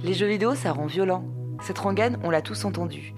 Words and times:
Les 0.00 0.14
jeux 0.14 0.28
vidéo, 0.28 0.54
ça 0.54 0.72
rend 0.72 0.86
violent. 0.86 1.24
Cette 1.60 1.80
rengaine, 1.80 2.18
on 2.22 2.30
l'a 2.30 2.40
tous 2.40 2.64
entendu. 2.64 3.14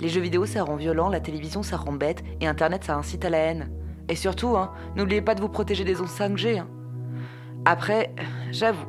Les 0.00 0.08
jeux 0.08 0.20
vidéo, 0.20 0.46
ça 0.46 0.64
rend 0.64 0.74
violent, 0.74 1.08
la 1.08 1.20
télévision, 1.20 1.62
ça 1.62 1.76
rend 1.76 1.92
bête, 1.92 2.24
et 2.40 2.48
Internet, 2.48 2.82
ça 2.82 2.96
incite 2.96 3.24
à 3.24 3.30
la 3.30 3.38
haine. 3.38 3.70
Et 4.08 4.16
surtout, 4.16 4.56
hein, 4.56 4.72
n'oubliez 4.96 5.22
pas 5.22 5.36
de 5.36 5.40
vous 5.40 5.48
protéger 5.48 5.84
des 5.84 6.00
ondes 6.00 6.08
5G. 6.08 6.58
hein. 6.58 6.66
Après, 7.64 8.12
j'avoue, 8.50 8.84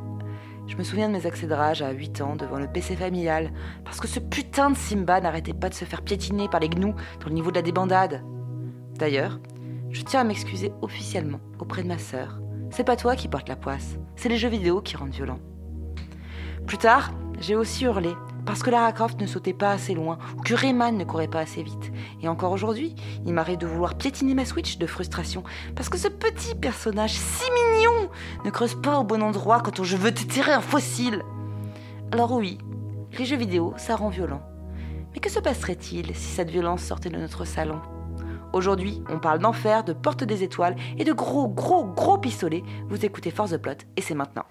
je 0.66 0.76
me 0.76 0.84
souviens 0.84 1.08
de 1.08 1.13
mes 1.13 1.28
accès 1.28 1.46
de 1.46 1.54
rage 1.54 1.84
à 1.84 1.92
8 1.92 2.21
ans 2.21 2.36
devant 2.36 2.58
le 2.58 2.68
PC 2.68 2.96
familial, 2.96 3.52
parce 3.84 4.00
que 4.00 4.08
ce 4.08 4.20
putain 4.20 4.72
de 4.72 4.76
Simba 4.76 5.22
n'arrêtait 5.22 5.54
pas 5.54 5.70
de 5.70 5.76
se 5.76 5.86
faire 5.86 6.02
piétiner 6.02 6.50
par 6.50 6.60
les 6.60 6.70
gnous 6.70 6.96
dans 7.20 7.28
le 7.28 7.36
niveau 7.36 7.52
de 7.52 7.58
la 7.58 7.62
débandade. 7.62 8.24
D'ailleurs, 8.98 9.40
je 9.92 10.02
tiens 10.02 10.22
à 10.22 10.24
m'excuser 10.24 10.74
officiellement 10.82 11.42
auprès 11.60 11.84
de 11.84 11.88
ma 11.88 12.00
sœur. 12.00 12.40
C'est 12.72 12.84
pas 12.84 12.96
toi 12.96 13.16
qui 13.16 13.28
porte 13.28 13.48
la 13.48 13.56
poisse, 13.56 14.00
c'est 14.16 14.30
les 14.30 14.38
jeux 14.38 14.50
vidéo 14.50 14.82
qui 14.82 14.98
rendent 14.98 15.12
violents. 15.12 15.40
Plus 16.68 16.77
tard, 16.80 17.12
j'ai 17.40 17.55
aussi 17.55 17.84
hurlé 17.84 18.13
parce 18.45 18.63
que 18.63 18.70
Lara 18.70 18.91
Croft 18.91 19.20
ne 19.21 19.27
sautait 19.27 19.53
pas 19.53 19.71
assez 19.71 19.94
loin 19.94 20.17
ou 20.38 20.41
que 20.41 20.53
Rayman 20.53 20.98
ne 20.98 21.03
courait 21.03 21.27
pas 21.27 21.39
assez 21.39 21.63
vite. 21.63 21.91
Et 22.22 22.27
encore 22.27 22.52
aujourd'hui, 22.52 22.95
il 23.26 23.34
m'arrive 23.34 23.58
de 23.58 23.67
vouloir 23.67 23.95
piétiner 23.95 24.34
ma 24.34 24.45
Switch 24.45 24.77
de 24.77 24.88
frustration 24.88 25.44
parce 25.75 25.89
que 25.89 25.98
ce 25.98 26.08
petit 26.08 26.55
personnage 26.55 27.13
si 27.13 27.44
mignon 27.52 28.09
ne 28.44 28.49
creuse 28.49 28.75
pas 28.75 28.99
au 28.99 29.03
bon 29.03 29.22
endroit 29.22 29.62
quand 29.62 29.84
je 29.84 29.98
veux 29.98 30.13
te 30.13 30.23
tirer 30.23 30.53
un 30.53 30.62
fossile. 30.62 31.23
Alors 32.12 32.31
oui, 32.31 32.58
les 33.17 33.25
jeux 33.25 33.38
vidéo, 33.38 33.73
ça 33.77 33.95
rend 33.95 34.09
violent. 34.09 34.41
Mais 35.13 35.20
que 35.20 35.30
se 35.30 35.39
passerait-il 35.39 36.16
si 36.16 36.34
cette 36.34 36.50
violence 36.50 36.81
sortait 36.81 37.09
de 37.09 37.17
notre 37.17 37.45
salon? 37.45 37.80
Aujourd'hui, 38.53 39.03
on 39.09 39.20
parle 39.20 39.39
d'enfer, 39.39 39.84
de 39.84 39.94
porte 39.94 40.23
des 40.23 40.44
étoiles 40.44 40.75
et 40.97 41.03
de 41.03 41.13
gros, 41.13 41.47
gros, 41.47 41.86
gros 41.86 42.17
pistolets. 42.17 42.63
Vous 42.89 43.05
écoutez 43.05 43.31
Force 43.31 43.52
the 43.52 43.58
Plot 43.58 43.86
et 43.97 44.02
c'est 44.02 44.16
maintenant. 44.16 44.45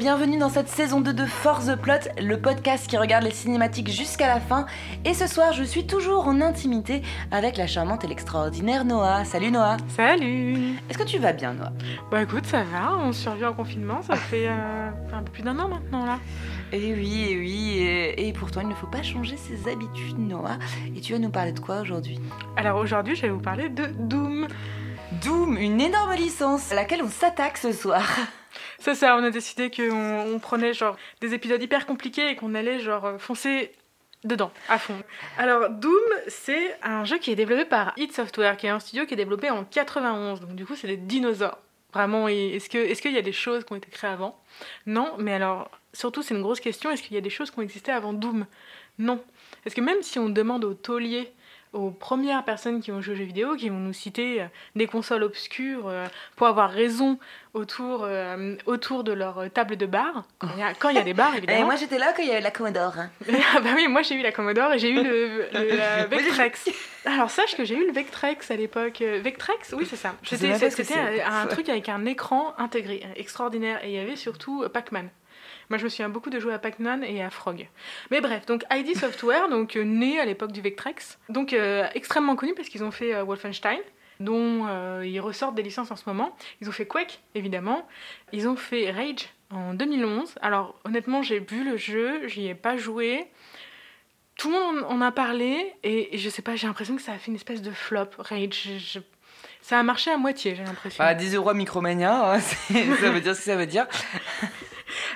Bienvenue 0.00 0.38
dans 0.38 0.48
cette 0.48 0.70
saison 0.70 1.02
2 1.02 1.12
de 1.12 1.26
Force 1.26 1.66
the 1.66 1.76
Plot, 1.76 2.08
le 2.18 2.40
podcast 2.40 2.86
qui 2.86 2.96
regarde 2.96 3.22
les 3.22 3.30
cinématiques 3.30 3.90
jusqu'à 3.90 4.28
la 4.28 4.40
fin. 4.40 4.64
Et 5.04 5.12
ce 5.12 5.26
soir, 5.26 5.52
je 5.52 5.62
suis 5.62 5.86
toujours 5.86 6.26
en 6.26 6.40
intimité 6.40 7.02
avec 7.30 7.58
la 7.58 7.66
charmante 7.66 8.02
et 8.02 8.06
l'extraordinaire 8.06 8.86
Noah. 8.86 9.26
Salut 9.26 9.50
Noah. 9.50 9.76
Salut 9.94 10.78
Est-ce 10.88 10.96
que 10.96 11.04
tu 11.04 11.18
vas 11.18 11.34
bien 11.34 11.52
Noah? 11.52 11.72
Bah 12.10 12.22
écoute, 12.22 12.46
ça 12.46 12.62
va, 12.62 12.96
on 12.96 13.12
survit 13.12 13.44
en 13.44 13.52
confinement, 13.52 14.00
ça 14.00 14.16
fait 14.16 14.48
euh, 14.48 14.88
un 15.12 15.22
peu 15.22 15.32
plus 15.32 15.42
d'un 15.42 15.58
an 15.58 15.68
maintenant 15.68 16.06
là. 16.06 16.18
Eh 16.72 16.94
oui, 16.94 17.26
eh 17.28 17.36
oui, 17.36 17.78
et, 17.80 18.26
et 18.26 18.32
pourtant 18.32 18.62
il 18.62 18.68
ne 18.68 18.74
faut 18.74 18.86
pas 18.86 19.02
changer 19.02 19.36
ses 19.36 19.70
habitudes 19.70 20.18
Noah. 20.18 20.56
Et 20.96 21.02
tu 21.02 21.12
vas 21.12 21.18
nous 21.18 21.28
parler 21.28 21.52
de 21.52 21.60
quoi 21.60 21.82
aujourd'hui? 21.82 22.18
Alors 22.56 22.78
aujourd'hui, 22.78 23.16
je 23.16 23.22
vais 23.22 23.28
vous 23.28 23.42
parler 23.42 23.68
de 23.68 23.84
Doom. 23.98 24.48
Doom, 25.22 25.58
une 25.58 25.78
énorme 25.78 26.14
licence 26.14 26.72
à 26.72 26.74
laquelle 26.74 27.02
on 27.04 27.10
s'attaque 27.10 27.58
ce 27.58 27.72
soir. 27.72 28.08
C'est 28.80 28.94
ça, 28.94 29.16
on 29.16 29.22
a 29.22 29.30
décidé 29.30 29.70
qu'on 29.70 30.34
on 30.34 30.38
prenait 30.38 30.72
genre 30.72 30.96
des 31.20 31.34
épisodes 31.34 31.62
hyper 31.62 31.86
compliqués 31.86 32.30
et 32.30 32.36
qu'on 32.36 32.54
allait 32.54 32.80
genre 32.80 33.04
euh, 33.04 33.18
foncer 33.18 33.72
dedans, 34.24 34.50
à 34.68 34.78
fond. 34.78 34.96
Alors 35.38 35.68
Doom, 35.68 36.00
c'est 36.28 36.76
un 36.82 37.04
jeu 37.04 37.18
qui 37.18 37.30
est 37.30 37.36
développé 37.36 37.66
par 37.66 37.92
id 37.96 38.12
Software, 38.12 38.56
qui 38.56 38.66
est 38.66 38.70
un 38.70 38.80
studio 38.80 39.04
qui 39.04 39.14
est 39.14 39.18
développé 39.18 39.50
en 39.50 39.64
91, 39.64 40.40
donc 40.40 40.54
du 40.54 40.64
coup 40.64 40.76
c'est 40.76 40.88
des 40.88 40.96
dinosaures. 40.96 41.58
Vraiment, 41.92 42.28
est-ce 42.28 42.70
que 42.70 42.78
est-ce 42.78 43.02
qu'il 43.02 43.12
y 43.12 43.18
a 43.18 43.22
des 43.22 43.32
choses 43.32 43.64
qui 43.64 43.72
ont 43.72 43.76
été 43.76 43.90
créées 43.90 44.10
avant? 44.10 44.40
Non, 44.86 45.12
mais 45.18 45.34
alors 45.34 45.70
surtout 45.92 46.22
c'est 46.22 46.34
une 46.34 46.42
grosse 46.42 46.60
question, 46.60 46.90
est-ce 46.90 47.02
qu'il 47.02 47.14
y 47.14 47.18
a 47.18 47.22
des 47.22 47.30
choses 47.30 47.50
qui 47.50 47.58
ont 47.58 47.62
existé 47.62 47.92
avant 47.92 48.12
Doom? 48.12 48.46
Non. 48.98 49.22
Parce 49.64 49.74
que 49.74 49.80
même 49.80 50.02
si 50.02 50.18
on 50.18 50.28
demande 50.28 50.64
aux 50.64 50.74
tauliers 50.74 51.32
aux 51.72 51.90
premières 51.90 52.44
personnes 52.44 52.80
qui 52.80 52.90
ont 52.90 53.00
joué 53.00 53.14
aux 53.14 53.16
jeux 53.16 53.24
vidéo, 53.24 53.54
qui 53.54 53.68
vont 53.68 53.76
nous 53.78 53.92
citer 53.92 54.42
euh, 54.42 54.46
des 54.74 54.86
consoles 54.86 55.22
obscures 55.22 55.86
euh, 55.88 56.06
pour 56.36 56.46
avoir 56.48 56.70
raison 56.70 57.18
autour, 57.54 58.02
euh, 58.04 58.56
autour 58.66 59.04
de 59.04 59.12
leur 59.12 59.44
table 59.52 59.76
de 59.76 59.86
bar. 59.86 60.24
Quand 60.40 60.88
il 60.88 60.94
y 60.96 60.98
a, 60.98 61.02
y 61.02 61.04
des 61.04 61.14
bars, 61.14 61.32
Et 61.34 61.38
évidemment. 61.38 61.66
moi 61.66 61.76
j'étais 61.76 61.98
là 61.98 62.12
quand 62.16 62.22
il 62.22 62.28
y 62.28 62.32
avait 62.32 62.40
la 62.40 62.50
Commodore. 62.50 62.94
hein. 62.98 63.10
ah 63.56 63.60
bah 63.60 63.70
oui, 63.76 63.86
moi 63.88 64.02
j'ai 64.02 64.16
eu 64.16 64.22
la 64.22 64.32
Commodore 64.32 64.72
et 64.72 64.78
j'ai 64.78 64.90
eu 64.90 65.02
le, 65.02 65.46
le- 65.52 65.76
la 65.76 66.06
Vectrex. 66.06 66.68
Alors 67.04 67.30
sache 67.30 67.56
que 67.56 67.64
j'ai 67.64 67.76
eu 67.76 67.86
le 67.86 67.92
Vectrex 67.92 68.50
à 68.50 68.56
l'époque. 68.56 69.00
Vectrex? 69.00 69.72
Oui, 69.76 69.86
c'est 69.88 69.96
ça. 69.96 70.14
C'était 70.24 70.94
un, 71.24 71.42
un 71.42 71.46
truc 71.46 71.68
avec 71.68 71.88
un 71.88 72.04
écran 72.04 72.52
intégré, 72.58 73.02
extraordinaire. 73.16 73.78
Et 73.84 73.90
il 73.90 73.94
y 73.94 73.98
avait 73.98 74.16
surtout 74.16 74.64
Pac-Man. 74.72 75.08
Moi, 75.70 75.78
je 75.78 75.84
me 75.84 75.88
souviens 75.88 76.08
beaucoup 76.08 76.30
de 76.30 76.40
jouer 76.40 76.52
à 76.52 76.58
Pac-Man 76.58 77.04
et 77.04 77.22
à 77.22 77.30
Frog. 77.30 77.68
Mais 78.10 78.20
bref, 78.20 78.44
donc 78.44 78.64
ID 78.72 78.96
Software, 78.96 79.48
donc 79.50 79.76
euh, 79.76 79.84
né 79.84 80.18
à 80.18 80.24
l'époque 80.24 80.50
du 80.50 80.60
Vectrex, 80.60 81.18
donc 81.28 81.52
euh, 81.52 81.86
extrêmement 81.94 82.34
connu 82.34 82.54
parce 82.54 82.68
qu'ils 82.68 82.82
ont 82.82 82.90
fait 82.90 83.14
euh, 83.14 83.22
Wolfenstein, 83.22 83.78
dont 84.18 84.66
ils 85.02 85.20
ressortent 85.20 85.54
des 85.54 85.62
licences 85.62 85.90
en 85.90 85.96
ce 85.96 86.02
moment. 86.06 86.36
Ils 86.60 86.68
ont 86.68 86.72
fait 86.72 86.86
Quake, 86.86 87.20
évidemment. 87.34 87.88
Ils 88.32 88.48
ont 88.48 88.56
fait 88.56 88.90
Rage 88.90 89.30
en 89.50 89.72
2011. 89.72 90.34
Alors 90.42 90.78
honnêtement, 90.84 91.22
j'ai 91.22 91.38
vu 91.38 91.64
le 91.64 91.78
jeu, 91.78 92.26
j'y 92.26 92.48
ai 92.48 92.54
pas 92.54 92.76
joué. 92.76 93.28
Tout 94.36 94.50
le 94.50 94.58
monde 94.58 94.84
en 94.88 95.00
a 95.00 95.10
parlé 95.10 95.72
et, 95.84 96.18
je 96.18 96.28
sais 96.28 96.42
pas, 96.42 96.54
j'ai 96.54 96.66
l'impression 96.66 96.96
que 96.96 97.02
ça 97.02 97.12
a 97.12 97.18
fait 97.18 97.28
une 97.28 97.36
espèce 97.36 97.62
de 97.62 97.70
flop. 97.70 98.08
Rage, 98.18 99.00
ça 99.62 99.78
a 99.78 99.82
marché 99.82 100.10
à 100.10 100.18
moitié, 100.18 100.54
j'ai 100.54 100.64
l'impression. 100.64 101.02
Bah, 101.02 101.14
10 101.14 101.36
euros 101.36 101.54
Micromania, 101.54 102.34
hein, 102.34 102.40
ça 103.00 103.10
veut 103.10 103.20
dire 103.22 103.34
ce 103.34 103.40
que 103.40 103.44
ça 103.46 103.56
veut 103.56 103.66
dire. 103.66 103.86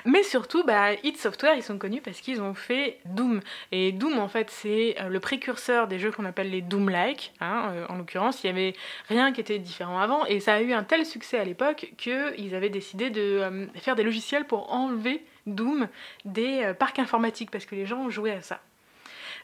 Mais 0.05 0.23
surtout, 0.23 0.63
bah, 0.63 0.91
Software, 1.15 1.55
ils 1.55 1.63
sont 1.63 1.77
connus 1.77 2.01
parce 2.01 2.21
qu'ils 2.21 2.41
ont 2.41 2.53
fait 2.53 2.99
Doom. 3.05 3.41
Et 3.71 3.91
Doom, 3.91 4.19
en 4.19 4.27
fait, 4.27 4.49
c'est 4.49 4.95
euh, 4.99 5.09
le 5.09 5.19
précurseur 5.19 5.87
des 5.87 5.99
jeux 5.99 6.11
qu'on 6.11 6.25
appelle 6.25 6.49
les 6.49 6.61
Doom-like. 6.61 7.33
hein, 7.41 7.71
euh, 7.71 7.85
en 7.89 7.97
l'occurrence, 7.97 8.43
il 8.43 8.47
y 8.47 8.49
avait 8.49 8.73
rien 9.07 9.31
qui 9.31 9.41
était 9.41 9.59
différent 9.59 9.99
avant. 9.99 10.25
Et 10.25 10.39
ça 10.39 10.55
a 10.55 10.61
eu 10.61 10.73
un 10.73 10.83
tel 10.83 11.05
succès 11.05 11.39
à 11.39 11.43
l'époque 11.43 11.93
qu'ils 11.97 12.55
avaient 12.55 12.69
décidé 12.69 13.09
de 13.09 13.21
euh, 13.21 13.67
faire 13.75 13.95
des 13.95 14.03
logiciels 14.03 14.45
pour 14.45 14.71
enlever 14.73 15.25
Doom 15.47 15.87
des 16.25 16.73
parcs 16.79 16.97
informatiques 16.97 17.51
parce 17.51 17.65
que 17.65 17.75
les 17.75 17.85
gens 17.85 18.09
jouaient 18.09 18.31
à 18.31 18.41
ça. 18.41 18.61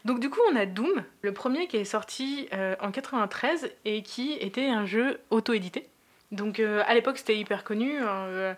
Donc 0.03 0.19
du 0.19 0.31
coup, 0.31 0.39
on 0.51 0.55
a 0.55 0.65
Doom, 0.65 1.03
le 1.21 1.31
premier 1.31 1.67
qui 1.67 1.77
est 1.77 1.85
sorti 1.85 2.49
en 2.79 2.89
93 2.89 3.71
et 3.85 4.01
qui 4.01 4.33
était 4.33 4.65
un 4.67 4.87
jeu 4.87 5.19
auto-édité. 5.29 5.90
Donc 6.31 6.59
euh, 6.59 6.83
à 6.87 6.93
l'époque, 6.93 7.17
c'était 7.17 7.37
hyper 7.37 7.63
connu. 7.63 7.99
hein, 7.99 8.25
euh, 8.27 8.53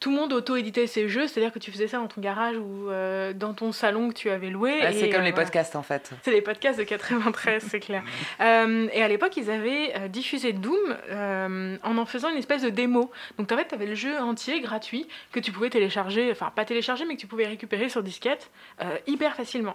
tout 0.00 0.10
le 0.10 0.16
monde 0.16 0.32
auto-éditait 0.32 0.86
ses 0.86 1.08
jeux, 1.08 1.26
c'est-à-dire 1.26 1.52
que 1.52 1.58
tu 1.58 1.72
faisais 1.72 1.88
ça 1.88 1.98
dans 1.98 2.06
ton 2.06 2.20
garage 2.20 2.56
ou 2.56 2.88
euh, 2.88 3.32
dans 3.32 3.52
ton 3.52 3.72
salon 3.72 4.10
que 4.10 4.14
tu 4.14 4.30
avais 4.30 4.50
loué. 4.50 4.78
Ah, 4.82 4.92
c'est 4.92 5.10
comme 5.10 5.24
les 5.24 5.32
podcasts 5.32 5.74
en 5.74 5.82
fait. 5.82 6.12
C'est 6.22 6.30
les 6.30 6.40
podcasts 6.40 6.78
de 6.78 6.84
93, 6.84 7.64
c'est 7.68 7.80
clair. 7.80 8.04
Et 8.40 9.02
à 9.02 9.08
l'époque, 9.08 9.36
ils 9.36 9.50
avaient 9.50 10.08
diffusé 10.08 10.52
Doom 10.52 10.96
en 11.10 11.98
en 11.98 12.06
faisant 12.06 12.28
une 12.28 12.36
espèce 12.36 12.62
de 12.62 12.70
démo. 12.70 13.10
Donc 13.38 13.50
en 13.50 13.56
fait, 13.56 13.66
tu 13.66 13.74
avais 13.74 13.86
le 13.86 13.96
jeu 13.96 14.16
entier 14.18 14.60
gratuit 14.60 15.08
que 15.32 15.40
tu 15.40 15.50
pouvais 15.50 15.70
télécharger, 15.70 16.30
enfin 16.30 16.52
pas 16.54 16.64
télécharger, 16.64 17.04
mais 17.04 17.16
que 17.16 17.20
tu 17.20 17.26
pouvais 17.26 17.46
récupérer 17.46 17.88
sur 17.88 18.04
disquette 18.04 18.50
hyper 19.08 19.34
facilement. 19.34 19.74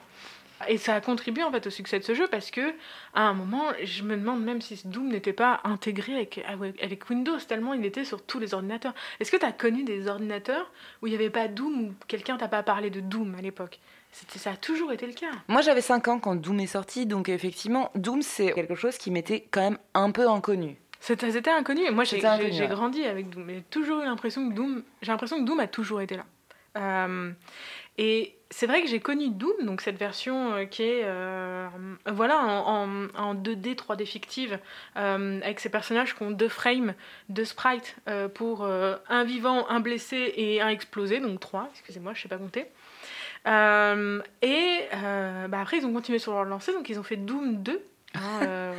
Et 0.69 0.77
ça 0.77 0.95
a 0.95 1.01
contribué 1.01 1.43
en 1.43 1.51
fait 1.51 1.67
au 1.67 1.69
succès 1.69 1.99
de 1.99 2.03
ce 2.03 2.13
jeu 2.13 2.27
parce 2.27 2.49
que 2.51 2.73
à 3.13 3.23
un 3.23 3.33
moment, 3.33 3.65
je 3.83 4.03
me 4.03 4.15
demande 4.15 4.43
même 4.43 4.61
si 4.61 4.79
Doom 4.85 5.09
n'était 5.09 5.33
pas 5.33 5.59
intégré 5.63 6.15
avec, 6.15 6.43
avec 6.81 7.09
Windows 7.09 7.37
tellement 7.47 7.73
il 7.73 7.85
était 7.85 8.05
sur 8.05 8.21
tous 8.25 8.39
les 8.39 8.53
ordinateurs. 8.53 8.93
Est-ce 9.19 9.31
que 9.31 9.37
tu 9.37 9.45
as 9.45 9.51
connu 9.51 9.83
des 9.83 10.07
ordinateurs 10.07 10.71
où 11.01 11.07
il 11.07 11.09
n'y 11.09 11.15
avait 11.15 11.29
pas 11.29 11.47
Doom 11.47 11.81
ou 11.87 11.93
quelqu'un 12.07 12.37
t'a 12.37 12.47
pas 12.47 12.63
parlé 12.63 12.89
de 12.89 13.01
Doom 13.01 13.35
à 13.37 13.41
l'époque? 13.41 13.79
C'était- 14.11 14.39
Ça 14.39 14.51
a 14.51 14.55
toujours 14.55 14.91
été 14.91 15.05
le 15.07 15.13
cas. 15.13 15.31
Moi 15.47 15.61
j'avais 15.61 15.81
5 15.81 16.07
ans 16.07 16.19
quand 16.19 16.35
Doom 16.35 16.59
est 16.61 16.67
sorti, 16.67 17.05
donc 17.05 17.27
effectivement, 17.29 17.91
Doom 17.95 18.21
c'est 18.21 18.53
quelque 18.53 18.75
chose 18.75 18.97
qui 18.97 19.11
m'était 19.11 19.47
quand 19.51 19.61
même 19.61 19.77
un 19.93 20.11
peu 20.11 20.29
inconnu. 20.29 20.77
C'était 21.05 21.49
inconnu. 21.49 21.81
Et 21.81 21.91
moi, 21.91 22.05
j'ai 22.05 22.23
ouais. 22.25 22.67
grandi 22.69 23.03
avec 23.03 23.29
Doom. 23.29 23.49
J'ai 23.49 23.61
toujours 23.63 23.99
eu 23.99 24.05
l'impression 24.05 24.47
que 24.47 24.53
Doom. 24.53 24.83
J'ai 25.01 25.11
l'impression 25.11 25.37
que 25.37 25.43
Doom 25.43 25.59
a 25.59 25.67
toujours 25.67 25.99
été 25.99 26.15
là. 26.15 26.23
Euh, 26.77 27.31
et 27.97 28.35
c'est 28.49 28.67
vrai 28.67 28.81
que 28.83 28.87
j'ai 28.87 28.99
connu 28.99 29.29
Doom, 29.29 29.65
donc 29.65 29.81
cette 29.81 29.97
version 29.97 30.53
euh, 30.53 30.65
qui 30.65 30.83
est 30.83 31.01
euh, 31.05 31.67
voilà 32.05 32.37
en, 32.37 32.85
en- 32.87 33.07
en 33.17 33.33
2D, 33.35 33.75
3D 33.75 34.05
fictive, 34.05 34.59
euh, 34.95 35.39
avec 35.41 35.59
ces 35.59 35.69
personnages 35.69 36.15
qui 36.15 36.21
ont 36.23 36.29
deux 36.31 36.49
frames, 36.49 36.93
deux 37.29 37.45
sprites 37.45 37.95
euh, 38.07 38.27
pour 38.27 38.63
un 38.65 39.23
vivant, 39.23 39.67
un 39.69 39.79
blessé 39.79 40.33
et 40.35 40.61
un 40.61 40.69
explosé, 40.69 41.19
donc 41.19 41.39
trois. 41.39 41.67
Excusez-moi, 41.73 42.13
je 42.13 42.21
sais 42.21 42.29
pas 42.29 42.37
compter. 42.37 42.67
Et 43.45 44.79
bah 45.49 45.59
après, 45.61 45.77
ils 45.77 45.85
ont 45.85 45.93
continué 45.93 46.19
sur 46.19 46.33
leur 46.33 46.45
lancée, 46.45 46.73
donc 46.73 46.89
ils 46.89 46.99
ont 46.99 47.03
fait 47.03 47.17
Doom 47.17 47.61
2. 47.63 47.81
hein, 48.15 48.19
euh, 48.43 48.73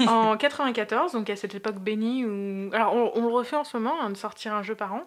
ouais. 0.00 0.06
en 0.06 0.36
94, 0.36 1.12
donc 1.12 1.28
à 1.30 1.36
cette 1.36 1.54
époque 1.54 1.76
bénie 1.80 2.24
où. 2.24 2.70
Alors, 2.72 2.94
on, 2.94 3.10
on 3.16 3.26
le 3.26 3.32
refait 3.32 3.56
en 3.56 3.64
ce 3.64 3.76
moment, 3.76 4.00
hein, 4.00 4.10
de 4.10 4.16
sortir 4.16 4.54
un 4.54 4.62
jeu 4.62 4.74
par 4.76 4.94
an. 4.94 5.04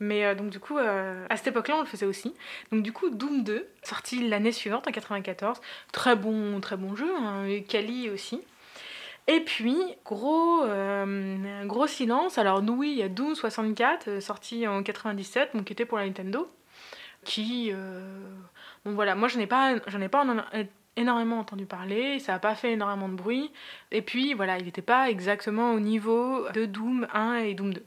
Mais 0.00 0.24
euh, 0.24 0.34
donc 0.34 0.48
du 0.50 0.58
coup, 0.58 0.78
euh, 0.78 1.26
à 1.28 1.36
cette 1.36 1.48
époque-là, 1.48 1.76
on 1.76 1.80
le 1.80 1.86
faisait 1.86 2.06
aussi. 2.06 2.34
Donc 2.72 2.82
du 2.82 2.92
coup, 2.92 3.10
Doom 3.10 3.44
2, 3.44 3.68
sorti 3.82 4.26
l'année 4.26 4.52
suivante, 4.52 4.88
en 4.88 4.90
94. 4.90 5.60
Très 5.92 6.16
bon, 6.16 6.60
très 6.60 6.76
bon 6.76 6.96
jeu, 6.96 7.14
hein, 7.16 7.44
Kali 7.68 8.08
aussi. 8.08 8.40
Et 9.26 9.40
puis, 9.40 9.76
gros, 10.04 10.64
euh, 10.64 11.64
gros 11.66 11.86
silence. 11.86 12.38
Alors, 12.38 12.62
nous, 12.62 12.72
oui, 12.72 12.92
il 12.92 12.98
y 12.98 13.02
a 13.02 13.08
Doom 13.08 13.34
64, 13.34 14.20
sorti 14.20 14.66
en 14.66 14.82
97, 14.82 15.50
donc 15.54 15.66
qui 15.66 15.74
était 15.74 15.84
pour 15.84 15.98
la 15.98 16.06
Nintendo. 16.06 16.50
Qui. 17.22 17.72
Bon, 18.84 18.92
voilà, 18.94 19.14
moi, 19.14 19.28
je 19.28 19.36
n'ai 19.36 19.46
pas, 19.46 19.74
j'en 19.86 20.00
ai 20.00 20.08
pas 20.08 20.24
énormément 20.96 21.38
entendu 21.38 21.66
parler, 21.66 22.18
ça 22.18 22.32
n'a 22.32 22.38
pas 22.38 22.54
fait 22.54 22.72
énormément 22.72 23.10
de 23.10 23.14
bruit. 23.14 23.52
Et 23.92 24.00
puis, 24.02 24.32
voilà, 24.32 24.58
il 24.58 24.64
n'était 24.64 24.82
pas 24.82 25.10
exactement 25.10 25.72
au 25.74 25.80
niveau 25.80 26.48
de 26.54 26.64
Doom 26.64 27.06
1 27.12 27.34
et 27.36 27.54
Doom 27.54 27.74
2. 27.74 27.84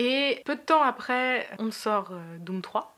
Et 0.00 0.40
peu 0.46 0.56
de 0.56 0.60
temps 0.62 0.82
après, 0.82 1.46
on 1.58 1.70
sort 1.70 2.08
euh, 2.12 2.38
Doom 2.38 2.62
3 2.62 2.96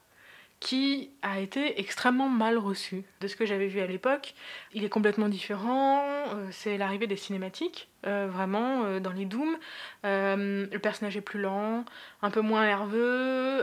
qui 0.61 1.11
a 1.23 1.41
été 1.41 1.81
extrêmement 1.81 2.29
mal 2.29 2.57
reçu 2.57 3.03
de 3.21 3.27
ce 3.27 3.35
que 3.35 3.45
j'avais 3.45 3.67
vu 3.67 3.81
à 3.81 3.87
l'époque. 3.89 4.35
Il 4.73 4.85
est 4.85 4.89
complètement 4.89 5.29
différent, 5.29 6.05
euh, 6.07 6.47
c'est 6.53 6.79
l'arrivée 6.79 7.09
des 7.09 7.17
cinématiques, 7.17 7.89
euh, 8.07 8.29
vraiment, 8.31 9.01
dans 9.01 9.11
les 9.11 9.25
Doom. 9.25 9.57
le 10.05 10.79
personnage 10.79 11.17
est 11.17 11.21
plus 11.21 11.41
lent, 11.41 11.85
un 12.23 12.31
peu 12.31 12.43
moins 12.43 12.65
nerveux, 12.65 13.63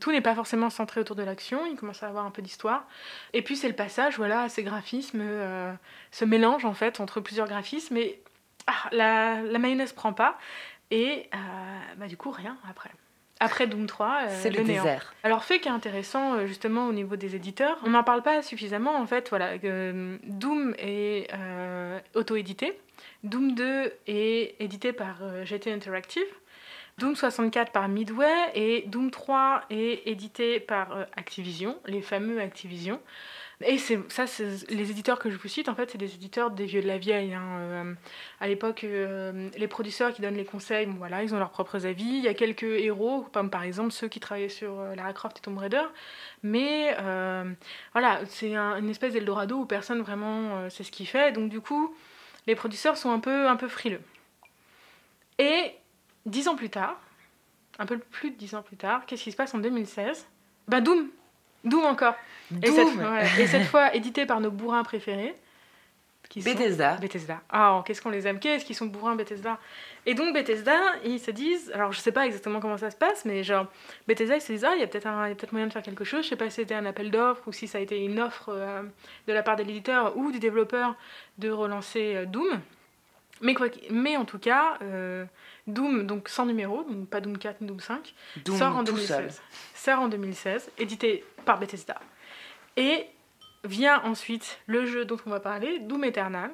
tout 0.00 0.10
n'est 0.10 0.22
pas 0.22 0.34
forcément 0.34 0.70
centré 0.70 1.02
autour 1.02 1.14
de 1.14 1.22
l'action, 1.22 1.66
il 1.66 1.76
commence 1.76 2.02
à 2.02 2.08
avoir 2.08 2.24
un 2.24 2.30
peu 2.30 2.40
d'histoire. 2.40 2.88
Et 3.34 3.42
puis 3.42 3.56
c'est 3.56 3.68
le 3.68 3.76
passage, 3.76 4.16
voilà, 4.16 4.44
à 4.44 4.48
ces 4.48 4.62
graphismes, 4.62 5.22
ce 6.10 6.24
mélange 6.24 6.64
en 6.64 6.72
fait 6.72 7.00
entre 7.00 7.20
plusieurs 7.20 7.48
graphismes, 7.48 7.98
et 7.98 8.22
ah, 8.66 8.88
la, 8.92 9.42
la 9.42 9.58
mayonnaise 9.58 9.92
prend 9.92 10.14
pas. 10.14 10.38
Et 10.90 11.28
euh, 11.34 11.38
bah, 11.96 12.06
du 12.06 12.16
coup, 12.16 12.30
rien 12.30 12.56
après. 12.68 12.90
Après 13.40 13.68
Doom 13.68 13.86
3, 13.86 14.06
euh, 14.06 14.38
c'est 14.40 14.50
le, 14.50 14.64
désert. 14.64 15.14
Alors, 15.22 15.44
fait 15.44 15.60
qui 15.60 15.68
est 15.68 15.72
intéressant 15.72 16.34
euh, 16.34 16.46
justement 16.46 16.88
au 16.88 16.92
niveau 16.92 17.14
des 17.14 17.36
éditeurs, 17.36 17.78
on 17.84 17.90
n'en 17.90 18.02
parle 18.02 18.22
pas 18.22 18.42
suffisamment 18.42 18.96
en 18.96 19.06
fait. 19.06 19.28
Voilà, 19.28 19.58
Doom 19.58 20.74
est 20.78 21.28
auto-édité. 22.14 22.78
Doom 23.22 23.54
2 23.54 23.92
est 24.08 24.56
édité 24.60 24.92
par 24.92 25.44
GT 25.44 25.72
Interactive. 25.72 26.26
Doom 26.98 27.14
64 27.14 27.70
par 27.70 27.86
Midway 27.88 28.26
et 28.56 28.82
Doom 28.88 29.12
3 29.12 29.66
est 29.70 30.02
édité 30.06 30.58
par 30.58 31.06
Activision, 31.16 31.78
les 31.86 32.02
fameux 32.02 32.40
Activision. 32.40 33.00
Et 33.64 33.76
c'est 33.76 33.98
ça, 34.08 34.24
les 34.68 34.90
éditeurs 34.90 35.18
que 35.18 35.30
je 35.30 35.36
vous 35.36 35.48
cite, 35.48 35.68
en 35.68 35.74
fait, 35.74 35.90
c'est 35.90 35.98
des 35.98 36.14
éditeurs 36.14 36.52
des 36.52 36.66
vieux 36.66 36.80
de 36.80 36.86
la 36.86 36.96
vieille. 36.96 37.34
Hein. 37.34 37.58
Euh, 37.58 37.94
à 38.38 38.46
l'époque, 38.46 38.84
euh, 38.84 39.50
les 39.56 39.66
producteurs 39.66 40.12
qui 40.14 40.22
donnent 40.22 40.36
les 40.36 40.44
conseils, 40.44 40.86
voilà, 40.96 41.24
ils 41.24 41.34
ont 41.34 41.38
leurs 41.38 41.50
propres 41.50 41.84
avis. 41.84 42.04
Il 42.04 42.22
y 42.22 42.28
a 42.28 42.34
quelques 42.34 42.62
héros, 42.62 43.26
comme 43.32 43.50
par 43.50 43.64
exemple 43.64 43.90
ceux 43.90 44.06
qui 44.06 44.20
travaillaient 44.20 44.48
sur 44.48 44.78
euh, 44.78 44.94
Lara 44.94 45.12
Croft 45.12 45.38
et 45.38 45.40
Tomb 45.40 45.58
Raider. 45.58 45.82
Mais 46.44 46.94
voilà, 47.92 48.20
c'est 48.26 48.54
une 48.54 48.88
espèce 48.88 49.14
d'Eldorado 49.14 49.56
où 49.56 49.66
personne 49.66 50.02
vraiment 50.02 50.70
sait 50.70 50.84
ce 50.84 50.92
qu'il 50.92 51.08
fait. 51.08 51.32
Donc 51.32 51.50
du 51.50 51.60
coup, 51.60 51.94
les 52.46 52.54
producteurs 52.54 52.96
sont 52.96 53.10
un 53.10 53.18
peu, 53.18 53.48
un 53.48 53.56
peu 53.56 53.66
frileux. 53.66 54.02
Et 55.38 55.72
dix 56.26 56.46
ans 56.46 56.54
plus 56.54 56.70
tard, 56.70 57.00
un 57.80 57.86
peu 57.86 57.98
plus 57.98 58.30
de 58.30 58.36
dix 58.36 58.54
ans 58.54 58.62
plus 58.62 58.76
tard, 58.76 59.04
qu'est-ce 59.06 59.24
qui 59.24 59.32
se 59.32 59.36
passe 59.36 59.54
en 59.54 59.58
2016 59.58 60.28
Bah 60.68 60.80
Doom 60.80 61.08
Doom 61.64 61.84
encore. 61.84 62.14
Et 62.62 63.46
cette, 63.46 63.64
fois 63.64 63.94
édité 63.94 64.26
par 64.26 64.40
nos 64.40 64.50
bourrins 64.50 64.82
préférés. 64.82 65.34
Qui 66.28 66.42
Bethesda. 66.42 66.96
Bethesda. 66.96 67.40
Ah, 67.48 67.82
qu'est-ce 67.86 68.02
qu'on 68.02 68.10
les 68.10 68.26
aime 68.26 68.38
Qu'est-ce 68.38 68.64
qu'ils 68.64 68.76
sont 68.76 68.86
bourrins 68.86 69.16
Bethesda 69.16 69.58
Et 70.04 70.12
donc 70.12 70.34
Bethesda, 70.34 70.78
ils 71.02 71.18
se 71.18 71.30
disent, 71.30 71.70
alors 71.74 71.92
je 71.92 72.00
sais 72.00 72.12
pas 72.12 72.26
exactement 72.26 72.60
comment 72.60 72.76
ça 72.76 72.90
se 72.90 72.96
passe, 72.96 73.24
mais 73.24 73.42
genre 73.42 73.66
Bethesda 74.06 74.36
ils 74.36 74.42
se 74.42 74.52
disent 74.52 74.64
ah 74.64 74.74
il 74.74 74.80
y 74.80 74.82
a 74.82 74.86
peut-être 74.86 75.08
peut 75.36 75.46
moyen 75.52 75.68
de 75.68 75.72
faire 75.72 75.82
quelque 75.82 76.04
chose. 76.04 76.24
Je 76.24 76.28
sais 76.30 76.36
pas 76.36 76.50
si 76.50 76.56
c'était 76.56 76.74
un 76.74 76.84
appel 76.84 77.10
d'offres 77.10 77.44
ou 77.46 77.52
si 77.52 77.66
ça 77.66 77.78
a 77.78 77.80
été 77.80 78.04
une 78.04 78.20
offre 78.20 78.50
euh, 78.50 78.82
de 79.26 79.32
la 79.32 79.42
part 79.42 79.56
de 79.56 79.62
l'éditeur 79.62 80.18
ou 80.18 80.30
du 80.30 80.38
développeur 80.38 80.96
de 81.38 81.50
relancer 81.50 82.14
euh, 82.14 82.26
Doom. 82.26 82.60
Mais, 83.40 83.54
quoi, 83.54 83.68
mais 83.90 84.16
en 84.16 84.24
tout 84.24 84.38
cas, 84.38 84.78
euh, 84.82 85.24
Doom, 85.66 86.06
donc 86.06 86.28
sans 86.28 86.46
numéro, 86.46 86.82
donc 86.84 87.08
pas 87.08 87.20
Doom 87.20 87.38
4 87.38 87.60
ni 87.60 87.66
Doom 87.68 87.80
5, 87.80 88.14
sort 88.56 88.76
en 88.76 88.82
2016. 88.82 89.40
Sort 89.74 90.00
en 90.00 90.08
2016, 90.08 90.70
édité 90.78 91.24
par 91.44 91.58
Bethesda. 91.58 91.98
Et 92.76 93.06
vient 93.64 94.02
ensuite 94.04 94.58
le 94.66 94.86
jeu 94.86 95.04
dont 95.04 95.18
on 95.26 95.30
va 95.30 95.40
parler, 95.40 95.78
Doom 95.80 96.04
Eternal, 96.04 96.50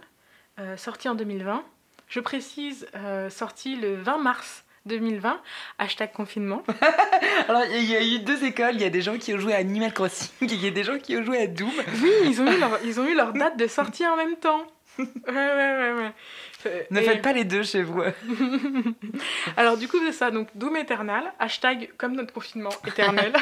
euh, 0.58 0.76
sorti 0.76 1.08
en 1.08 1.14
2020. 1.14 1.64
Je 2.08 2.20
précise, 2.20 2.86
euh, 2.94 3.30
sorti 3.30 3.76
le 3.76 3.96
20 3.96 4.18
mars 4.18 4.64
2020, 4.86 5.40
hashtag 5.78 6.12
confinement. 6.12 6.62
Alors, 7.48 7.64
il 7.74 7.84
y 7.84 7.96
a 7.96 8.04
eu 8.04 8.18
deux 8.18 8.44
écoles. 8.44 8.74
Il 8.74 8.82
y 8.82 8.84
a 8.84 8.90
des 8.90 9.00
gens 9.00 9.16
qui 9.16 9.32
ont 9.32 9.38
joué 9.38 9.54
à 9.54 9.58
Animal 9.58 9.92
Crossing 9.92 10.30
et 10.42 10.54
il 10.54 10.62
y 10.62 10.68
a 10.68 10.70
des 10.70 10.84
gens 10.84 10.98
qui 10.98 11.16
ont 11.16 11.24
joué 11.24 11.38
à 11.38 11.46
Doom. 11.46 11.72
Oui, 12.02 12.12
ils 12.24 12.40
ont 12.42 12.50
eu 12.50 12.58
leur, 12.58 12.78
ils 12.84 13.00
ont 13.00 13.06
eu 13.06 13.14
leur 13.14 13.32
date 13.32 13.56
de 13.56 13.66
sortie 13.66 14.06
en 14.06 14.16
même 14.16 14.36
temps. 14.36 14.66
Ouais, 14.98 15.06
ouais, 15.28 15.32
ouais, 15.78 15.92
ouais. 15.92 16.86
Ne 16.90 17.00
faites 17.00 17.22
pas 17.22 17.32
les 17.32 17.44
deux 17.44 17.62
chez 17.62 17.82
vous. 17.82 18.02
Alors 19.56 19.76
du 19.76 19.88
coup 19.88 19.98
c'est 20.04 20.12
ça, 20.12 20.30
donc 20.30 20.48
Doom 20.54 20.76
Eternal, 20.76 21.24
hashtag 21.38 21.90
comme 21.98 22.14
notre 22.14 22.32
confinement 22.32 22.70
éternel, 22.86 23.32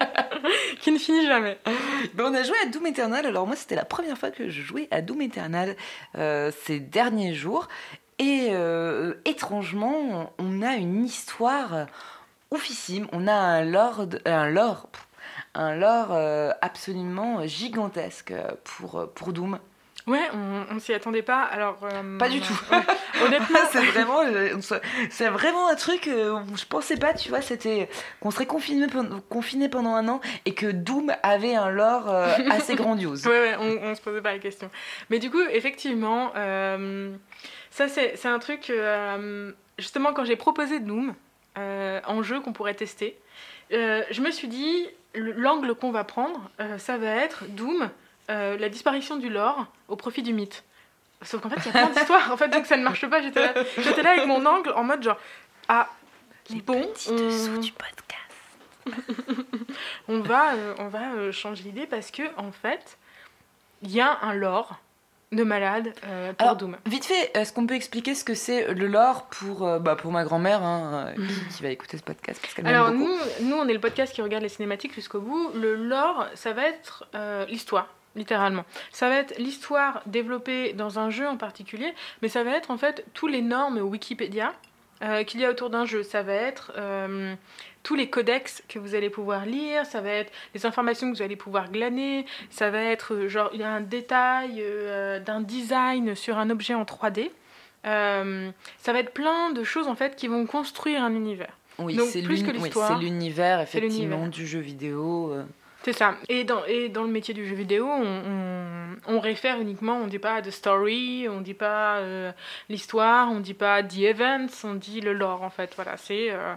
qui 0.80 0.92
ne 0.92 0.98
finit 0.98 1.26
jamais. 1.26 1.58
Ben, 2.14 2.24
on 2.26 2.34
a 2.34 2.42
joué 2.42 2.56
à 2.64 2.66
Doom 2.66 2.86
Eternal, 2.86 3.26
alors 3.26 3.46
moi 3.46 3.56
c'était 3.56 3.74
la 3.74 3.84
première 3.84 4.18
fois 4.18 4.30
que 4.30 4.48
je 4.48 4.62
jouais 4.62 4.88
à 4.90 5.00
Doom 5.00 5.22
Eternal 5.22 5.76
euh, 6.16 6.50
ces 6.64 6.80
derniers 6.80 7.34
jours, 7.34 7.68
et 8.18 8.48
euh, 8.50 9.14
étrangement 9.24 10.32
on 10.38 10.62
a 10.62 10.74
une 10.76 11.04
histoire 11.04 11.86
oufissime, 12.50 13.08
on 13.12 13.26
a 13.26 13.34
un 13.34 13.64
lore, 13.64 14.06
un 14.26 14.50
lore, 14.50 14.88
un 15.54 15.74
lore 15.74 16.08
euh, 16.10 16.52
absolument 16.60 17.46
gigantesque 17.46 18.34
pour, 18.64 19.08
pour 19.14 19.32
Doom. 19.32 19.58
Ouais, 20.06 20.28
on, 20.34 20.74
ne 20.74 20.80
s'y 20.80 20.92
attendait 20.92 21.22
pas. 21.22 21.42
Alors 21.44 21.78
euh, 21.82 22.18
pas 22.18 22.28
du 22.28 22.40
tout. 22.40 22.54
Honnêtement, 23.22 23.58
c'est 23.70 23.84
vraiment, 23.86 24.20
euh, 24.20 24.56
c'est 25.08 25.28
vraiment 25.28 25.68
un 25.68 25.76
truc. 25.76 26.08
Euh, 26.08 26.40
je 26.54 26.64
pensais 26.66 26.98
pas, 26.98 27.14
tu 27.14 27.30
vois, 27.30 27.40
c'était 27.40 27.88
qu'on 28.20 28.30
serait 28.30 28.44
confiné, 28.44 28.86
confiné 29.30 29.70
pendant 29.70 29.94
un 29.94 30.06
an 30.08 30.20
et 30.44 30.52
que 30.52 30.66
Doom 30.66 31.14
avait 31.22 31.54
un 31.54 31.70
lore 31.70 32.08
assez 32.50 32.74
grandiose. 32.74 33.26
ouais, 33.26 33.40
ouais, 33.40 33.56
on, 33.58 33.88
on, 33.88 33.94
se 33.94 34.02
posait 34.02 34.20
pas 34.20 34.32
la 34.32 34.38
question. 34.38 34.70
Mais 35.08 35.18
du 35.18 35.30
coup, 35.30 35.40
effectivement, 35.40 36.32
ça 37.70 37.88
c'est 37.88 38.26
un 38.26 38.38
truc. 38.38 38.70
justement, 39.78 40.12
quand 40.12 40.24
j'ai 40.24 40.36
proposé 40.36 40.80
Doom 40.80 41.14
en 41.56 42.22
jeu 42.22 42.40
qu'on 42.40 42.52
pourrait 42.52 42.74
tester, 42.74 43.18
je 43.70 44.20
me 44.20 44.30
suis 44.30 44.48
dit 44.48 44.86
l'angle 45.14 45.74
qu'on 45.74 45.92
va 45.92 46.04
prendre, 46.04 46.50
ça 46.76 46.98
va 46.98 47.08
être 47.08 47.44
Doom 47.48 47.88
euh, 48.30 48.56
la 48.56 48.70
disparition 48.70 49.16
du 49.16 49.28
lore 49.28 49.66
au 49.88 49.96
profit 49.96 50.22
du 50.22 50.32
mythe. 50.32 50.64
Sauf 51.22 51.40
qu'en 51.42 51.50
fait, 51.50 51.56
il 51.56 51.66
y 51.66 51.68
a 51.68 51.72
plein 51.72 51.90
d'histoires. 51.90 52.32
En 52.32 52.36
fait, 52.36 52.48
donc 52.48 52.64
ça 52.66 52.76
ne 52.76 52.82
marche 52.82 53.06
pas. 53.06 53.22
J'étais 53.22 53.40
là, 53.40 53.52
j'étais 53.78 54.02
là 54.02 54.12
avec 54.12 54.26
mon 54.26 54.44
angle 54.46 54.72
en 54.74 54.84
mode 54.84 55.02
genre 55.02 55.18
ah 55.68 55.88
les 56.50 56.60
bon, 56.60 56.86
petits 56.88 57.10
dessous 57.10 57.58
du 57.58 57.72
podcast. 57.72 58.20
on 60.08 60.20
va, 60.20 60.54
euh, 60.54 60.74
on 60.78 60.88
va 60.88 61.12
euh, 61.14 61.32
changer 61.32 61.64
l'idée 61.64 61.86
parce 61.86 62.10
que 62.10 62.22
en 62.36 62.52
fait, 62.52 62.98
il 63.82 63.90
y 63.90 64.00
a 64.00 64.18
un 64.22 64.34
lore 64.34 64.78
de 65.32 65.42
malade 65.42 65.92
pour 66.00 66.10
Alors, 66.38 66.56
Doom. 66.56 66.76
Vite 66.86 67.06
fait, 67.06 67.30
est-ce 67.34 67.52
qu'on 67.52 67.66
peut 67.66 67.74
expliquer 67.74 68.14
ce 68.14 68.24
que 68.24 68.34
c'est 68.34 68.72
le 68.72 68.86
lore 68.86 69.24
pour, 69.26 69.80
bah, 69.80 69.96
pour 69.96 70.12
ma 70.12 70.24
grand-mère 70.24 70.62
hein, 70.62 71.12
qui, 71.50 71.62
va 71.62 71.70
écouter 71.70 71.98
ce 71.98 72.02
podcast 72.02 72.40
parce 72.40 72.66
Alors 72.66 72.92
nous, 72.92 73.10
nous, 73.40 73.56
on 73.56 73.66
est 73.66 73.72
le 73.72 73.80
podcast 73.80 74.14
qui 74.14 74.22
regarde 74.22 74.44
les 74.44 74.48
cinématiques 74.48 74.94
jusqu'au 74.94 75.20
bout. 75.20 75.50
Le 75.54 75.74
lore, 75.74 76.26
ça 76.34 76.52
va 76.52 76.64
être 76.68 77.08
l'histoire 77.48 77.88
littéralement. 78.16 78.64
Ça 78.92 79.08
va 79.08 79.16
être 79.16 79.38
l'histoire 79.38 80.02
développée 80.06 80.72
dans 80.72 80.98
un 80.98 81.10
jeu 81.10 81.26
en 81.26 81.36
particulier, 81.36 81.94
mais 82.22 82.28
ça 82.28 82.44
va 82.44 82.52
être 82.52 82.70
en 82.70 82.78
fait 82.78 83.04
tous 83.14 83.26
les 83.26 83.42
normes 83.42 83.78
Wikipédia 83.78 84.52
euh, 85.02 85.24
qu'il 85.24 85.40
y 85.40 85.44
a 85.44 85.50
autour 85.50 85.70
d'un 85.70 85.84
jeu. 85.84 86.02
Ça 86.02 86.22
va 86.22 86.32
être 86.32 86.72
euh, 86.76 87.34
tous 87.82 87.94
les 87.94 88.08
codex 88.08 88.62
que 88.68 88.78
vous 88.78 88.94
allez 88.94 89.10
pouvoir 89.10 89.44
lire, 89.44 89.84
ça 89.84 90.00
va 90.00 90.10
être 90.10 90.32
les 90.54 90.66
informations 90.66 91.10
que 91.10 91.16
vous 91.16 91.22
allez 91.22 91.36
pouvoir 91.36 91.70
glaner, 91.70 92.26
ça 92.48 92.70
va 92.70 92.80
être 92.80 93.14
euh, 93.14 93.28
genre 93.28 93.50
il 93.52 93.60
y 93.60 93.64
a 93.64 93.70
un 93.70 93.80
détail 93.80 94.64
d'un 95.26 95.40
design 95.40 96.14
sur 96.14 96.38
un 96.38 96.48
objet 96.48 96.74
en 96.74 96.84
3D. 96.84 97.30
ça 97.82 98.92
va 98.92 98.98
être 98.98 99.12
plein 99.12 99.50
de 99.50 99.64
choses 99.64 99.88
en 99.88 99.96
fait 99.96 100.16
qui 100.16 100.28
vont 100.28 100.46
construire 100.46 101.02
un 101.02 101.14
univers. 101.14 101.56
Oui, 101.78 101.98
c'est 102.10 102.20
l'univers 103.00 103.60
effectivement 103.60 104.28
du 104.28 104.46
jeu 104.46 104.60
vidéo. 104.60 105.34
C'est 105.84 105.92
ça. 105.92 106.14
Et 106.30 106.44
dans, 106.44 106.64
et 106.64 106.88
dans 106.88 107.02
le 107.02 107.10
métier 107.10 107.34
du 107.34 107.46
jeu 107.46 107.54
vidéo, 107.54 107.86
on, 107.86 108.96
on, 109.06 109.20
réfère 109.20 109.60
uniquement, 109.60 109.96
on 109.96 110.06
dit 110.06 110.18
pas 110.18 110.40
the 110.40 110.50
story, 110.50 111.28
on 111.28 111.42
dit 111.42 111.52
pas 111.52 111.96
euh, 111.96 112.32
l'histoire, 112.70 113.30
on 113.30 113.40
dit 113.40 113.52
pas 113.52 113.82
the 113.82 113.98
events, 113.98 114.64
on 114.64 114.74
dit 114.74 115.02
le 115.02 115.12
lore 115.12 115.42
en 115.42 115.50
fait. 115.50 115.72
Voilà, 115.76 115.98
c'est 115.98 116.30
euh, 116.30 116.54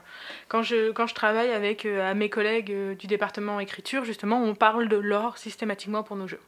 quand 0.47 0.63
je 0.63 0.91
quand 0.91 1.07
je 1.07 1.13
travaille 1.13 1.51
avec 1.51 1.85
euh, 1.85 2.13
mes 2.13 2.29
collègues 2.29 2.73
du 2.97 3.07
département 3.07 3.59
écriture, 3.59 4.05
justement, 4.05 4.41
on 4.41 4.55
parle 4.55 4.87
de 4.87 4.95
lore 4.95 5.37
systématiquement 5.37 6.03
pour 6.03 6.15
nos 6.15 6.27
jeux. 6.27 6.39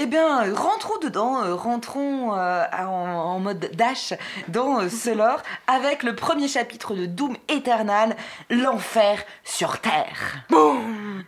Eh 0.00 0.06
bien, 0.06 0.54
rentrons 0.54 0.98
dedans, 1.02 1.56
rentrons 1.56 2.32
euh, 2.32 2.62
en, 2.72 2.86
en 2.86 3.40
mode 3.40 3.68
dash 3.74 4.14
dans 4.46 4.82
euh, 4.82 4.88
ce 4.88 5.10
lore 5.14 5.42
avec 5.66 6.04
le 6.04 6.14
premier 6.14 6.46
chapitre 6.46 6.94
de 6.94 7.04
Doom 7.04 7.36
Eternal, 7.48 8.14
l'enfer 8.48 9.24
sur 9.42 9.80
Terre. 9.80 10.44
Boum 10.50 11.24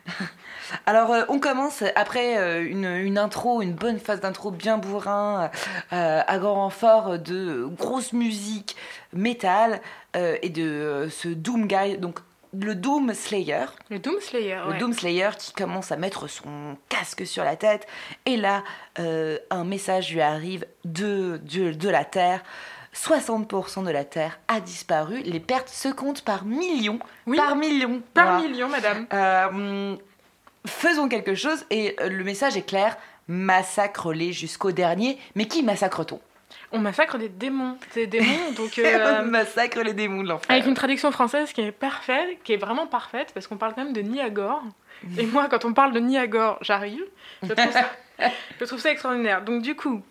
Alors, 0.87 1.11
euh, 1.13 1.23
on 1.29 1.39
commence 1.39 1.83
après 1.97 2.39
euh, 2.39 2.65
une, 2.65 2.85
une 2.87 3.19
intro, 3.19 3.63
une 3.63 3.73
bonne 3.75 3.99
phase 3.99 4.21
d'intro 4.21 4.51
bien 4.51 4.79
bourrin, 4.79 5.51
euh, 5.93 6.21
à 6.27 6.39
grand 6.39 6.55
renfort 6.55 7.19
de 7.19 7.67
grosse 7.79 8.13
musique 8.13 8.77
métal 9.13 9.81
euh, 10.17 10.37
et 10.43 10.49
de 10.49 11.09
ce 11.11 11.29
Doom 11.29 11.67
Guy, 11.67 11.99
donc 11.99 12.21
le 12.53 12.75
Doom 12.75 13.15
Slayer. 13.15 13.67
Le 13.91 13.99
Doom 14.01 14.21
Slayer, 14.21 14.59
Le 14.67 14.73
ouais. 14.73 14.79
Doom 14.79 14.93
Slayer 14.93 15.31
qui 15.39 15.53
commence 15.53 15.93
à 15.93 15.97
mettre 15.97 16.27
son 16.29 16.77
casque 16.89 17.25
sur 17.27 17.45
la 17.45 17.55
tête. 17.57 17.87
Et 18.27 18.37
là, 18.37 18.65
euh, 18.99 19.39
un 19.51 19.63
message 19.65 20.13
lui 20.13 20.21
arrive 20.21 20.67
de, 20.85 21.41
de, 21.45 21.73
de 21.73 21.89
la 21.89 22.05
Terre. 22.05 22.43
60% 22.93 23.85
de 23.85 23.91
la 23.91 24.05
Terre 24.05 24.41
a 24.49 24.59
disparu. 24.61 25.21
Les 25.23 25.39
pertes 25.39 25.69
se 25.69 25.87
comptent 25.89 26.23
par 26.23 26.45
millions. 26.45 26.99
Oui. 27.27 27.37
Par 27.37 27.55
millions. 27.55 28.03
Par 28.15 28.33
Voilà. 28.39 28.49
million, 28.49 28.69
madame. 28.69 29.07
Euh, 29.13 29.97
faisons 30.67 31.09
quelque 31.09 31.35
chose. 31.35 31.65
Et 31.71 31.97
euh, 32.01 32.09
le 32.09 32.25
message 32.25 32.57
est 32.57 32.67
clair. 32.67 32.97
Massacre-les 33.29 34.33
jusqu'au 34.33 34.73
dernier. 34.73 35.19
Mais 35.35 35.47
qui 35.47 35.63
massacre-t-on? 35.63 36.21
On 36.73 36.79
massacre 36.79 37.19
des 37.19 37.29
démons. 37.29 37.77
Des 37.95 38.07
démons, 38.07 38.53
donc... 38.57 38.79
euh, 38.79 39.21
On 39.23 39.27
massacre 39.27 39.81
les 39.81 39.93
démons 39.93 40.23
de 40.23 40.29
l'enfer. 40.29 40.51
Avec 40.51 40.67
une 40.67 40.75
traduction 40.75 41.11
française 41.11 41.53
qui 41.53 41.61
est 41.61 41.73
parfaite, 41.73 42.39
qui 42.45 42.53
est 42.53 42.57
vraiment 42.57 42.87
parfaite, 42.87 43.31
parce 43.35 43.47
qu'on 43.47 43.57
parle 43.57 43.75
quand 43.75 43.85
même 43.85 43.93
de 43.93 44.01
Niagore. 44.03 44.63
Et 45.19 45.27
moi, 45.27 45.49
quand 45.49 45.65
on 45.65 45.73
parle 45.73 45.93
de 45.93 46.01
Niagore, 46.01 46.59
j'arrive. 46.61 47.03
Je 47.43 47.49
je 48.61 48.65
trouve 48.65 48.79
ça 48.79 48.91
extraordinaire. 48.91 49.43
Donc 49.43 49.63
du 49.63 49.75
coup, 49.75 50.03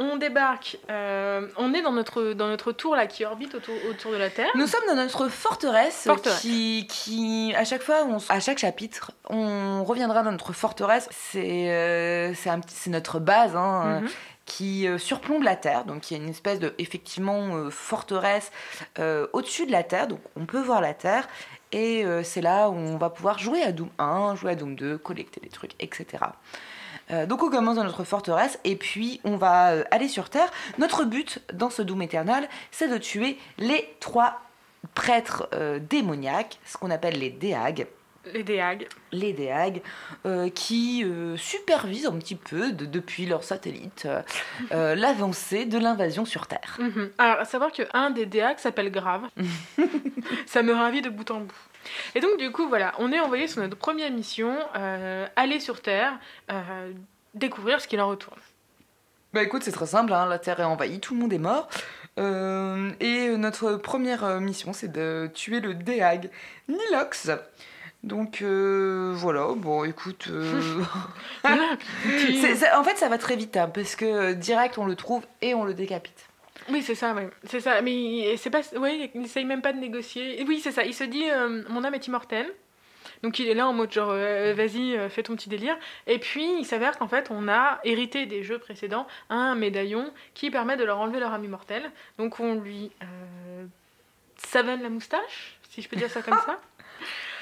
on 0.00 0.16
débarque, 0.16 0.78
euh, 0.90 1.46
on 1.56 1.74
est 1.74 1.82
dans 1.82 1.92
notre, 1.92 2.32
dans 2.32 2.48
notre 2.48 2.72
tour 2.72 2.96
là 2.96 3.06
qui 3.06 3.24
orbite 3.24 3.54
autour, 3.54 3.74
autour 3.88 4.12
de 4.12 4.16
la 4.16 4.30
Terre. 4.30 4.48
Nous 4.54 4.66
sommes 4.66 4.86
dans 4.88 4.94
notre 4.96 5.28
forteresse, 5.28 6.04
Forteresse. 6.04 6.40
Qui, 6.40 6.86
qui, 6.88 7.52
à 7.56 7.64
chaque 7.64 7.82
fois, 7.82 8.04
on, 8.08 8.16
à 8.28 8.40
chaque 8.40 8.58
chapitre, 8.58 9.12
on 9.28 9.84
reviendra 9.84 10.22
dans 10.22 10.32
notre 10.32 10.52
forteresse. 10.52 11.08
C'est 11.12 11.70
euh, 11.70 12.32
c'est 12.34 12.90
notre 12.90 13.18
base 13.20 13.54
hein, 13.54 14.00
Mhm. 14.00 14.04
euh, 14.06 14.08
qui 14.46 14.88
euh, 14.88 14.98
surplombe 14.98 15.42
la 15.44 15.54
Terre. 15.54 15.84
Donc 15.84 16.10
il 16.10 16.16
y 16.16 16.20
a 16.20 16.22
une 16.22 16.28
espèce 16.30 16.58
de 16.58 16.74
effectivement 16.78 17.54
euh, 17.54 17.70
forteresse 17.70 18.50
euh, 18.98 19.26
au-dessus 19.32 19.66
de 19.66 19.70
la 19.72 19.82
Terre. 19.84 20.08
Donc 20.08 20.20
on 20.36 20.44
peut 20.46 20.60
voir 20.60 20.80
la 20.80 20.94
Terre. 20.94 21.28
Et 21.72 22.04
euh, 22.04 22.24
c'est 22.24 22.40
là 22.40 22.68
où 22.68 22.74
on 22.74 22.96
va 22.96 23.10
pouvoir 23.10 23.38
jouer 23.38 23.62
à 23.62 23.70
Doom 23.70 23.90
1, 23.98 24.34
jouer 24.34 24.52
à 24.52 24.54
Doom 24.56 24.74
2, 24.74 24.98
collecter 24.98 25.38
des 25.40 25.50
trucs, 25.50 25.74
etc. 25.78 26.06
Euh, 27.12 27.26
donc 27.26 27.42
on 27.42 27.50
commence 27.50 27.76
dans 27.76 27.84
notre 27.84 28.04
forteresse 28.04 28.58
et 28.64 28.76
puis 28.76 29.20
on 29.24 29.36
va 29.36 29.70
euh, 29.72 29.84
aller 29.90 30.08
sur 30.08 30.30
Terre. 30.30 30.50
Notre 30.78 31.04
but 31.04 31.40
dans 31.52 31.70
ce 31.70 31.82
Doom 31.82 32.02
éternel, 32.02 32.48
c'est 32.70 32.88
de 32.88 32.98
tuer 32.98 33.38
les 33.58 33.88
trois 34.00 34.40
prêtres 34.94 35.48
euh, 35.54 35.78
démoniaques, 35.78 36.58
ce 36.64 36.76
qu'on 36.76 36.90
appelle 36.90 37.18
les 37.18 37.30
déags. 37.30 37.86
Les 38.34 38.42
déhags. 38.42 38.86
Les 39.12 39.32
déags 39.32 39.80
qui 40.54 41.04
supervisent 41.38 42.04
un 42.06 42.18
petit 42.18 42.34
peu 42.34 42.70
de- 42.70 42.84
depuis 42.84 43.24
leur 43.24 43.42
satellite 43.44 44.06
l'avancée 44.70 45.64
de 45.64 45.78
l'invasion 45.78 46.26
sur 46.26 46.46
Terre. 46.46 46.76
Mhm. 46.78 47.10
Alors, 47.16 47.40
à 47.40 47.44
savoir 47.46 47.72
qu'un 47.72 48.10
des 48.10 48.26
déhags 48.26 48.58
s'appelle 48.58 48.90
Grave. 48.90 49.22
Ça 50.46 50.62
me 50.62 50.72
ravit 50.74 51.00
de 51.00 51.08
bout 51.08 51.30
en 51.30 51.40
bout. 51.40 51.54
Et 52.14 52.20
donc, 52.20 52.38
du 52.38 52.50
coup, 52.52 52.68
voilà, 52.68 52.92
on 52.98 53.12
est 53.12 53.20
envoyé 53.20 53.48
sur 53.48 53.62
notre 53.62 53.76
première 53.76 54.10
mission, 54.10 54.56
euh, 54.76 55.26
aller 55.36 55.60
sur 55.60 55.80
Terre, 55.82 56.18
euh, 56.50 56.92
découvrir 57.34 57.80
ce 57.80 57.88
qu'il 57.88 58.00
en 58.00 58.08
retourne. 58.08 58.38
Bah 59.32 59.42
écoute, 59.44 59.62
c'est 59.62 59.70
très 59.72 59.86
simple, 59.86 60.12
hein, 60.12 60.26
la 60.26 60.38
Terre 60.40 60.58
est 60.60 60.64
envahie, 60.64 60.98
tout 60.98 61.14
le 61.14 61.20
monde 61.20 61.32
est 61.32 61.38
mort. 61.38 61.68
Euh, 62.18 62.90
et 62.98 63.28
notre 63.36 63.76
première 63.76 64.40
mission, 64.40 64.72
c'est 64.72 64.90
de 64.90 65.30
tuer 65.32 65.60
le 65.60 65.74
déag 65.74 66.30
Nilox. 66.68 67.30
Donc 68.02 68.40
euh, 68.42 69.12
voilà, 69.14 69.46
bon 69.54 69.84
écoute... 69.84 70.26
euh, 70.30 70.82
c'est- 72.04 72.56
c'est- 72.56 72.72
en 72.72 72.82
fait, 72.82 72.96
ça 72.96 73.08
va 73.08 73.18
très 73.18 73.36
vite, 73.36 73.56
hein, 73.56 73.70
parce 73.72 73.94
que 73.94 74.32
direct, 74.32 74.78
on 74.78 74.84
le 74.86 74.96
trouve 74.96 75.22
et 75.42 75.54
on 75.54 75.64
le 75.64 75.74
décapite. 75.74 76.26
Oui, 76.68 76.82
c'est 76.82 76.94
ça, 76.94 77.14
ouais. 77.14 77.28
C'est 77.44 77.60
ça. 77.60 77.80
Mais 77.82 78.36
c'est 78.36 78.50
pas. 78.50 78.60
Ouais, 78.76 79.10
il 79.14 79.24
essaye 79.24 79.44
même 79.44 79.62
pas 79.62 79.72
de 79.72 79.78
négocier. 79.78 80.44
Oui, 80.46 80.60
c'est 80.60 80.72
ça. 80.72 80.84
Il 80.84 80.94
se 80.94 81.04
dit 81.04 81.24
euh, 81.30 81.62
Mon 81.68 81.84
âme 81.84 81.94
est 81.94 82.06
immortelle. 82.06 82.52
Donc 83.22 83.38
il 83.38 83.48
est 83.48 83.54
là 83.54 83.66
en 83.66 83.72
mode 83.72 83.92
genre 83.92 84.10
euh, 84.12 84.54
Vas-y, 84.54 84.96
euh, 84.96 85.08
fais 85.08 85.22
ton 85.22 85.36
petit 85.36 85.48
délire. 85.48 85.76
Et 86.06 86.18
puis 86.18 86.58
il 86.58 86.64
s'avère 86.64 86.98
qu'en 86.98 87.08
fait, 87.08 87.28
on 87.30 87.48
a 87.48 87.80
hérité 87.84 88.26
des 88.26 88.42
jeux 88.42 88.58
précédents 88.58 89.06
un 89.28 89.54
médaillon 89.54 90.10
qui 90.34 90.50
permet 90.50 90.76
de 90.76 90.84
leur 90.84 90.98
enlever 90.98 91.20
leur 91.20 91.32
âme 91.32 91.44
immortelle. 91.44 91.90
Donc 92.18 92.40
on 92.40 92.54
lui 92.54 92.90
savonne 94.36 94.82
la 94.82 94.88
moustache, 94.88 95.58
si 95.70 95.82
je 95.82 95.88
peux 95.88 95.96
dire 95.96 96.10
ça 96.10 96.22
comme 96.22 96.38
ça. 96.46 96.60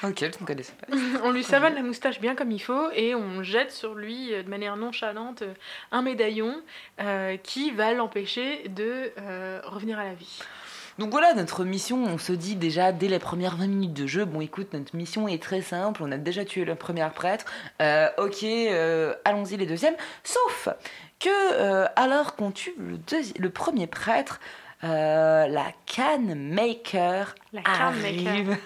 Ok, 0.05 0.21
je 0.21 0.27
ne 0.27 0.47
connaissais 0.47 0.73
pas. 0.75 0.97
On 1.25 1.33
lui 1.33 1.43
savonne 1.43 1.75
la 1.75 1.83
moustache 1.83 2.21
bien 2.21 2.35
comme 2.37 2.53
il 2.53 2.61
faut 2.61 2.91
et 2.95 3.15
on 3.15 3.43
jette 3.43 3.73
sur 3.73 3.95
lui 3.95 4.33
euh, 4.33 4.43
de 4.43 4.49
manière 4.49 4.77
nonchalante 4.77 5.43
euh, 5.43 5.55
un 5.91 6.03
médaillon 6.03 6.55
euh, 7.01 7.37
qui 7.37 7.73
va 7.73 7.93
l'empêcher 7.95 8.69
de 8.69 9.11
euh, 9.19 9.61
revenir 9.65 9.99
à 9.99 10.05
la 10.05 10.15
vie. 10.15 10.39
Donc 10.99 11.11
voilà, 11.11 11.33
notre 11.35 11.65
mission, 11.65 12.05
on 12.05 12.19
se 12.19 12.33
dit 12.33 12.57
déjà 12.57 12.91
dès 12.91 13.09
les 13.09 13.19
premières 13.19 13.57
20 13.57 13.69
minutes 13.69 13.93
de 13.93 14.07
jeu, 14.07 14.25
bon 14.25 14.41
écoute, 14.41 14.73
notre 14.73 14.97
mission 14.97 15.29
est 15.29 15.41
très 15.41 15.63
simple, 15.63 16.03
on 16.03 16.11
a 16.11 16.17
déjà 16.17 16.45
tué 16.45 16.65
le 16.65 16.75
premier 16.75 17.09
prêtre, 17.15 17.45
euh, 17.81 18.09
ok, 18.19 18.45
allons-y 19.25 19.57
les 19.57 19.67
deuxièmes, 19.67 19.95
sauf 20.25 20.69
que 21.21 21.87
alors 21.95 22.35
qu'on 22.35 22.51
tue 22.51 22.75
le, 23.39 23.49
premier 23.49 23.87
prêtre, 23.87 24.41
la 24.83 25.73
can 25.87 26.35
maker 26.35 27.37
La 27.53 27.63
can 27.63 27.93
maker. 27.93 28.57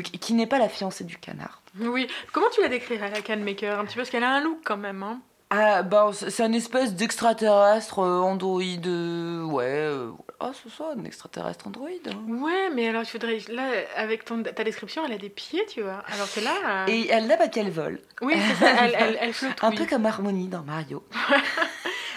Qui 0.00 0.34
n'est 0.34 0.46
pas 0.46 0.58
la 0.58 0.68
fiancée 0.68 1.04
du 1.04 1.18
canard. 1.18 1.62
Oui, 1.80 2.06
comment 2.32 2.48
tu 2.50 2.60
la 2.60 2.68
décrirais 2.68 3.10
la 3.10 3.22
can 3.22 3.38
maker 3.38 3.78
un 3.78 3.84
petit 3.84 3.94
peu 3.94 4.00
parce 4.00 4.10
qu'elle 4.10 4.24
a 4.24 4.34
un 4.34 4.40
look 4.42 4.58
quand 4.64 4.76
même. 4.76 5.02
Hein. 5.02 5.20
Ah, 5.54 5.82
bah, 5.82 6.10
c'est 6.14 6.42
un 6.42 6.52
espèce 6.54 6.94
d'extraterrestre 6.94 7.98
euh, 7.98 8.20
androïde. 8.20 8.86
euh, 8.86 9.44
ouais, 9.44 9.64
euh, 9.68 10.10
ah, 10.40 10.50
c'est 10.54 10.72
ça, 10.72 10.84
un 10.98 11.04
extraterrestre 11.04 11.66
androïde. 11.66 12.08
hein. 12.08 12.32
Ouais, 12.42 12.70
mais 12.74 12.88
alors 12.88 13.02
il 13.02 13.06
faudrait 13.06 13.38
là 13.48 13.64
avec 13.96 14.24
ton, 14.24 14.42
ta 14.42 14.64
description, 14.64 15.04
elle 15.06 15.12
a 15.12 15.18
des 15.18 15.28
pieds, 15.28 15.64
tu 15.66 15.82
vois. 15.82 16.02
Alors 16.14 16.32
que 16.32 16.40
là, 16.40 16.54
euh, 16.66 16.86
Et 16.88 17.08
elle 17.10 17.26
n'a 17.26 17.36
pas 17.36 17.48
qu'elle 17.48 17.70
vole. 17.70 18.00
oui, 18.22 18.34
c'est 18.38 18.64
ça, 18.64 18.70
elle, 18.84 18.96
elle, 18.98 19.18
elle 19.20 19.32
flottouille. 19.34 19.68
Un 19.68 19.72
peu 19.72 19.84
comme 19.84 20.06
Harmony 20.06 20.48
dans 20.48 20.62
Mario. 20.62 21.02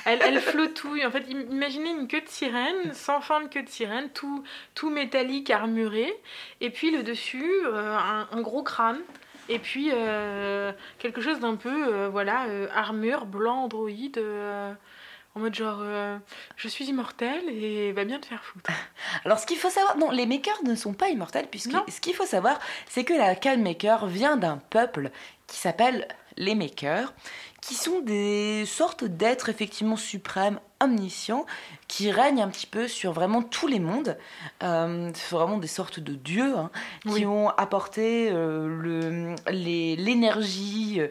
Elle, 0.07 0.19
elle 0.21 0.39
flottouille. 0.39 1.03
En 1.03 1.09
fait, 1.09 1.23
im- 1.31 1.47
imaginez 1.49 1.89
une 1.89 2.07
queue 2.07 2.21
de 2.21 2.27
sirène, 2.29 2.93
sans 2.93 3.21
fin 3.21 3.41
de 3.41 3.47
queue 3.47 3.63
de 3.63 3.69
sirène, 3.69 4.09
tout, 4.13 4.43
tout 4.75 4.91
métallique, 4.91 5.49
armuré. 5.49 6.13
Et 6.61 6.69
puis 6.69 6.91
le 6.91 7.01
dessus, 7.01 7.51
euh, 7.65 7.97
un, 7.97 8.27
un 8.31 8.41
gros 8.41 8.61
crâne. 8.61 8.99
Et 9.49 9.59
puis 9.59 9.89
euh, 9.93 10.71
quelque 10.99 11.21
chose 11.21 11.39
d'un 11.39 11.55
peu, 11.55 11.87
euh, 11.93 12.09
voilà, 12.09 12.45
euh, 12.45 12.67
armure, 12.73 13.25
blanc, 13.25 13.63
androïde. 13.65 14.17
en 15.35 15.39
mode 15.39 15.53
genre, 15.53 15.79
euh, 15.81 16.17
je 16.55 16.67
suis 16.69 16.85
immortel 16.85 17.43
et 17.49 17.91
va 17.91 18.05
bien 18.05 18.19
te 18.19 18.25
faire 18.25 18.43
foutre. 18.43 18.71
Alors, 19.25 19.37
ce 19.37 19.45
qu'il 19.45 19.57
faut 19.57 19.69
savoir, 19.69 19.97
non, 19.97 20.09
les 20.11 20.25
makers 20.25 20.63
ne 20.63 20.75
sont 20.75 20.93
pas 20.93 21.09
immortels, 21.09 21.47
puisque 21.51 21.73
Non. 21.73 21.83
ce 21.89 21.99
qu'il 21.99 22.13
faut 22.15 22.25
savoir, 22.25 22.57
c'est 22.87 23.03
que 23.03 23.13
la 23.13 23.35
Can 23.35 23.57
Maker 23.57 24.07
vient 24.07 24.37
d'un 24.37 24.57
peuple 24.69 25.11
qui 25.47 25.57
s'appelle 25.57 26.07
les 26.37 26.55
Makers, 26.55 27.13
qui 27.61 27.75
sont 27.75 27.99
des 27.99 28.65
sortes 28.65 29.03
d'êtres 29.03 29.49
effectivement 29.49 29.95
suprêmes, 29.97 30.59
omniscients, 30.85 31.45
qui 31.87 32.11
règnent 32.11 32.41
un 32.41 32.47
petit 32.47 32.65
peu 32.67 32.87
sur 32.87 33.11
vraiment 33.11 33.41
tous 33.43 33.67
les 33.67 33.79
mondes. 33.79 34.17
Euh, 34.63 35.11
c'est 35.13 35.35
vraiment 35.35 35.57
des 35.57 35.67
sortes 35.67 35.99
de 35.99 36.13
dieux 36.15 36.55
hein, 36.57 36.71
qui 37.03 37.09
Oui. 37.09 37.25
ont 37.25 37.49
apporté 37.49 38.29
euh, 38.31 39.35
l'énergie 39.49 41.01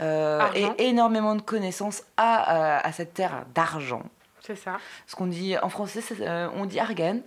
euh, 0.00 0.40
et 0.54 0.88
énormément 0.88 1.34
de 1.34 1.42
connaissances 1.42 2.02
à, 2.16 2.76
à- 2.78 2.86
à 2.86 2.92
cette 2.92 3.14
terre 3.14 3.44
d'argent. 3.54 4.02
C'est 4.40 4.56
ça. 4.56 4.78
Ce 5.06 5.14
qu'on 5.14 5.26
dit 5.26 5.56
en 5.62 5.68
français, 5.68 6.00
euh, 6.20 6.48
on 6.56 6.66
dit 6.66 6.80
argent. 6.80 7.20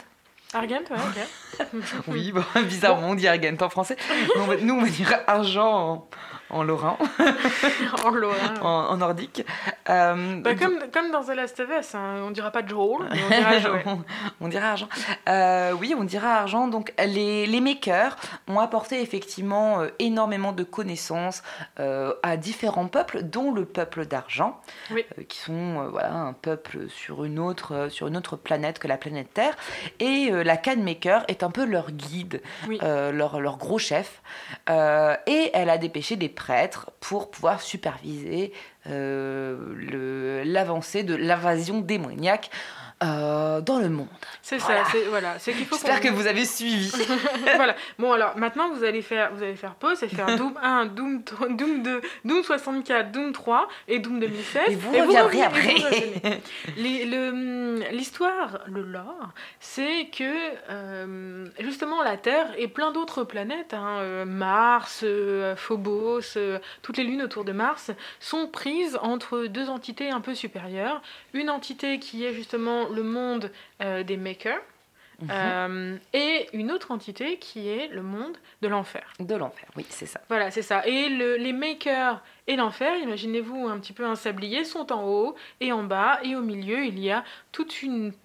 Argent, 0.53 0.79
ouais, 0.89 0.97
ok. 1.59 1.67
Oui, 2.07 2.31
bon, 2.31 2.43
bizarrement, 2.63 3.09
on 3.09 3.15
dit 3.15 3.27
argent 3.27 3.55
en 3.61 3.69
français. 3.69 3.95
Nous, 4.35 4.41
on 4.41 4.45
va, 4.45 4.57
nous, 4.57 4.73
on 4.75 4.81
va 4.83 4.89
dire 4.89 5.13
argent 5.27 5.73
en, 5.91 6.07
en 6.49 6.63
lorrain, 6.63 6.97
en 8.05 8.09
Lorrain. 8.11 8.53
en, 8.61 8.67
en 8.91 8.97
nordique. 8.97 9.43
Euh, 9.89 10.41
Bah, 10.41 10.53
donc- 10.53 10.59
comme, 10.59 10.79
comme 10.93 11.11
dans 11.11 11.23
The 11.23 11.35
Last 11.35 11.59
of 11.59 11.69
Us, 11.79 11.95
hein, 11.95 12.21
on 12.23 12.31
dira 12.31 12.51
pas 12.51 12.65
Joel, 12.65 13.07
mais 13.11 13.19
on 13.23 13.29
dira 13.29 13.59
Joel. 13.59 13.83
on, 13.85 14.01
on 14.41 14.47
dira 14.47 14.67
argent. 14.69 14.87
Euh, 15.27 15.71
oui, 15.73 15.95
on 15.97 16.03
dira 16.03 16.29
argent. 16.35 16.67
Donc, 16.67 16.93
les, 17.03 17.45
les 17.47 17.61
makers 17.61 18.15
ont 18.47 18.59
apporté 18.59 19.01
effectivement 19.01 19.81
euh, 19.81 19.87
énormément 19.99 20.51
de 20.51 20.63
connaissances 20.63 21.41
euh, 21.79 22.13
à 22.23 22.37
différents 22.37 22.87
peuples, 22.87 23.23
dont 23.23 23.51
le 23.51 23.65
peuple 23.65 24.05
d'argent, 24.05 24.61
Oui. 24.91 25.03
euh, 25.17 25.23
qui 25.23 25.39
sont 25.39 25.53
euh, 25.81 25.87
voilà, 25.89 26.13
un 26.13 26.33
peuple 26.33 26.89
sur 26.89 27.23
une, 27.25 27.39
autre, 27.39 27.73
euh, 27.73 27.89
sur 27.89 28.07
une 28.07 28.17
autre 28.17 28.35
planète 28.35 28.79
que 28.79 28.87
la 28.87 28.97
planète 28.97 29.33
Terre. 29.33 29.55
Et 29.99 30.29
euh, 30.31 30.43
la 30.43 30.57
Can 30.57 30.77
Maker 30.77 31.23
est 31.27 31.41
un 31.43 31.49
peu 31.51 31.65
leur 31.65 31.91
guide, 31.91 32.41
Oui. 32.67 32.79
euh, 32.83 33.11
leur, 33.11 33.39
leur 33.39 33.57
gros 33.57 33.79
chef. 33.79 34.21
Euh, 34.69 35.15
et 35.27 35.49
elle 35.53 35.69
a 35.69 35.77
dépêché 35.77 36.15
des 36.15 36.29
prêtres 36.35 36.91
pour 36.99 37.31
pouvoir 37.31 37.61
superviser 37.61 38.53
euh, 38.87 40.43
l'avancée 40.45 41.03
de 41.03 41.15
l'invasion 41.15 41.81
démoniaque 41.81 42.51
euh, 43.03 43.59
dans 43.59 43.79
le 43.79 43.89
monde. 43.89 44.07
C'est 44.41 44.57
ça, 44.57 44.85
c'est 44.89 45.03
voilà, 45.09 45.37
c'est 45.37 45.51
qu'il 45.51 45.65
faut. 45.65 45.75
J'espère 45.75 45.99
que 45.99 46.07
vous 46.07 46.27
avez 46.27 46.45
suivi. 46.45 46.89
voilà. 47.57 47.75
Bon 47.99 48.13
alors 48.13 48.37
maintenant 48.37 48.69
vous 48.73 48.85
allez 48.85 49.01
faire, 49.01 49.33
vous 49.33 49.43
allez 49.43 49.57
faire 49.57 49.75
pause 49.75 50.01
et 50.01 50.07
faire 50.07 50.27
Doom 50.37 50.57
1, 50.61 50.85
Doom, 50.85 51.21
Doom 51.49 51.83
2, 51.83 52.01
Doom 52.23 52.41
64, 52.41 53.11
Doom 53.11 53.33
3 53.33 53.67
et 53.89 53.99
Doom 53.99 54.21
2016. 54.21 54.61
Et 54.69 54.75
vous 54.75 54.91
reviendrez 54.91 55.41
après. 55.41 55.75
L'histoire, 57.91 58.59
le, 58.67 58.81
lore, 58.83 59.29
c'est 59.59 60.09
que 60.17 60.33
euh, 60.69 61.47
justement 61.59 62.01
la 62.01 62.15
Terre 62.15 62.47
et 62.57 62.69
plein 62.69 62.93
d'autres 62.93 63.25
planètes, 63.25 63.73
hein, 63.73 63.97
euh, 63.99 64.23
Mars, 64.23 65.03
Phobos, 65.57 66.37
toutes 66.81 66.97
les 66.97 67.03
lunes 67.03 67.23
autour 67.23 67.43
de 67.43 67.51
Mars, 67.51 67.91
sont 68.21 68.47
prises 68.47 68.97
entre 69.01 69.47
deux 69.47 69.69
entités 69.69 70.11
un 70.11 70.21
peu 70.21 70.33
supérieures. 70.33 71.01
Une 71.33 71.49
entité 71.49 71.99
qui 71.99 72.23
est 72.23 72.33
justement 72.33 72.84
le 72.89 73.03
monde 73.03 73.51
euh, 73.81 74.03
des 74.03 74.17
makers. 74.17 74.61
Mhm. 75.21 75.29
Euh, 75.31 75.97
et 76.13 76.47
une 76.53 76.71
autre 76.71 76.91
entité 76.91 77.37
qui 77.37 77.69
est 77.69 77.87
le 77.87 78.01
monde 78.01 78.37
de 78.61 78.67
l'enfer. 78.67 79.13
De 79.19 79.35
l'enfer, 79.35 79.69
oui, 79.77 79.85
c'est 79.89 80.05
ça. 80.05 80.19
Voilà, 80.27 80.51
c'est 80.51 80.61
ça. 80.61 80.85
Et 80.85 81.07
les 81.07 81.53
makers 81.53 82.21
et 82.47 82.55
l'enfer, 82.55 82.97
imaginez-vous 82.97 83.67
un 83.67 83.79
petit 83.79 83.93
peu 83.93 84.05
un 84.05 84.15
sablier, 84.15 84.65
sont 84.65 84.91
en 84.91 85.03
haut 85.05 85.35
et 85.61 85.71
en 85.71 85.83
bas, 85.83 86.19
et 86.23 86.35
au 86.35 86.41
milieu, 86.41 86.85
il 86.85 86.99
y 86.99 87.11
a 87.11 87.23
tout 87.51 87.65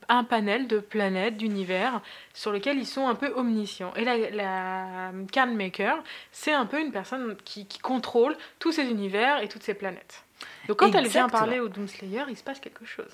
un 0.09 0.25
panel 0.25 0.67
de 0.67 0.79
planètes, 0.79 1.37
d'univers, 1.37 2.01
sur 2.35 2.53
lesquels 2.53 2.79
ils 2.79 2.87
sont 2.87 3.09
un 3.09 3.15
peu 3.15 3.33
omniscients. 3.37 3.95
Et 3.95 4.05
la, 4.05 4.31
la 4.31 5.13
Can 5.33 5.55
Maker, 5.55 6.03
c'est 6.33 6.53
un 6.53 6.67
peu 6.67 6.81
une 6.81 6.93
personne 6.93 7.37
qui, 7.45 7.67
qui 7.67 7.79
contrôle 7.79 8.37
tous 8.59 8.73
ces 8.73 8.85
univers 8.91 9.41
et 9.43 9.49
toutes 9.49 9.63
ces 9.63 9.75
planètes. 9.75 10.25
Donc 10.69 10.79
quand 10.79 10.95
elle 10.95 11.09
vient 11.09 11.29
parler 11.29 11.61
au 11.61 11.69
Doomslayer, 11.69 12.25
il 12.29 12.37
se 12.37 12.43
passe 12.43 12.61
quelque 12.61 12.85
chose. 12.85 13.13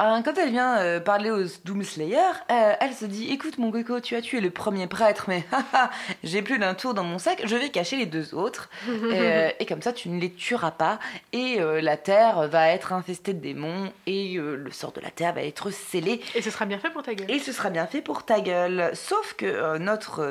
Euh, 0.00 0.22
quand 0.22 0.38
elle 0.38 0.50
vient 0.50 0.78
euh, 0.78 1.00
parler 1.00 1.30
au 1.30 1.42
Doomslayer, 1.64 2.18
euh, 2.52 2.74
elle 2.80 2.94
se 2.94 3.04
dit 3.04 3.32
Écoute, 3.32 3.58
mon 3.58 3.72
coco, 3.72 3.98
tu 3.98 4.14
as 4.14 4.22
tué 4.22 4.40
le 4.40 4.50
premier 4.50 4.86
prêtre, 4.86 5.24
mais 5.26 5.44
j'ai 6.22 6.40
plus 6.40 6.60
d'un 6.60 6.74
tour 6.74 6.94
dans 6.94 7.02
mon 7.02 7.18
sac, 7.18 7.42
je 7.44 7.56
vais 7.56 7.68
cacher 7.70 7.96
les 7.96 8.06
deux 8.06 8.32
autres. 8.32 8.70
et 9.58 9.66
comme 9.66 9.82
ça, 9.82 9.92
tu 9.92 10.08
ne 10.08 10.20
les 10.20 10.30
tueras 10.30 10.70
pas. 10.70 11.00
Et 11.32 11.58
la 11.60 11.96
terre 11.96 12.48
va 12.48 12.68
être 12.68 12.92
infestée 12.92 13.32
de 13.32 13.40
démons, 13.40 13.92
et 14.06 14.34
le 14.34 14.70
sort 14.70 14.92
de 14.92 15.00
la 15.00 15.10
terre 15.10 15.34
va 15.34 15.42
être 15.42 15.70
scellé. 15.70 16.20
Et 16.34 16.42
ce 16.42 16.50
sera 16.50 16.64
bien 16.64 16.78
fait 16.78 16.90
pour 16.90 17.02
ta 17.02 17.14
gueule. 17.14 17.30
Et 17.30 17.38
ce 17.40 17.52
sera 17.52 17.70
bien 17.70 17.86
fait 17.86 18.00
pour 18.00 18.24
ta 18.24 18.40
gueule. 18.40 18.90
Sauf 18.94 19.34
que 19.34 19.78
notre, 19.78 20.24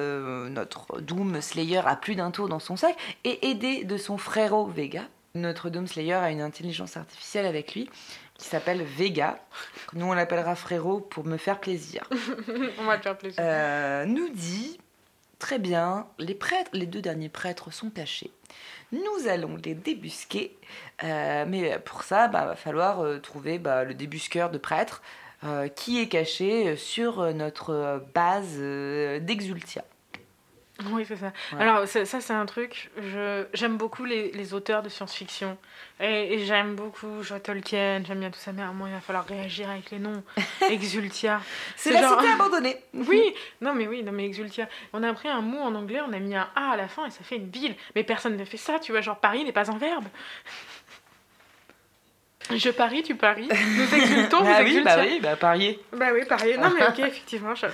notre 0.50 1.02
Doomslayer 1.02 1.82
a 1.86 1.96
plus 1.96 2.16
d'un 2.16 2.32
tour 2.32 2.48
dans 2.48 2.60
son 2.60 2.78
sac, 2.78 2.96
et 3.26 3.50
aidé 3.50 3.84
de 3.84 3.98
son 3.98 4.18
frérot 4.18 4.68
Vega 4.68 5.02
notre 5.38 5.70
Doomslayer 5.70 6.14
a 6.14 6.32
une 6.32 6.42
intelligence 6.42 6.98
artificielle 6.98 7.46
avec 7.46 7.76
lui 7.76 7.90
qui 8.38 8.48
s'appelle 8.48 8.84
Vega. 8.84 9.40
Nous, 9.94 10.06
on 10.06 10.14
l'appellera 10.14 10.56
frérot 10.56 11.00
pour 11.00 11.26
me 11.26 11.38
faire 11.38 11.60
plaisir. 11.60 12.08
on 12.80 12.86
va 12.86 12.98
te 12.98 13.04
faire 13.04 13.18
plaisir. 13.18 13.40
Euh, 13.44 14.06
nous 14.06 14.30
dit 14.30 14.80
très 15.40 15.60
bien, 15.60 16.08
les 16.20 16.36
prêtres, 16.36 16.70
les 16.74 16.86
deux 16.86 17.02
derniers 17.02 17.30
prêtres 17.30 17.72
sont 17.72 17.90
cachés. 17.90 18.32
Nous 18.92 19.28
allons 19.28 19.58
les 19.64 19.74
débusquer, 19.74 20.56
euh, 21.04 21.46
mais 21.48 21.78
pour 21.80 22.04
ça, 22.04 22.28
bah, 22.28 22.46
va 22.46 22.56
falloir 22.56 23.02
euh, 23.02 23.20
trouver 23.20 23.60
bah, 23.60 23.84
le 23.84 23.94
débusqueur 23.94 24.50
de 24.50 24.58
prêtres 24.58 25.02
qui 25.76 26.02
est 26.02 26.08
caché 26.08 26.76
sur 26.76 27.32
notre 27.36 28.04
base 28.16 28.58
d'Exultia. 28.58 29.86
Oui, 30.92 31.06
c'est 31.08 31.16
ça. 31.16 31.34
Alors, 31.58 31.88
ça, 31.88 32.06
c'est 32.06 32.34
un 32.34 32.46
truc. 32.46 32.92
J'aime 33.54 33.78
beaucoup 33.78 34.06
les, 34.06 34.32
les, 34.32 34.54
auteurs 34.54 34.84
de 34.84 34.90
science-fiction. 34.90 35.58
Et, 36.00 36.46
j'aime 36.46 36.76
beaucoup 36.76 37.24
Joe 37.24 37.42
Tolkien, 37.42 38.04
j'aime 38.06 38.20
bien 38.20 38.30
tout 38.30 38.40
ça. 38.40 38.52
Mais 38.52 38.62
à 38.62 38.66
un 38.66 38.74
moment, 38.74 38.88
il 38.88 38.94
va 38.94 39.02
falloir 39.02 39.26
réagir 39.26 39.70
avec 39.70 39.90
les 39.92 40.00
noms. 40.00 40.24
Exultia. 40.70 41.42
c'est 41.76 41.92
la 41.92 42.08
cité 42.08 42.28
abandonnée. 42.30 42.78
oui, 42.94 43.34
non, 43.62 43.74
mais 43.74 43.88
oui, 43.88 44.04
non, 44.04 44.12
mais 44.12 44.26
Exultia. 44.26 44.68
On 44.94 45.04
a 45.04 45.14
pris 45.14 45.30
un 45.30 45.42
mot 45.42 45.60
en 45.60 45.74
anglais, 45.76 46.02
on 46.08 46.14
a 46.14 46.20
mis 46.20 46.36
un 46.36 46.48
A 46.56 46.72
à 46.72 46.78
la 46.78 46.88
fin 46.88 47.06
et 47.06 47.12
ça 47.12 47.24
fait 47.24 47.38
une 47.38 47.50
ville. 47.50 47.76
Mais 47.96 48.04
personne 48.04 48.38
ne 48.38 48.46
fait 48.46 48.58
ça, 48.58 48.80
tu 48.80 48.92
vois. 48.92 49.02
Genre, 49.02 49.20
Paris 49.20 49.44
n'est 49.44 49.52
pas 49.52 49.72
un 49.72 49.78
verbe. 49.78 50.06
Je 52.56 52.70
parie, 52.70 53.04
tu 53.04 53.16
paries. 53.16 53.50
Nous 53.50 53.96
exultons, 53.98 54.42
vous 54.42 54.52
ah 54.54 54.62
oui, 54.64 54.82
bah 54.84 54.96
oui, 55.00 55.20
bah 55.22 55.36
parier. 55.36 55.80
Bah 55.92 56.08
oui, 56.14 56.24
parier. 56.26 56.58
Non, 56.58 56.72
mais 56.74 56.88
ok, 56.88 57.00
effectivement. 57.00 57.56
Je... 57.56 57.66
Ouais. 57.66 57.72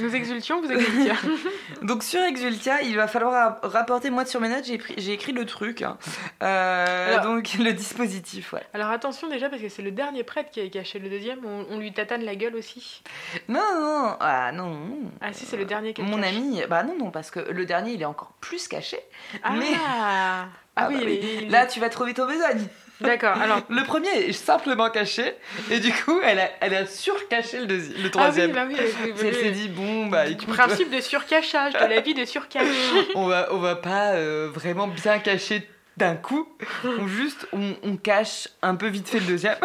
Nous 0.00 0.14
exultions, 0.14 0.60
vous 0.60 0.70
exultiez. 0.70 1.12
Donc 1.82 2.02
sur 2.02 2.20
Exultia, 2.20 2.82
il 2.82 2.96
va 2.96 3.06
falloir 3.06 3.58
rapporter, 3.62 4.10
moi 4.10 4.24
sur 4.24 4.40
mes 4.40 4.48
notes, 4.48 4.64
j'ai 4.64 5.12
écrit 5.12 5.32
le 5.32 5.44
truc. 5.46 5.82
Hein. 5.82 5.98
Euh, 6.42 7.22
donc 7.22 7.54
le 7.58 7.72
dispositif, 7.72 8.52
ouais. 8.52 8.62
Alors 8.74 8.90
attention 8.90 9.28
déjà, 9.28 9.48
parce 9.48 9.62
que 9.62 9.68
c'est 9.68 9.82
le 9.82 9.90
dernier 9.90 10.24
prêtre 10.24 10.50
qui 10.50 10.60
a 10.60 10.68
caché 10.68 10.98
le 10.98 11.08
deuxième, 11.08 11.40
on, 11.44 11.78
lui 11.78 11.92
tatane 11.92 12.24
la 12.24 12.34
gueule 12.34 12.56
aussi. 12.56 13.02
Non, 13.48 13.60
non, 13.60 14.16
ah 14.20 14.52
non. 14.52 14.78
Ah 15.20 15.32
si, 15.32 15.46
c'est 15.46 15.56
le 15.56 15.64
dernier 15.64 15.94
qui 15.94 16.02
Mon 16.02 16.22
ami, 16.22 16.62
bah 16.68 16.82
non, 16.82 16.96
non, 16.98 17.10
parce 17.10 17.30
que 17.30 17.40
le 17.40 17.66
dernier, 17.66 17.92
il 17.92 18.02
est 18.02 18.06
encore 18.06 18.32
plus 18.40 18.68
caché. 18.68 18.98
Ah, 19.42 19.52
mais... 19.52 19.66
ah, 19.86 20.46
ah 20.76 20.88
oui, 20.88 21.44
bah 21.44 21.58
Là, 21.58 21.66
tu 21.66 21.80
vas 21.80 21.88
trop 21.88 22.04
vite 22.04 22.18
en 22.18 22.26
besogne. 22.26 22.66
D'accord, 23.00 23.36
alors. 23.40 23.60
Le 23.68 23.84
premier 23.84 24.08
est 24.08 24.32
simplement 24.32 24.90
caché, 24.90 25.34
et 25.70 25.78
du 25.78 25.92
coup, 25.92 26.20
elle 26.24 26.40
a, 26.40 26.50
elle 26.60 26.74
a 26.74 26.86
surcaché 26.86 27.60
le, 27.60 27.78
le 28.02 28.10
troisième. 28.10 28.52
Ah 28.56 28.66
oui, 28.68 28.74
bah 28.76 28.82
oui. 29.04 29.12
Elle 29.24 29.34
s'est 29.34 29.50
dit, 29.50 29.68
bon, 29.68 30.06
bah 30.06 30.26
écoute. 30.26 30.48
Principe 30.48 30.90
de 30.90 31.00
surcachage, 31.00 31.74
de 31.74 31.78
la 31.78 32.00
vie 32.00 32.14
de 32.14 32.24
surcache. 32.24 32.66
on, 33.14 33.26
va, 33.26 33.48
on 33.52 33.58
va 33.58 33.76
pas 33.76 34.12
euh, 34.12 34.50
vraiment 34.52 34.88
bien 34.88 35.18
cacher 35.18 35.68
d'un 35.96 36.14
coup, 36.14 36.48
on 36.84 37.08
juste 37.08 37.48
on, 37.52 37.74
on, 37.82 37.96
cache 37.96 38.46
un 38.62 38.76
peu 38.76 38.86
vite 38.86 39.08
fait 39.08 39.18
le 39.18 39.26
deuxième. 39.26 39.56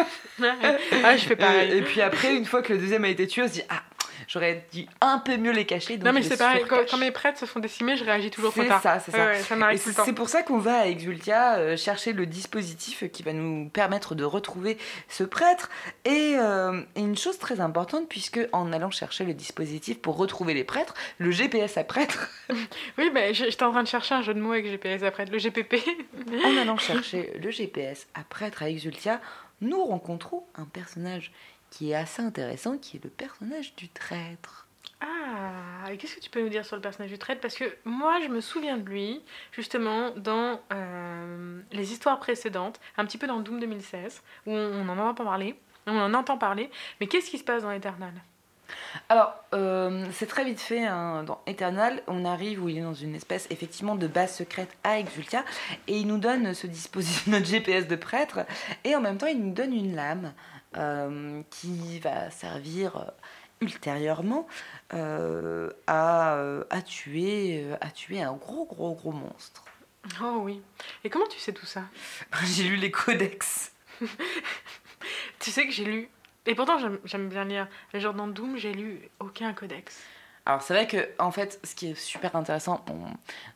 ah, 0.42 1.16
je 1.16 1.24
fais 1.24 1.36
pareil. 1.36 1.72
Et, 1.72 1.76
et, 1.78 1.82
puis 1.82 2.00
après, 2.00 2.34
une 2.34 2.44
fois 2.44 2.60
que 2.60 2.72
le 2.72 2.80
deuxième 2.80 3.04
a 3.04 3.08
été 3.08 3.28
tué, 3.28 3.42
on 3.42 3.48
se 3.48 3.52
dit 3.52 3.62
ah 3.68 3.82
J'aurais 4.28 4.66
dû 4.72 4.86
un 5.00 5.18
peu 5.18 5.36
mieux 5.36 5.52
les 5.52 5.66
cacher. 5.66 5.98
non, 5.98 6.12
mais 6.12 6.22
c'est 6.22 6.36
pareil. 6.36 6.64
Quand, 6.68 6.96
mes 6.98 7.10
prêtres 7.10 7.38
se 7.38 7.46
font 7.46 7.60
décimer, 7.60 7.96
je 7.96 8.04
réagis 8.04 8.30
toujours 8.30 8.52
trop 8.52 8.64
tard. 8.64 8.80
C'est 8.82 9.10
ça, 9.10 9.34
c'est 9.36 9.92
ça. 9.92 10.04
c'est 10.04 10.12
pour 10.12 10.28
ça 10.28 10.42
qu'on 10.42 10.58
va 10.58 10.80
à 10.80 10.86
Exultia 10.86 11.56
euh, 11.56 11.76
chercher 11.76 12.12
le 12.12 12.26
dispositif 12.26 13.04
qui 13.10 13.22
va 13.22 13.32
nous 13.32 13.68
permettre 13.68 14.14
de 14.14 14.24
retrouver 14.24 14.78
ce 15.08 15.24
prêtre. 15.24 15.70
Et, 16.04 16.34
euh, 16.36 16.82
une 16.96 17.16
chose 17.16 17.38
très 17.38 17.60
importante, 17.60 18.08
puisque 18.08 18.40
en 18.52 18.72
allant 18.72 18.90
chercher 18.90 19.24
le 19.24 19.34
dispositif 19.34 20.00
pour 20.00 20.16
retrouver 20.16 20.54
les 20.54 20.64
prêtres, 20.64 20.94
le 21.18 21.30
GPS 21.30 21.76
à 21.76 21.84
prêtre. 21.84 22.30
oui, 22.98 23.10
mais 23.12 23.34
j'étais 23.34 23.62
en 23.62 23.72
train 23.72 23.82
de 23.82 23.88
chercher 23.88 24.14
un 24.14 24.22
jeu 24.22 24.34
de 24.34 24.40
mots 24.40 24.52
avec 24.52 24.66
GPS 24.66 25.02
à 25.02 25.10
prêtre, 25.10 25.32
le 25.32 25.38
GPP. 25.38 25.76
en 26.44 26.56
allant 26.56 26.76
chercher 26.78 27.32
le 27.40 27.50
GPS 27.50 28.06
à 28.14 28.22
prêtre 28.24 28.62
à 28.62 28.68
Exultia, 28.68 29.20
nous 29.60 29.84
rencontrons 29.84 30.44
un 30.56 30.64
personnage 30.64 31.32
qui 31.74 31.90
est 31.90 31.94
assez 31.94 32.22
intéressant, 32.22 32.78
qui 32.78 32.98
est 32.98 33.04
le 33.04 33.10
personnage 33.10 33.74
du 33.74 33.88
traître. 33.88 34.68
Ah, 35.00 35.90
et 35.90 35.96
qu'est-ce 35.96 36.14
que 36.14 36.20
tu 36.20 36.30
peux 36.30 36.40
nous 36.40 36.48
dire 36.48 36.64
sur 36.64 36.76
le 36.76 36.82
personnage 36.82 37.10
du 37.10 37.18
traître? 37.18 37.40
Parce 37.40 37.56
que 37.56 37.64
moi, 37.84 38.20
je 38.22 38.28
me 38.28 38.40
souviens 38.40 38.76
de 38.76 38.88
lui, 38.88 39.20
justement, 39.50 40.12
dans 40.12 40.60
euh, 40.72 41.60
les 41.72 41.92
histoires 41.92 42.20
précédentes, 42.20 42.80
un 42.96 43.04
petit 43.04 43.18
peu 43.18 43.26
dans 43.26 43.40
Doom 43.40 43.58
2016, 43.58 44.22
où 44.46 44.52
on 44.52 44.84
n'en 44.84 44.92
entend 44.92 45.14
pas 45.14 45.24
parler, 45.24 45.58
on 45.86 45.98
en 45.98 46.14
entend 46.14 46.38
parler, 46.38 46.70
mais 47.00 47.08
qu'est-ce 47.08 47.28
qui 47.28 47.38
se 47.38 47.44
passe 47.44 47.64
dans 47.64 47.72
Eternal? 47.72 48.12
Alors, 49.08 49.34
euh, 49.52 50.06
c'est 50.12 50.26
très 50.26 50.44
vite 50.44 50.60
fait 50.60 50.86
hein, 50.86 51.24
dans 51.24 51.40
Eternal. 51.46 52.02
On 52.06 52.24
arrive 52.24 52.62
où 52.62 52.68
il 52.68 52.78
est 52.78 52.82
dans 52.82 52.94
une 52.94 53.14
espèce 53.14 53.46
effectivement 53.50 53.96
de 53.96 54.06
base 54.06 54.34
secrète 54.34 54.70
à 54.84 54.98
Exultia 55.00 55.44
et 55.88 55.98
il 55.98 56.06
nous 56.06 56.18
donne 56.18 56.54
ce 56.54 56.66
dispositif, 56.66 57.26
notre 57.28 57.46
GPS 57.46 57.88
de 57.88 57.96
prêtre, 57.96 58.40
et 58.84 58.94
en 58.94 59.00
même 59.00 59.18
temps 59.18 59.26
il 59.26 59.38
nous 59.38 59.52
donne 59.52 59.74
une 59.74 59.94
lame 59.94 60.32
euh, 60.76 61.42
qui 61.50 62.00
va 62.00 62.30
servir 62.30 62.96
euh, 62.96 63.04
ultérieurement 63.60 64.48
euh, 64.92 65.70
à, 65.86 66.36
à, 66.70 66.82
tuer, 66.82 67.66
à 67.80 67.90
tuer 67.90 68.22
un 68.22 68.32
gros 68.32 68.66
gros 68.66 68.94
gros 68.94 69.12
monstre. 69.12 69.64
Oh 70.20 70.40
oui. 70.40 70.60
Et 71.04 71.10
comment 71.10 71.28
tu 71.28 71.38
sais 71.38 71.52
tout 71.52 71.66
ça? 71.66 71.84
J'ai 72.44 72.64
lu 72.64 72.76
les 72.76 72.90
codex. 72.90 73.72
tu 75.38 75.50
sais 75.50 75.66
que 75.66 75.72
j'ai 75.72 75.84
lu. 75.84 76.08
Et 76.46 76.54
pourtant 76.54 76.78
j'aime 77.04 77.28
bien 77.28 77.44
lire. 77.44 77.68
Genre 77.94 78.12
dans 78.12 78.26
Doom, 78.26 78.56
j'ai 78.56 78.72
lu 78.72 79.08
aucun 79.20 79.52
codex. 79.54 80.02
Alors 80.44 80.60
c'est 80.60 80.74
vrai 80.74 80.86
que 80.86 81.08
en 81.18 81.30
fait, 81.30 81.58
ce 81.64 81.74
qui 81.74 81.90
est 81.92 81.94
super 81.94 82.36
intéressant, 82.36 82.84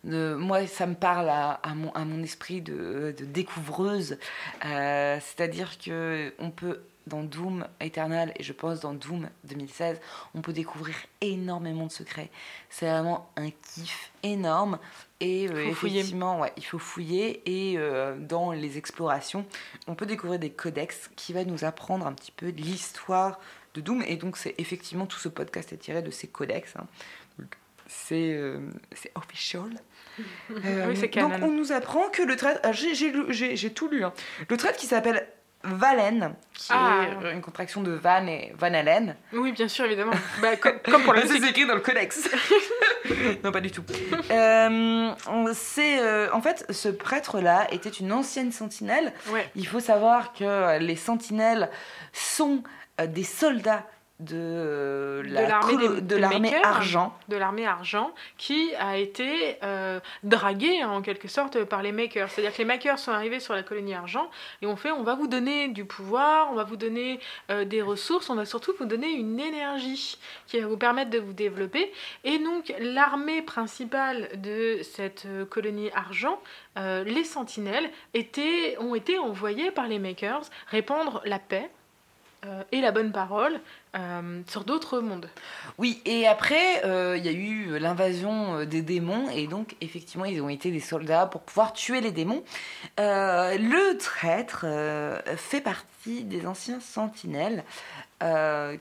de, 0.05 0.35
moi 0.35 0.67
ça 0.67 0.87
me 0.87 0.95
parle 0.95 1.29
à, 1.29 1.61
mon, 1.75 1.93
à 1.93 2.05
mon, 2.05 2.23
esprit 2.23 2.63
de, 2.63 3.15
de 3.19 3.25
découvreuse, 3.27 4.19
c'est-à-dire 4.63 5.77
que 5.79 6.33
on 6.39 6.51
peut 6.51 6.81
dans 7.09 7.23
Doom 7.23 7.67
Eternal 7.81 8.33
et 8.37 8.43
je 8.43 8.53
pense 8.53 8.81
dans 8.81 8.95
Doom 8.95 9.29
2016, 9.45 10.01
on 10.35 10.41
peut 10.43 10.53
découvrir 10.53 10.95
énormément 11.21 11.87
de 11.87 11.91
secrets. 11.91 12.31
C'est 12.71 12.89
vraiment 12.89 13.31
un 13.37 13.51
kiff 13.51 14.13
énorme 14.23 14.79
et 15.21 15.49
euh, 15.49 15.67
effectivement, 15.67 16.41
ouais, 16.41 16.53
il 16.57 16.65
faut 16.65 16.79
fouiller 16.79 17.43
et 17.47 17.79
euh, 17.79 18.17
dans 18.19 18.53
les 18.53 18.79
explorations, 18.79 19.45
on 19.87 19.95
peut 19.95 20.07
découvrir 20.07 20.39
des 20.39 20.51
codex 20.51 21.11
qui 21.17 21.33
va 21.33 21.45
nous 21.45 21.65
apprendre 21.65 22.07
un 22.07 22.13
petit 22.13 22.33
peu 22.33 22.49
l'histoire 22.49 23.41
de 23.75 23.81
Doom 23.81 24.03
et 24.07 24.17
donc 24.17 24.37
c'est 24.37 24.55
effectivement 24.59 25.07
tout 25.07 25.19
ce 25.19 25.29
podcast 25.29 25.73
est 25.73 25.79
tiré 25.79 26.03
de 26.03 26.11
ces 26.11 26.29
codex. 26.29 26.75
Hein. 26.77 26.87
c'est 27.87 28.33
euh, 28.35 28.61
c'est 28.93 29.13
official. 29.15 29.71
Oui, 30.51 30.97
c'est 30.97 31.15
donc 31.15 31.33
on 31.43 31.53
nous 31.53 31.71
apprend 31.71 32.09
que 32.09 32.23
le 32.23 32.35
traître, 32.35 32.59
ah, 32.65 32.73
j'ai- 32.73 33.73
tout 33.73 33.89
lu, 33.89 34.03
hein. 34.03 34.13
le 34.49 34.57
traître 34.57 34.77
qui 34.77 34.87
s'appelle 34.87 35.25
Valen, 35.75 36.35
qui 36.55 36.69
Ah. 36.71 37.05
est 37.25 37.33
une 37.33 37.41
contraction 37.41 37.81
de 37.83 37.93
Van 37.93 38.27
et 38.27 38.53
Van 38.59 38.73
Allen. 38.75 39.17
Oui, 39.33 39.53
bien 39.53 39.69
sûr, 39.69 39.85
évidemment. 39.85 40.13
Bah, 40.43 40.57
comme, 40.57 40.79
comme 40.81 41.03
pour 41.05 41.13
la 41.15 41.23
C'est 41.23 41.35
musique. 41.35 41.51
écrit 41.51 41.67
dans 41.67 41.75
le 41.75 41.81
codex. 41.81 42.29
non, 43.45 43.53
pas 43.53 43.61
du 43.61 43.71
tout. 43.71 43.83
Euh, 44.31 45.11
c'est 45.55 46.01
euh, 46.01 46.29
en 46.33 46.41
fait 46.43 46.67
ce 46.71 46.89
prêtre-là 46.89 47.67
était 47.73 47.89
une 47.89 48.13
ancienne 48.13 48.53
sentinelle. 48.53 49.13
Ouais. 49.31 49.49
Il 49.57 49.67
faut 49.67 49.81
savoir 49.81 50.33
que 50.33 50.79
les 50.79 50.97
sentinelles 50.97 51.71
sont 52.13 52.63
euh, 53.01 53.07
des 53.07 53.25
soldats 53.25 53.85
de 54.21 54.37
euh, 54.37 55.23
l'armée 55.25 55.77
de 56.01 56.67
argent. 56.67 57.17
de 57.29 57.37
l'armée 57.37 57.67
argent 57.67 58.13
qui 58.37 58.75
a 58.77 58.97
été 58.97 59.57
euh, 59.63 60.01
draguée 60.25 60.83
en 60.85 61.03
quelque 61.03 61.29
sorte 61.29 61.63
par 61.65 61.83
les 61.83 61.93
makers. 61.93 62.29
C'est-à-dire 62.31 62.53
que 62.53 62.59
les 62.59 62.65
makers 62.65 62.99
sont 62.99 63.13
arrivés 63.13 63.39
sur 63.39 63.55
la 63.55 63.63
colonie 63.63 63.95
argent 63.95 64.29
et 64.61 64.67
ont 64.67 64.77
fait 64.77 64.91
on 64.91 65.05
va 65.05 65.15
vous 65.15 65.29
donner 65.29 65.69
du 65.69 65.85
pouvoir, 65.85 66.51
on 66.51 66.55
va 66.55 66.65
vous 66.65 66.77
donner 66.77 67.21
euh, 67.51 67.65
des 67.65 67.81
ressources, 67.81 68.29
on 68.29 68.35
va 68.35 68.45
surtout 68.45 68.73
vous 68.79 68.87
donner 68.87 69.11
une 69.11 69.39
énergie 69.39 70.19
qui 70.47 70.59
va 70.59 70.67
vous 70.67 70.77
permettre 70.77 71.11
de 71.11 71.19
vous 71.19 71.33
développer. 71.33 71.93
Et 72.25 72.39
donc 72.39 72.75
l'armée 72.81 73.43
principale 73.43 74.29
de 74.35 74.81
cette 74.83 75.27
colonie 75.49 75.91
argent, 75.95 76.41
euh, 76.79 77.03
les 77.05 77.25
sentinelles, 77.25 77.91
étaient, 78.15 78.77
ont 78.79 78.95
été 78.95 79.19
envoyées 79.19 79.71
par 79.71 79.89
les 79.89 79.99
makers 79.99 80.43
répandre 80.69 81.21
la 81.25 81.39
paix. 81.39 81.71
Euh, 82.47 82.63
et 82.71 82.81
la 82.81 82.93
bonne 82.93 83.11
parole 83.11 83.61
euh, 83.97 84.43
sur 84.47 84.63
d'autres 84.63 85.01
mondes. 85.01 85.29
Oui, 85.77 86.01
et 86.05 86.29
après, 86.29 86.85
euh, 86.85 87.17
il 87.17 87.27
y 87.27 87.29
a 87.29 87.33
eu 87.33 87.81
l'invasion 87.81 88.65
des 88.65 88.81
démons, 88.81 89.29
et 89.31 89.49
donc, 89.49 89.75
effectivement, 89.81 90.25
ils 90.25 90.41
ont 90.41 90.49
été 90.49 90.71
des 90.71 90.79
soldats 90.79 91.27
pour 91.27 91.41
pouvoir 91.41 91.73
tuer 91.73 92.01
les 92.01 92.13
démons. 92.13 92.45
Le 92.97 93.99
traître 93.99 94.67
fait 95.37 95.61
partie 95.61 96.23
des 96.23 96.47
anciens 96.47 96.79
sentinelles 96.79 97.65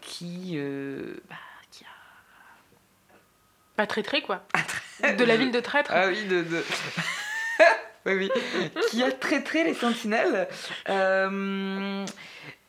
qui, 0.01 0.59
bah, 1.27 1.35
qui 1.71 1.83
a 1.83 3.13
Pas 3.75 3.87
très 3.87 4.03
quoi. 4.21 4.43
De 5.17 5.23
la 5.23 5.35
ville 5.35 5.51
de 5.51 5.59
traître. 5.61 5.91
Ah 5.93 6.09
oui, 6.09 6.25
de. 6.25 6.43
de... 6.43 6.63
oui, 8.05 8.13
oui. 8.13 8.71
Qui 8.91 9.01
a 9.01 9.11
traité 9.11 9.63
les 9.63 9.73
sentinelles. 9.73 10.47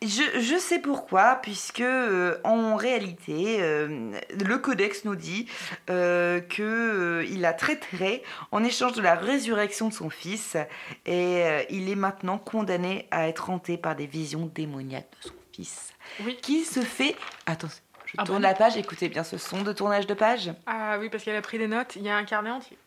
Je, 0.00 0.40
je 0.40 0.56
sais 0.58 0.78
pourquoi, 0.78 1.36
puisque 1.42 1.80
euh, 1.80 2.38
en 2.44 2.76
réalité, 2.76 3.56
euh, 3.60 4.12
le 4.44 4.58
codex 4.58 5.04
nous 5.04 5.16
dit 5.16 5.46
euh, 5.90 6.40
que 6.40 6.62
euh, 6.62 7.24
il 7.28 7.44
a 7.44 7.52
traité 7.52 8.22
en 8.52 8.62
échange 8.62 8.92
de 8.92 9.02
la 9.02 9.16
résurrection 9.16 9.88
de 9.88 9.92
son 9.92 10.08
fils, 10.08 10.56
et 11.04 11.42
il 11.70 11.90
est 11.90 11.96
maintenant 11.96 12.38
condamné 12.38 13.08
à 13.10 13.26
être 13.28 13.50
hanté 13.50 13.76
par 13.76 13.96
des 13.96 14.06
visions 14.06 14.46
démoniaques 14.54 15.10
de 15.22 15.28
son 15.30 15.34
fils, 15.52 15.92
Oui. 16.24 16.36
qui 16.42 16.64
se 16.64 16.80
fait. 16.80 17.16
Attends, 17.46 17.66
je 18.06 18.14
Ah 18.18 18.24
tourne 18.24 18.38
bon 18.38 18.42
la 18.48 18.54
page. 18.54 18.76
Écoutez 18.76 19.08
bien 19.08 19.24
ce 19.24 19.36
son 19.36 19.62
de 19.62 19.72
tournage 19.72 20.06
de 20.06 20.14
page. 20.14 20.52
Ah 20.66 20.98
oui, 21.00 21.10
parce 21.10 21.24
qu'elle 21.24 21.34
a 21.36 21.42
pris 21.42 21.58
des 21.58 21.66
notes. 21.66 21.96
Il 21.96 22.02
y 22.02 22.08
a 22.08 22.16
un 22.16 22.24
carnet 22.24 22.50
entier. 22.50 22.78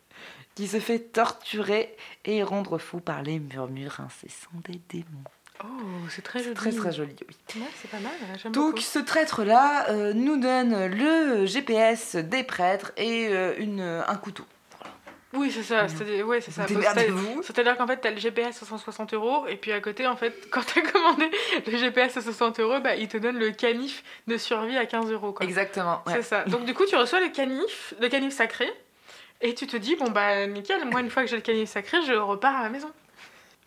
qui 0.55 0.65
se 0.67 0.79
fait 0.79 0.99
torturer 0.99 1.93
et 2.23 2.41
rendre 2.41 2.77
fou 2.77 3.01
par 3.01 3.21
les 3.21 3.39
murmures 3.39 3.99
incessants 3.99 4.49
des 4.65 4.79
démons. 4.89 5.23
Oh, 5.63 5.67
c'est 6.09 6.23
très 6.23 6.41
joli. 6.43 6.55
Très 6.55 6.71
très 6.71 6.91
joli, 6.91 7.15
oui. 7.27 7.35
Ouais, 7.55 7.67
c'est 7.81 7.89
pas 7.89 7.99
mal. 7.99 8.11
J'aime 8.41 8.51
Donc 8.51 8.75
beaucoup. 8.75 8.81
ce 8.81 8.99
traître-là 8.99 9.89
euh, 9.89 10.13
nous 10.13 10.37
donne 10.37 10.87
le 10.87 11.45
GPS 11.45 12.15
des 12.15 12.43
prêtres 12.43 12.91
et 12.97 13.27
euh, 13.29 13.53
une, 13.57 13.81
un 13.81 14.15
couteau. 14.15 14.45
Oui, 15.33 15.49
c'est 15.49 15.63
ça. 15.63 15.87
C'est 15.87 16.23
ouais, 16.23 16.41
c'est 16.41 16.51
ça. 16.51 16.65
C'est-à-dire 16.67 17.77
qu'en 17.77 17.87
fait, 17.87 17.97
t'as 17.97 18.11
le 18.11 18.17
GPS 18.17 18.61
à 18.61 18.65
160 18.65 19.13
euros, 19.13 19.47
et 19.47 19.55
puis 19.55 19.71
à 19.71 19.79
côté, 19.79 20.05
en 20.05 20.17
fait, 20.17 20.47
quand 20.51 20.61
t'as 20.61 20.81
commandé 20.81 21.29
le 21.65 21.77
GPS 21.77 22.17
à 22.17 22.21
60 22.21 22.59
euros, 22.59 22.79
bah, 22.81 22.95
il 22.95 23.07
te 23.07 23.17
donne 23.17 23.37
le 23.37 23.51
canif 23.51 24.03
de 24.27 24.37
survie 24.37 24.77
à 24.77 24.85
15 24.85 25.09
euros. 25.11 25.33
Exactement. 25.39 26.01
ouais. 26.05 26.13
C'est 26.15 26.23
ça. 26.23 26.43
Donc 26.45 26.65
du 26.65 26.73
coup, 26.73 26.85
tu 26.85 26.95
reçois 26.97 27.21
le 27.21 27.29
canif, 27.29 27.93
le 28.01 28.09
canif 28.09 28.33
sacré, 28.33 28.69
et 29.39 29.55
tu 29.55 29.67
te 29.67 29.77
dis, 29.77 29.95
bon 29.95 30.11
bah 30.11 30.45
nickel, 30.47 30.83
moi 30.85 30.99
une 31.01 31.09
fois 31.09 31.23
que 31.23 31.29
j'ai 31.29 31.37
le 31.37 31.41
canif 31.41 31.69
sacré, 31.69 31.97
je 32.05 32.13
repars 32.13 32.57
à 32.57 32.63
la 32.63 32.69
maison. 32.69 32.91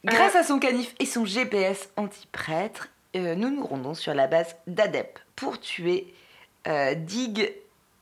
Grâce 0.04 0.36
à 0.36 0.42
son 0.42 0.58
canif 0.58 0.94
et 0.98 1.06
son 1.06 1.24
GPS 1.24 1.88
anti-prêtre, 1.96 2.88
euh, 3.16 3.34
nous 3.34 3.50
nous 3.50 3.64
rendons 3.64 3.94
sur 3.94 4.12
la 4.14 4.26
base 4.26 4.56
d'Adep 4.66 5.18
pour 5.34 5.58
tuer 5.58 6.12
euh, 6.66 6.94
Dig 6.94 7.52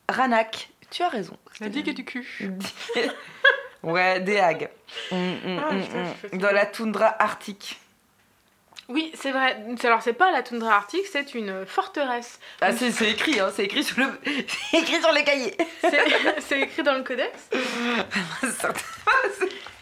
Ranak. 0.09 0.71
Tu 0.91 1.03
as 1.03 1.09
raison. 1.09 1.37
La 1.61 1.69
digue 1.69 1.95
du 1.95 2.05
cul. 2.05 2.27
ouais, 3.83 4.21
des 4.21 4.38
hags. 4.38 4.69
Mm, 5.11 5.17
mm, 5.17 5.59
Ah, 5.59 5.73
mm. 6.33 6.38
Dans 6.38 6.53
la 6.53 6.67
toundra 6.67 7.23
arctique. 7.23 7.79
Oui, 8.88 9.12
c'est 9.15 9.31
vrai. 9.31 9.65
Alors 9.85 10.03
c'est 10.03 10.12
pas 10.12 10.33
la 10.33 10.43
toundra 10.43 10.75
arctique, 10.75 11.07
c'est 11.11 11.35
une 11.35 11.65
forteresse. 11.67 12.41
Ah, 12.61 12.73
c'est 12.73 13.11
écrit, 13.11 13.38
hein, 13.41 13.51
c'est 13.55 13.65
écrit 13.65 13.85
sur 13.85 14.01
le, 14.01 14.07
écrit 14.73 15.01
sur 15.01 15.12
les 15.12 15.25
cahiers. 15.25 15.57
C'est 15.81 16.01
c'est 16.41 16.61
écrit 16.61 16.83
dans 16.83 16.95
le 16.95 17.03
codex 17.03 17.49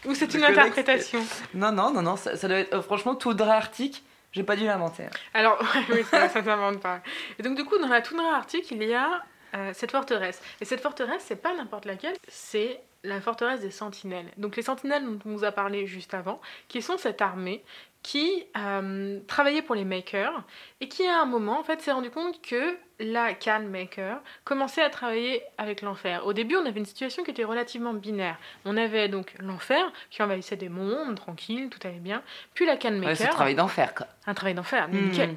ou 0.05 0.15
c'est 0.15 0.33
une 0.33 0.43
interprétation 0.43 1.19
non, 1.53 1.71
non, 1.71 1.91
non, 1.91 2.01
non, 2.01 2.15
ça, 2.15 2.35
ça 2.35 2.47
doit 2.47 2.57
être 2.57 2.73
euh, 2.73 2.81
franchement 2.81 3.15
toundra 3.15 3.53
arctique. 3.55 4.03
J'ai 4.31 4.43
pas 4.43 4.55
dû 4.55 4.65
l'inventer. 4.65 5.03
hein. 5.03 5.09
Alors, 5.33 5.61
oui, 5.89 6.03
ça, 6.09 6.29
ça 6.29 6.43
s'invente 6.43 6.79
pas. 6.79 7.01
Et 7.37 7.43
donc, 7.43 7.57
du 7.57 7.65
coup, 7.65 7.77
dans 7.77 7.87
la 7.89 8.01
toundra 8.01 8.35
arctique, 8.35 8.71
il 8.71 8.81
y 8.83 8.93
a 8.93 9.21
euh, 9.55 9.71
cette 9.73 9.91
forteresse. 9.91 10.41
Et 10.61 10.65
cette 10.65 10.79
forteresse, 10.81 11.23
c'est 11.25 11.35
pas 11.41 11.53
n'importe 11.53 11.85
laquelle, 11.85 12.15
c'est 12.29 12.79
la 13.03 13.19
forteresse 13.19 13.59
des 13.59 13.71
sentinelles. 13.71 14.27
Donc, 14.37 14.55
les 14.55 14.61
sentinelles 14.61 15.03
dont 15.05 15.19
on 15.25 15.35
vous 15.35 15.43
a 15.43 15.51
parlé 15.51 15.85
juste 15.85 16.13
avant, 16.13 16.39
qui 16.69 16.81
sont 16.81 16.97
cette 16.97 17.21
armée 17.21 17.63
qui 18.03 18.45
euh, 18.57 19.19
travaillait 19.27 19.61
pour 19.61 19.75
les 19.75 19.85
makers 19.85 20.43
et 20.79 20.87
qui, 20.87 21.05
à 21.07 21.21
un 21.21 21.25
moment, 21.25 21.59
en 21.59 21.63
fait, 21.63 21.81
s'est 21.81 21.91
rendu 21.91 22.09
compte 22.09 22.41
que 22.41 22.75
la 22.99 23.33
Can 23.33 23.63
Maker 23.67 24.19
commençait 24.43 24.81
à 24.83 24.89
travailler 24.89 25.41
avec 25.57 25.81
l'enfer. 25.81 26.25
Au 26.25 26.33
début, 26.33 26.55
on 26.55 26.65
avait 26.65 26.79
une 26.79 26.85
situation 26.85 27.23
qui 27.23 27.31
était 27.31 27.43
relativement 27.43 27.93
binaire. 27.93 28.37
On 28.65 28.77
avait 28.77 29.09
donc 29.09 29.33
l'enfer 29.39 29.91
qui 30.11 30.21
envahissait 30.21 30.55
des 30.55 30.69
mondes, 30.69 31.15
tranquille, 31.15 31.69
tout 31.69 31.79
allait 31.87 31.99
bien. 31.99 32.21
Puis 32.53 32.65
la 32.65 32.77
Can 32.77 32.89
Ouais, 32.89 32.97
Maker, 32.99 33.17
c'est 33.17 33.23
le 33.25 33.29
travail 33.31 33.55
d'enfer, 33.55 33.95
quoi. 33.95 34.07
un 34.27 34.33
travail 34.33 34.53
d'enfer, 34.53 34.87
nickel 34.89 35.35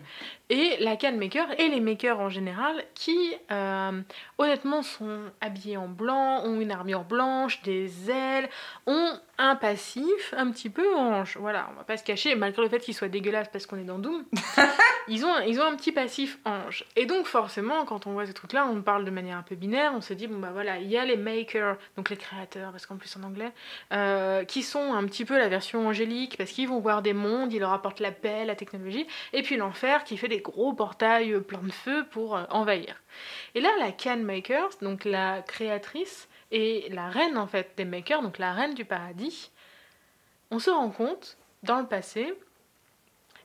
et 0.50 0.76
la 0.80 0.96
can 0.96 1.12
maker 1.12 1.46
et 1.58 1.68
les 1.68 1.80
makers 1.80 2.20
en 2.20 2.28
général 2.28 2.84
qui 2.94 3.34
euh, 3.50 4.02
honnêtement 4.36 4.82
sont 4.82 5.20
habillés 5.40 5.78
en 5.78 5.88
blanc, 5.88 6.42
ont 6.44 6.60
une 6.60 6.70
armure 6.70 7.04
blanche, 7.04 7.62
des 7.62 8.10
ailes, 8.10 8.48
ont 8.86 9.12
un 9.38 9.56
passif 9.56 10.34
un 10.36 10.50
petit 10.50 10.68
peu 10.68 10.94
ange. 10.96 11.38
Voilà, 11.40 11.68
on 11.72 11.78
va 11.78 11.84
pas 11.84 11.96
se 11.96 12.04
cacher, 12.04 12.34
malgré 12.54 12.62
le 12.62 12.68
fait 12.68 12.84
qu'ils 12.84 12.94
soient 12.94 13.08
dégueulasses 13.08 13.48
parce 13.52 13.66
qu'on 13.66 13.78
est 13.78 13.84
dans 13.84 13.98
Doom, 13.98 14.24
ils, 15.08 15.24
ont, 15.24 15.40
ils 15.40 15.60
ont 15.60 15.64
un 15.64 15.74
petit 15.74 15.92
passif 15.92 16.38
ange. 16.44 16.84
Et 16.94 17.06
donc 17.06 17.26
forcément, 17.26 17.84
quand 17.84 18.06
on 18.06 18.12
voit 18.12 18.26
ces 18.26 18.32
trucs-là, 18.32 18.66
on 18.66 18.80
parle 18.82 19.04
de 19.04 19.10
manière 19.10 19.38
un 19.38 19.42
peu 19.42 19.56
binaire, 19.56 19.92
on 19.94 20.00
se 20.00 20.14
dit, 20.14 20.26
bon 20.26 20.38
bah 20.38 20.50
voilà, 20.52 20.78
il 20.78 20.88
y 20.88 20.96
a 20.96 21.04
les 21.04 21.16
makers, 21.16 21.76
donc 21.96 22.10
les 22.10 22.16
créateurs, 22.16 22.70
parce 22.70 22.86
qu'en 22.86 22.96
plus 22.96 23.16
en 23.16 23.24
anglais, 23.24 23.52
euh, 23.92 24.44
qui 24.44 24.62
sont 24.62 24.94
un 24.94 25.04
petit 25.04 25.24
peu 25.24 25.36
la 25.36 25.48
version 25.48 25.88
angélique, 25.88 26.36
parce 26.36 26.50
qu'ils 26.50 26.68
vont 26.68 26.78
voir 26.78 27.02
des 27.02 27.12
mondes, 27.12 27.52
ils 27.52 27.58
leur 27.60 27.72
apportent 27.72 28.00
la 28.00 28.12
paix, 28.12 28.44
la 28.44 28.54
technologie, 28.54 29.06
et 29.32 29.42
puis 29.42 29.56
l'enfer 29.56 30.04
qui 30.04 30.16
fait 30.16 30.28
des 30.28 30.40
gros 30.40 30.72
portails 30.72 31.32
euh, 31.32 31.40
pleins 31.40 31.62
de 31.62 31.72
feu 31.72 32.06
pour 32.10 32.36
euh, 32.36 32.44
envahir. 32.50 33.02
Et 33.54 33.60
là, 33.60 33.70
la 33.80 33.90
Can 33.92 34.18
Maker, 34.18 34.68
donc 34.80 35.04
la 35.04 35.42
créatrice 35.42 36.28
et 36.52 36.88
la 36.90 37.08
reine 37.08 37.36
en 37.36 37.46
fait 37.46 37.72
des 37.76 37.84
makers, 37.84 38.22
donc 38.22 38.38
la 38.38 38.52
reine 38.52 38.74
du 38.74 38.84
paradis, 38.84 39.50
on 40.50 40.58
se 40.58 40.70
rend 40.70 40.90
compte 40.90 41.36
dans 41.64 41.80
le 41.80 41.86
passé 41.86 42.34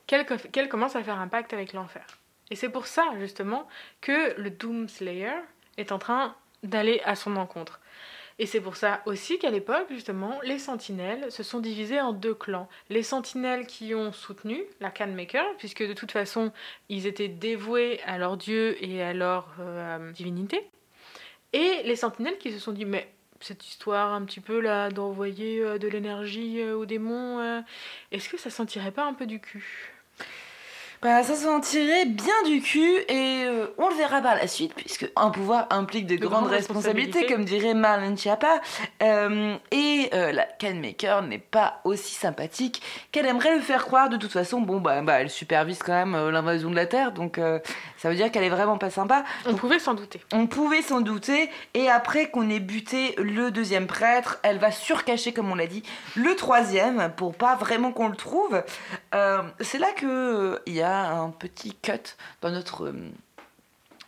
qu'elle 0.08 0.70
commence 0.70 0.96
à 0.96 1.04
faire 1.04 1.20
un 1.20 1.28
pacte 1.28 1.54
avec 1.54 1.74
l'enfer. 1.74 2.06
Et 2.50 2.56
c'est 2.56 2.70
pour 2.70 2.88
ça 2.88 3.06
justement 3.20 3.68
que 4.02 4.40
le 4.40 4.50
Doom 4.50 4.88
Slayer 4.88 5.36
est 5.78 5.92
en 5.92 6.00
train 6.00 6.36
d'aller 6.64 7.02
à 7.06 7.16
son 7.16 7.36
encontre. 7.36 7.80
Et 8.40 8.46
c'est 8.46 8.62
pour 8.62 8.78
ça 8.78 9.02
aussi 9.06 9.38
qu'à 9.38 9.50
l'époque, 9.50 9.88
justement, 9.90 10.40
les 10.44 10.60
sentinelles 10.60 11.30
se 11.30 11.44
sont 11.44 11.60
divisées 11.60 12.00
en 12.00 12.14
deux 12.14 12.34
clans. 12.34 12.70
Les 12.90 13.04
sentinelles 13.04 13.68
qui 13.68 13.94
ont 13.94 14.14
soutenu 14.14 14.64
la 14.80 14.92
Canmaker, 14.92 15.46
puisque 15.58 15.86
de 15.86 15.94
toute 15.94 16.14
façon, 16.14 16.54
ils 16.88 17.06
étaient 17.06 17.28
dévoués 17.28 18.00
à 18.06 18.18
leur 18.18 18.38
dieu 18.38 18.82
et 18.82 19.04
à 19.04 19.14
leur 19.14 19.50
euh, 19.60 20.12
divinité. 20.14 20.66
Et 21.52 21.82
les 21.84 21.98
sentinelles 21.98 22.38
qui 22.38 22.54
se 22.54 22.60
sont 22.60 22.72
dit, 22.72 22.86
mais 22.86 23.12
cette 23.42 23.66
histoire 23.68 24.14
un 24.14 24.24
petit 24.24 24.40
peu 24.40 24.60
là 24.60 24.90
d'envoyer 24.90 25.62
euh, 25.62 25.78
de 25.78 25.88
l'énergie 25.88 26.62
euh, 26.62 26.76
aux 26.76 26.86
démons, 26.86 27.40
euh, 27.40 27.62
est-ce 28.12 28.30
que 28.30 28.38
ça 28.38 28.50
sentirait 28.50 28.92
pas 28.92 29.06
un 29.06 29.14
peu 29.14 29.26
du 29.26 29.40
cul? 29.40 29.94
Bah, 31.02 31.24
ça 31.24 31.34
s'en 31.36 31.62
tirait 31.62 32.06
bien 32.06 32.44
du 32.46 32.60
cul 32.60 32.94
et 33.08 33.46
euh, 33.46 33.68
on 33.78 33.88
le 33.88 33.96
verra 33.96 34.20
par 34.20 34.36
la 34.36 34.48
suite 34.48 34.74
puisque 34.76 35.10
un 35.16 35.30
pouvoir 35.30 35.68
implique 35.70 36.08
de, 36.08 36.18
De 36.18 36.28
grandes 36.28 36.42
grandes 36.42 36.52
responsabilités, 36.52 37.20
responsabilités. 37.20 37.34
comme 37.34 37.46
dirait 37.46 37.74
Marlène 37.74 38.18
Schiappa. 38.18 38.60
Euh, 39.02 39.56
et 39.72 40.10
euh, 40.14 40.34
la 40.34 40.44
Canmaker 40.44 41.22
n'est 41.22 41.38
pas 41.38 41.80
aussi 41.86 42.14
sympathique 42.14 42.82
qu'elle 43.14 43.28
aimerait 43.28 43.56
le 43.56 43.62
faire 43.62 43.86
croire. 43.86 44.10
De 44.10 44.18
toute 44.18 44.34
façon, 44.34 44.60
bon 44.60 44.82
bah, 44.82 45.02
bah 45.02 45.22
elle 45.22 45.30
supervise 45.30 45.80
quand 45.80 45.94
même 45.94 46.30
l'invasion 46.32 46.70
de 46.70 46.76
la 46.76 46.86
Terre, 46.86 47.14
donc 47.14 47.40
Ça 48.00 48.10
veut 48.10 48.16
dire 48.16 48.32
qu'elle 48.32 48.46
est 48.46 48.50
vraiment 48.50 48.78
pas 48.78 48.90
sympa. 48.90 49.26
On 49.46 49.56
pouvait 49.56 49.78
s'en 49.78 49.94
douter. 49.94 50.22
On 50.32 50.48
pouvait 50.48 50.82
s'en 50.82 51.02
douter. 51.02 51.50
Et 51.74 51.90
après 51.90 52.30
qu'on 52.30 52.50
ait 52.50 52.62
buté 52.62 53.14
le 53.18 53.52
deuxième 53.52 53.88
prêtre, 53.88 54.40
elle 54.42 54.58
va 54.58 54.72
surcacher, 54.72 55.34
comme 55.34 55.52
on 55.52 55.56
l'a 55.56 55.68
dit, 55.68 55.84
le 56.16 56.34
troisième 56.36 57.12
pour 57.18 57.36
pas 57.36 57.56
vraiment 57.56 57.92
qu'on 57.92 58.08
le 58.08 58.16
trouve. 58.16 58.64
Euh, 59.14 59.42
c'est 59.60 59.80
là 59.80 59.92
que 59.98 60.62
il 60.66 60.76
y 60.76 60.82
a 60.82 61.12
un 61.12 61.30
petit 61.30 61.76
cut 61.76 62.16
dans 62.42 62.52
notre 62.52 62.94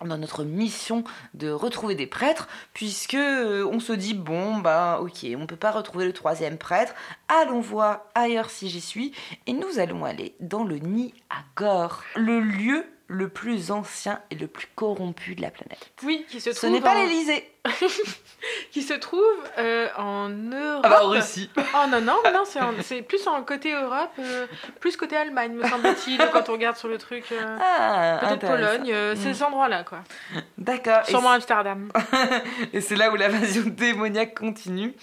dans 0.05 0.17
notre 0.17 0.43
mission 0.43 1.03
de 1.33 1.51
retrouver 1.51 1.95
des 1.95 2.07
prêtres, 2.07 2.47
puisque 2.73 3.13
euh, 3.13 3.69
on 3.71 3.79
se 3.79 3.93
dit 3.93 4.13
bon 4.13 4.57
bah 4.57 4.99
ok, 5.01 5.27
on 5.37 5.45
peut 5.45 5.55
pas 5.55 5.71
retrouver 5.71 6.05
le 6.05 6.13
troisième 6.13 6.57
prêtre, 6.57 6.93
allons 7.27 7.59
voir 7.59 8.01
ailleurs 8.15 8.49
si 8.49 8.69
j'y 8.69 8.81
suis, 8.81 9.13
et 9.47 9.53
nous 9.53 9.79
allons 9.79 10.05
aller 10.05 10.35
dans 10.39 10.63
le 10.63 10.77
nid 10.77 11.13
à 11.29 11.43
Gore, 11.55 12.03
le 12.15 12.39
lieu 12.39 12.85
le 13.11 13.27
plus 13.27 13.71
ancien 13.71 14.21
et 14.31 14.35
le 14.35 14.47
plus 14.47 14.67
corrompu 14.73 15.35
de 15.35 15.41
la 15.41 15.51
planète. 15.51 15.91
Oui, 16.03 16.25
qui 16.29 16.39
se 16.39 16.49
trouve. 16.51 16.61
Ce 16.61 16.67
n'est 16.67 16.79
pas 16.81 16.95
l'Elysée. 16.95 17.47
qui 18.71 18.81
se 18.81 18.93
trouve 18.93 19.21
euh, 19.59 19.87
en 19.97 20.29
Europe. 20.29 20.81
Ah 20.83 20.89
bah, 20.89 21.05
en 21.05 21.09
Russie. 21.09 21.49
Oh 21.57 21.87
non, 21.89 22.01
non, 22.01 22.17
non 22.33 22.43
c'est 22.81 23.01
plus 23.03 23.27
en 23.27 23.43
côté 23.43 23.73
Europe, 23.73 24.11
euh, 24.19 24.47
plus 24.79 24.95
côté 24.97 25.15
Allemagne, 25.15 25.53
me 25.53 25.67
semble-t-il, 25.67 26.17
quand 26.33 26.49
on 26.49 26.53
regarde 26.53 26.75
sur 26.77 26.87
le 26.87 26.97
truc. 26.97 27.25
Euh, 27.31 27.57
ah, 27.61 28.19
Peut-être 28.21 28.47
Pologne, 28.47 28.93
c'est 29.15 29.29
Mm. 29.29 29.33
ces 29.33 29.43
endroits-là, 29.43 29.83
quoi. 29.83 29.99
D'accord. 30.57 31.01
Et 31.07 31.11
Sûrement 31.11 31.31
Amsterdam. 31.31 31.91
Et 32.73 32.81
c'est 32.81 32.95
là 32.95 33.11
où 33.11 33.15
l'invasion 33.15 33.63
démoniaque 33.65 34.33
continue. 34.39 34.93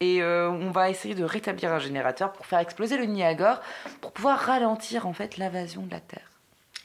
Et 0.00 0.22
euh, 0.22 0.48
on 0.50 0.70
va 0.70 0.90
essayer 0.90 1.14
de 1.14 1.24
rétablir 1.24 1.72
un 1.72 1.78
générateur 1.78 2.32
pour 2.32 2.46
faire 2.46 2.58
exploser 2.60 2.96
le 2.98 3.04
Niagara, 3.04 3.60
pour 4.00 4.12
pouvoir 4.12 4.38
ralentir 4.38 5.06
en 5.06 5.12
fait 5.12 5.36
l'invasion 5.38 5.82
de 5.82 5.90
la 5.90 6.00
Terre. 6.00 6.25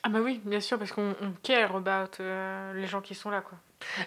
Ah 0.04 0.10
bah 0.10 0.20
oui, 0.22 0.42
bien 0.46 0.60
sûr, 0.60 0.80
parce 0.80 0.92
qu'on 0.92 1.16
on 1.22 1.32
care 1.44 1.76
about 1.76 2.12
euh, 2.20 2.74
les 2.74 2.88
gens 2.88 3.02
qui 3.02 3.14
sont 3.14 3.30
là, 3.30 3.42
quoi. 3.42 3.58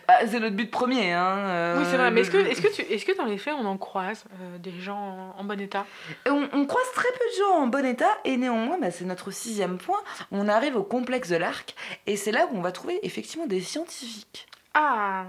Bah, 0.09 0.15
c'est 0.27 0.41
notre 0.41 0.57
but 0.57 0.71
premier. 0.71 1.13
Hein, 1.13 1.37
euh, 1.39 1.79
oui, 1.79 1.87
c'est 1.91 1.97
vrai. 1.97 2.11
Mais 2.11 2.23
est-ce 2.23 2.31
que, 2.31 2.39
est-ce 2.39 2.61
que, 2.61 2.73
tu, 2.75 3.13
que 3.13 3.17
dans 3.17 3.25
les 3.25 3.39
faits, 3.39 3.55
on 3.59 3.65
en 3.65 3.77
croise 3.77 4.25
euh, 4.41 4.59
des 4.59 4.81
gens 4.81 5.35
en, 5.37 5.41
en 5.41 5.45
bon 5.45 5.61
état? 5.61 5.85
On, 6.27 6.49
on 6.53 6.67
croise 6.67 6.91
très 6.95 7.11
peu 7.11 7.25
de 7.33 7.39
gens 7.39 7.63
en 7.63 7.67
bon 7.67 7.85
état 7.85 8.19
et 8.25 8.37
néanmoins, 8.37 8.79
bah, 8.79 8.91
c'est 8.91 9.05
notre 9.05 9.31
sixième 9.31 9.79
point. 9.79 10.01
On 10.31 10.49
arrive 10.49 10.77
au 10.77 10.85
complexe 10.85 11.29
de 11.29 11.37
l'Arc 11.37 11.75
et 12.07 12.17
c'est 12.17 12.33
là 12.33 12.47
où 12.51 12.57
on 12.57 12.61
va 12.61 12.73
trouver 12.73 12.99
effectivement 13.05 13.47
des 13.47 13.61
scientifiques. 13.61 14.47
Ah 14.75 15.27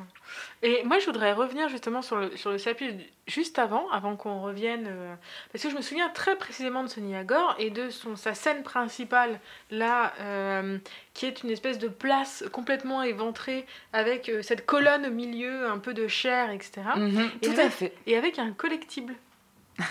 Et 0.62 0.84
moi, 0.84 1.00
je 1.00 1.06
voudrais 1.06 1.34
revenir 1.34 1.70
justement 1.70 2.02
sur 2.02 2.16
le, 2.18 2.36
sur 2.38 2.52
le 2.52 2.58
chapitre 2.58 2.96
juste 3.28 3.60
avant, 3.60 3.90
avant 3.90 4.16
qu'on 4.16 4.42
revienne. 4.42 4.86
euh, 4.88 5.16
parce 5.52 5.64
que 5.64 5.70
je 5.70 5.76
me 5.76 5.82
souviens 5.82 6.10
très 6.10 6.36
précisément 6.38 6.84
de 6.84 6.88
ce 6.90 7.00
Niagara 7.00 7.56
et 7.60 7.70
de 7.70 7.90
son, 7.90 8.16
sa 8.16 8.34
scène 8.34 8.64
principale, 8.64 9.40
là, 9.72 10.14
euh, 10.20 10.78
qui 11.14 11.26
est 11.26 11.44
une 11.44 11.52
espèce 11.52 11.78
de 11.80 11.88
place 11.88 12.44
complètement 12.52 13.04
éventrée 13.04 13.66
avec 13.94 14.30
euh, 14.30 14.42
cette 14.42 14.66
colonne 14.66 15.06
au 15.06 15.12
milieu, 15.12 15.68
un 15.68 15.78
peu 15.80 15.94
de 15.94 16.08
chair, 16.08 16.50
etc. 16.52 16.82
Mhm, 16.96 17.30
Et 17.42 17.46
tout 17.48 17.52
avec- 17.54 17.66
à 17.66 17.70
fait. 17.70 17.94
Et 18.08 18.18
avec 18.18 18.40
un 18.40 18.52
collectible. 18.52 19.14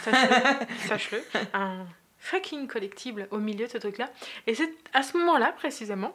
Sache-le. 0.03 0.67
Sache-le. 0.89 1.23
Un 1.53 1.87
fucking 2.19 2.67
collectible 2.69 3.29
au 3.31 3.39
milieu 3.39 3.67
de 3.67 3.71
ce 3.71 3.79
truc-là. 3.79 4.11
Et 4.47 4.55
c'est 4.55 4.73
à 4.95 5.03
ce 5.03 5.17
moment-là, 5.19 5.53
précisément, 5.53 6.15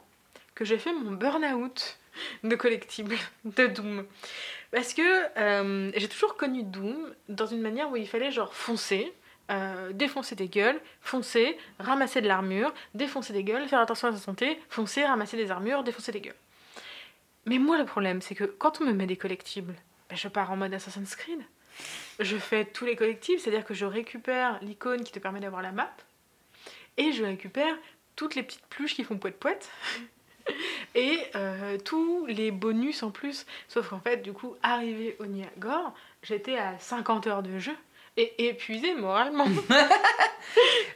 que 0.55 0.65
j'ai 0.65 0.77
fait 0.79 0.91
mon 0.91 1.11
burn-out 1.11 1.98
de 2.43 2.55
collectible, 2.55 3.15
de 3.45 3.67
Doom. 3.67 4.05
Parce 4.71 4.93
que 4.93 5.01
euh, 5.37 5.91
j'ai 5.95 6.07
toujours 6.07 6.37
connu 6.37 6.63
Doom 6.63 7.13
dans 7.27 7.45
une 7.45 7.61
manière 7.61 7.91
où 7.91 7.95
il 7.95 8.07
fallait 8.07 8.31
genre 8.31 8.53
foncer, 8.53 9.11
euh, 9.49 9.91
défoncer 9.93 10.35
des 10.35 10.47
gueules, 10.47 10.79
foncer, 11.01 11.57
ramasser 11.79 12.21
de 12.21 12.27
l'armure, 12.27 12.73
défoncer 12.93 13.33
des 13.33 13.43
gueules, 13.43 13.67
faire 13.67 13.79
attention 13.79 14.09
à 14.09 14.11
sa 14.11 14.19
santé, 14.19 14.59
foncer, 14.69 15.03
ramasser 15.03 15.37
des 15.37 15.49
armures, 15.49 15.83
défoncer 15.83 16.11
des 16.11 16.21
gueules. 16.21 16.35
Mais 17.45 17.57
moi, 17.57 17.77
le 17.77 17.85
problème, 17.85 18.21
c'est 18.21 18.35
que 18.35 18.43
quand 18.43 18.79
on 18.81 18.85
me 18.85 18.93
met 18.93 19.07
des 19.07 19.17
collectibles, 19.17 19.75
ben, 20.09 20.15
je 20.15 20.27
pars 20.27 20.51
en 20.51 20.57
mode 20.57 20.73
Assassin's 20.73 21.15
Creed. 21.15 21.39
Je 22.19 22.37
fais 22.37 22.65
tous 22.65 22.85
les 22.85 22.95
collectibles, 22.95 23.39
c'est-à-dire 23.39 23.65
que 23.65 23.73
je 23.73 23.85
récupère 23.85 24.59
l'icône 24.61 25.03
qui 25.03 25.11
te 25.11 25.19
permet 25.19 25.39
d'avoir 25.39 25.61
la 25.61 25.71
map, 25.71 25.91
et 26.97 27.11
je 27.13 27.23
récupère 27.23 27.75
toutes 28.15 28.35
les 28.35 28.43
petites 28.43 28.65
pluches 28.67 28.95
qui 28.95 29.03
font 29.03 29.17
poète-poète, 29.17 29.71
et 30.95 31.19
euh, 31.35 31.77
tous 31.77 32.25
les 32.27 32.51
bonus 32.51 33.03
en 33.03 33.11
plus. 33.11 33.45
Sauf 33.67 33.89
qu'en 33.89 33.99
fait, 33.99 34.21
du 34.21 34.33
coup, 34.33 34.55
arrivé 34.63 35.15
au 35.19 35.25
Niagara, 35.25 35.93
j'étais 36.23 36.57
à 36.57 36.77
50 36.79 37.27
heures 37.27 37.43
de 37.43 37.59
jeu, 37.59 37.75
et 38.19 38.47
épuisée 38.47 38.95
moralement. 38.95 39.47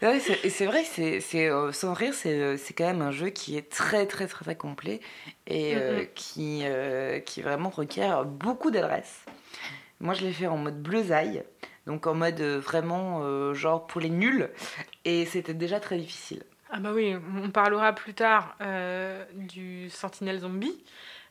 Ouais, 0.01 0.19
c'est 0.19 0.65
vrai, 0.65 0.83
c'est 0.83 1.21
c'est, 1.21 1.47
euh, 1.47 1.71
sans 1.71 1.93
rire, 1.93 2.13
c'est 2.13 2.37
euh, 2.37 2.57
c'est 2.57 2.73
quand 2.73 2.85
même 2.85 3.01
un 3.01 3.11
jeu 3.11 3.29
qui 3.29 3.55
est 3.55 3.69
très 3.69 4.05
très 4.05 4.27
très 4.27 4.43
très 4.43 4.55
complet 4.55 4.99
et 5.47 5.75
qui, 6.15 6.61
euh, 6.63 7.19
qui 7.19 7.41
vraiment 7.41 7.69
requiert 7.69 8.25
beaucoup 8.25 8.71
d'adresse. 8.71 9.21
Moi, 10.01 10.13
je 10.13 10.25
l'ai 10.25 10.33
fait 10.33 10.47
en 10.47 10.57
mode 10.57 10.81
bleusaille, 10.81 11.43
donc 11.85 12.07
en 12.07 12.15
mode 12.15 12.41
vraiment 12.41 13.53
genre 13.53 13.85
pour 13.87 14.01
les 14.01 14.09
nuls, 14.09 14.49
et 15.05 15.25
c'était 15.25 15.53
déjà 15.53 15.79
très 15.79 15.97
difficile. 15.97 16.43
Ah 16.75 16.79
bah 16.79 16.91
oui, 16.93 17.15
on 17.43 17.49
parlera 17.51 17.93
plus 17.93 18.15
tard 18.15 18.55
euh, 18.61 19.23
du 19.35 19.89
Sentinelle 19.91 20.39
Zombie, 20.39 20.83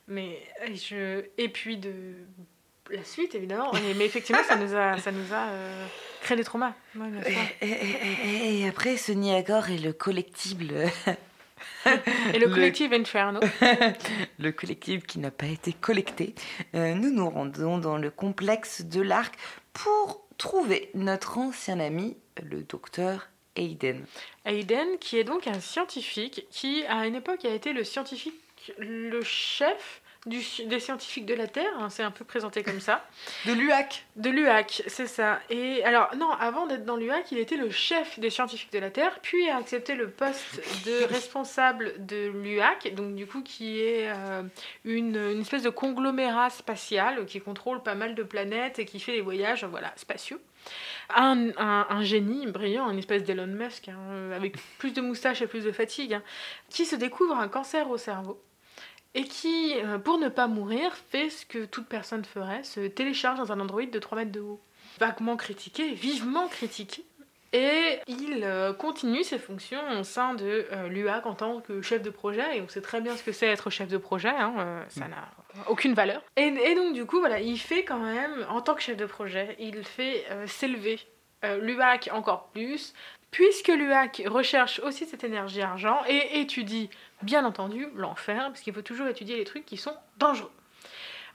mais 0.06 0.38
je... 0.72 1.24
et 1.36 1.48
puis 1.48 1.76
de 1.78 1.92
la 2.90 3.02
suite 3.02 3.34
évidemment. 3.34 3.72
Mais 3.98 4.04
effectivement, 4.06 4.42
ça 4.46 4.54
nous 4.56 4.72
a, 4.76 4.98
ça 4.98 5.10
nous 5.10 5.32
a 5.34 5.48
euh, 5.48 5.86
créé 6.20 6.36
des 6.36 6.44
traumas. 6.44 6.74
Ouais. 6.94 7.08
Et, 7.60 7.66
et- 7.66 7.96
et- 8.26 8.60
et 8.60 8.68
après, 8.68 8.96
ce 8.96 9.10
Niagara 9.10 9.70
et 9.72 9.78
le 9.78 9.92
collectible, 9.92 10.72
Et 12.34 12.38
le 12.38 12.46
Le- 12.46 12.54
collectif 12.54 12.92
Inferno. 12.92 13.40
le 14.38 14.50
collectible 14.52 15.02
qui 15.02 15.18
n'a 15.18 15.30
pas 15.32 15.46
été 15.46 15.72
collecté, 15.72 16.34
euh, 16.76 16.94
nous 16.94 17.10
nous 17.12 17.28
rendons 17.28 17.78
dans 17.78 17.96
le 17.98 18.10
complexe 18.10 18.82
de 18.82 19.00
l'arc 19.00 19.34
pour 19.72 20.24
trouver 20.38 20.90
notre 20.94 21.38
ancien 21.38 21.80
ami, 21.80 22.16
le 22.42 22.62
docteur 22.62 23.28
Hayden. 23.56 24.04
Aiden, 24.44 24.98
qui 24.98 25.18
est 25.18 25.24
donc 25.24 25.46
un 25.46 25.60
scientifique 25.60 26.46
qui, 26.50 26.84
à 26.86 27.06
une 27.06 27.14
époque, 27.14 27.44
a 27.44 27.54
été 27.54 27.72
le 27.72 27.84
scientifique, 27.84 28.34
le 28.78 29.22
chef 29.22 30.02
du, 30.26 30.40
des 30.66 30.78
scientifiques 30.78 31.26
de 31.26 31.34
la 31.34 31.48
Terre, 31.48 31.72
hein, 31.78 31.90
c'est 31.90 32.04
un 32.04 32.12
peu 32.12 32.24
présenté 32.24 32.62
comme 32.62 32.80
ça. 32.80 33.04
De 33.46 33.52
l'UAC. 33.52 34.04
De 34.16 34.30
l'UAC, 34.30 34.84
c'est 34.86 35.08
ça. 35.08 35.40
Et 35.50 35.82
alors, 35.82 36.14
non, 36.16 36.30
avant 36.30 36.66
d'être 36.66 36.84
dans 36.84 36.96
l'UAC, 36.96 37.32
il 37.32 37.38
était 37.38 37.56
le 37.56 37.70
chef 37.70 38.20
des 38.20 38.30
scientifiques 38.30 38.72
de 38.72 38.78
la 38.78 38.90
Terre, 38.90 39.18
puis 39.20 39.48
a 39.48 39.56
accepté 39.56 39.94
le 39.94 40.10
poste 40.10 40.60
de 40.86 41.04
responsable 41.04 41.94
de 42.06 42.28
l'UAC, 42.28 42.94
donc 42.94 43.16
du 43.16 43.26
coup 43.26 43.42
qui 43.42 43.80
est 43.80 44.10
euh, 44.10 44.42
une, 44.84 45.16
une 45.16 45.40
espèce 45.40 45.62
de 45.62 45.70
conglomérat 45.70 46.50
spatial 46.50 47.26
qui 47.26 47.40
contrôle 47.40 47.82
pas 47.82 47.96
mal 47.96 48.14
de 48.14 48.22
planètes 48.22 48.78
et 48.78 48.84
qui 48.84 49.00
fait 49.00 49.12
des 49.12 49.22
voyages 49.22 49.64
voilà, 49.64 49.92
spatiaux. 49.96 50.38
Un, 51.14 51.48
un- 51.58 51.86
un 51.90 52.02
génie 52.02 52.46
brillant, 52.46 52.90
une 52.90 52.98
espèce 52.98 53.22
d'Elon 53.24 53.46
Musk, 53.46 53.88
hein, 53.88 54.30
avec 54.34 54.56
plus 54.78 54.92
de 54.92 55.00
moustaches 55.00 55.42
et 55.42 55.46
plus 55.46 55.64
de 55.64 55.72
fatigue, 55.72 56.14
hein, 56.14 56.22
qui 56.70 56.86
se 56.86 56.96
découvre 56.96 57.36
un 57.36 57.48
cancer 57.48 57.90
au 57.90 57.98
cerveau 57.98 58.40
et 59.14 59.24
qui, 59.24 59.74
euh, 59.76 59.98
pour 59.98 60.18
ne 60.18 60.28
pas 60.30 60.46
mourir, 60.46 60.94
fait 61.10 61.28
ce 61.28 61.44
que 61.44 61.66
toute 61.66 61.86
personne 61.86 62.24
ferait, 62.24 62.64
se 62.64 62.80
télécharge 62.86 63.38
dans 63.38 63.52
un 63.52 63.60
Android 63.60 63.82
de 63.84 63.98
3 63.98 64.16
mètres 64.16 64.32
de 64.32 64.40
haut. 64.40 64.60
Vaguement 64.98 65.36
critiqué, 65.36 65.92
vivement 65.92 66.48
critiqué. 66.48 67.04
Et 67.52 67.98
il 68.08 68.40
euh, 68.44 68.72
continue 68.72 69.22
ses 69.22 69.38
fonctions 69.38 69.82
au 70.00 70.04
sein 70.04 70.32
de 70.32 70.66
euh, 70.72 70.88
l'UAC 70.88 71.26
en 71.26 71.34
tant 71.34 71.60
que 71.60 71.82
chef 71.82 72.00
de 72.00 72.08
projet, 72.08 72.56
et 72.56 72.62
on 72.62 72.68
sait 72.68 72.80
très 72.80 73.02
bien 73.02 73.14
ce 73.14 73.22
que 73.22 73.32
c'est 73.32 73.46
être 73.48 73.68
chef 73.68 73.88
de 73.88 73.98
projet, 73.98 74.30
hein, 74.30 74.84
ça 74.88 75.06
n'a 75.08 75.28
aucune 75.68 75.94
valeur. 75.94 76.22
Et, 76.36 76.74
donc 76.74 76.94
du 76.94 77.04
coup, 77.04 77.20
voilà, 77.20 77.40
il 77.40 77.58
fait 77.58 77.84
quand 77.84 77.98
même, 77.98 78.46
en 78.48 78.60
tant 78.60 78.74
que 78.74 78.82
chef 78.82 78.96
de 78.96 79.06
projet, 79.06 79.56
il 79.58 79.84
fait 79.84 80.24
euh, 80.30 80.46
s'élever 80.46 81.00
euh, 81.44 81.58
l'UAC 81.58 82.10
encore 82.12 82.48
plus, 82.48 82.94
puisque 83.30 83.68
l'UAC 83.68 84.22
recherche 84.26 84.80
aussi 84.80 85.06
cette 85.06 85.24
énergie 85.24 85.62
argent 85.62 86.00
et 86.08 86.40
étudie, 86.40 86.90
bien 87.22 87.44
entendu, 87.44 87.88
l'enfer, 87.94 88.44
parce 88.48 88.60
qu'il 88.60 88.72
faut 88.72 88.82
toujours 88.82 89.08
étudier 89.08 89.36
les 89.36 89.44
trucs 89.44 89.66
qui 89.66 89.76
sont 89.76 89.94
dangereux. 90.18 90.52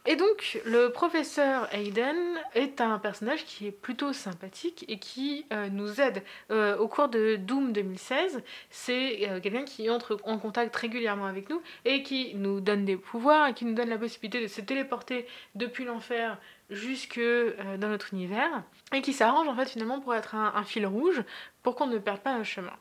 Et 0.09 0.15
donc, 0.15 0.61
le 0.63 0.87
professeur 0.87 1.67
Hayden 1.73 2.15
est 2.55 2.79
un 2.79 2.97
personnage 2.97 3.43
qui 3.43 3.67
est 3.67 3.71
plutôt 3.71 4.13
sympathique 4.13 4.85
et 4.87 4.99
qui 4.99 5.45
euh, 5.51 5.67
nous 5.69 5.99
aide. 5.99 6.23
Euh, 6.49 6.77
au 6.77 6.87
cours 6.87 7.09
de 7.09 7.35
Doom 7.35 7.73
2016, 7.73 8.41
c'est 8.69 9.29
euh, 9.29 9.41
quelqu'un 9.41 9.65
qui 9.65 9.89
entre 9.89 10.17
en 10.23 10.37
contact 10.37 10.73
régulièrement 10.77 11.25
avec 11.25 11.49
nous 11.49 11.61
et 11.83 12.03
qui 12.03 12.33
nous 12.35 12.61
donne 12.61 12.85
des 12.85 12.95
pouvoirs 12.95 13.49
et 13.49 13.53
qui 13.53 13.65
nous 13.65 13.73
donne 13.73 13.89
la 13.89 13.97
possibilité 13.97 14.41
de 14.41 14.47
se 14.47 14.61
téléporter 14.61 15.27
depuis 15.55 15.83
l'enfer 15.83 16.37
jusque 16.69 17.19
dans 17.19 17.89
notre 17.89 18.13
univers 18.13 18.63
et 18.93 19.01
qui 19.01 19.11
s'arrange 19.11 19.47
en 19.49 19.55
fait 19.55 19.69
finalement 19.69 19.99
pour 19.99 20.15
être 20.15 20.35
un, 20.35 20.53
un 20.55 20.63
fil 20.63 20.85
rouge 20.85 21.21
pour 21.63 21.75
qu'on 21.75 21.87
ne 21.87 21.97
perde 21.97 22.19
pas 22.19 22.37
le 22.37 22.45
chemin. 22.45 22.73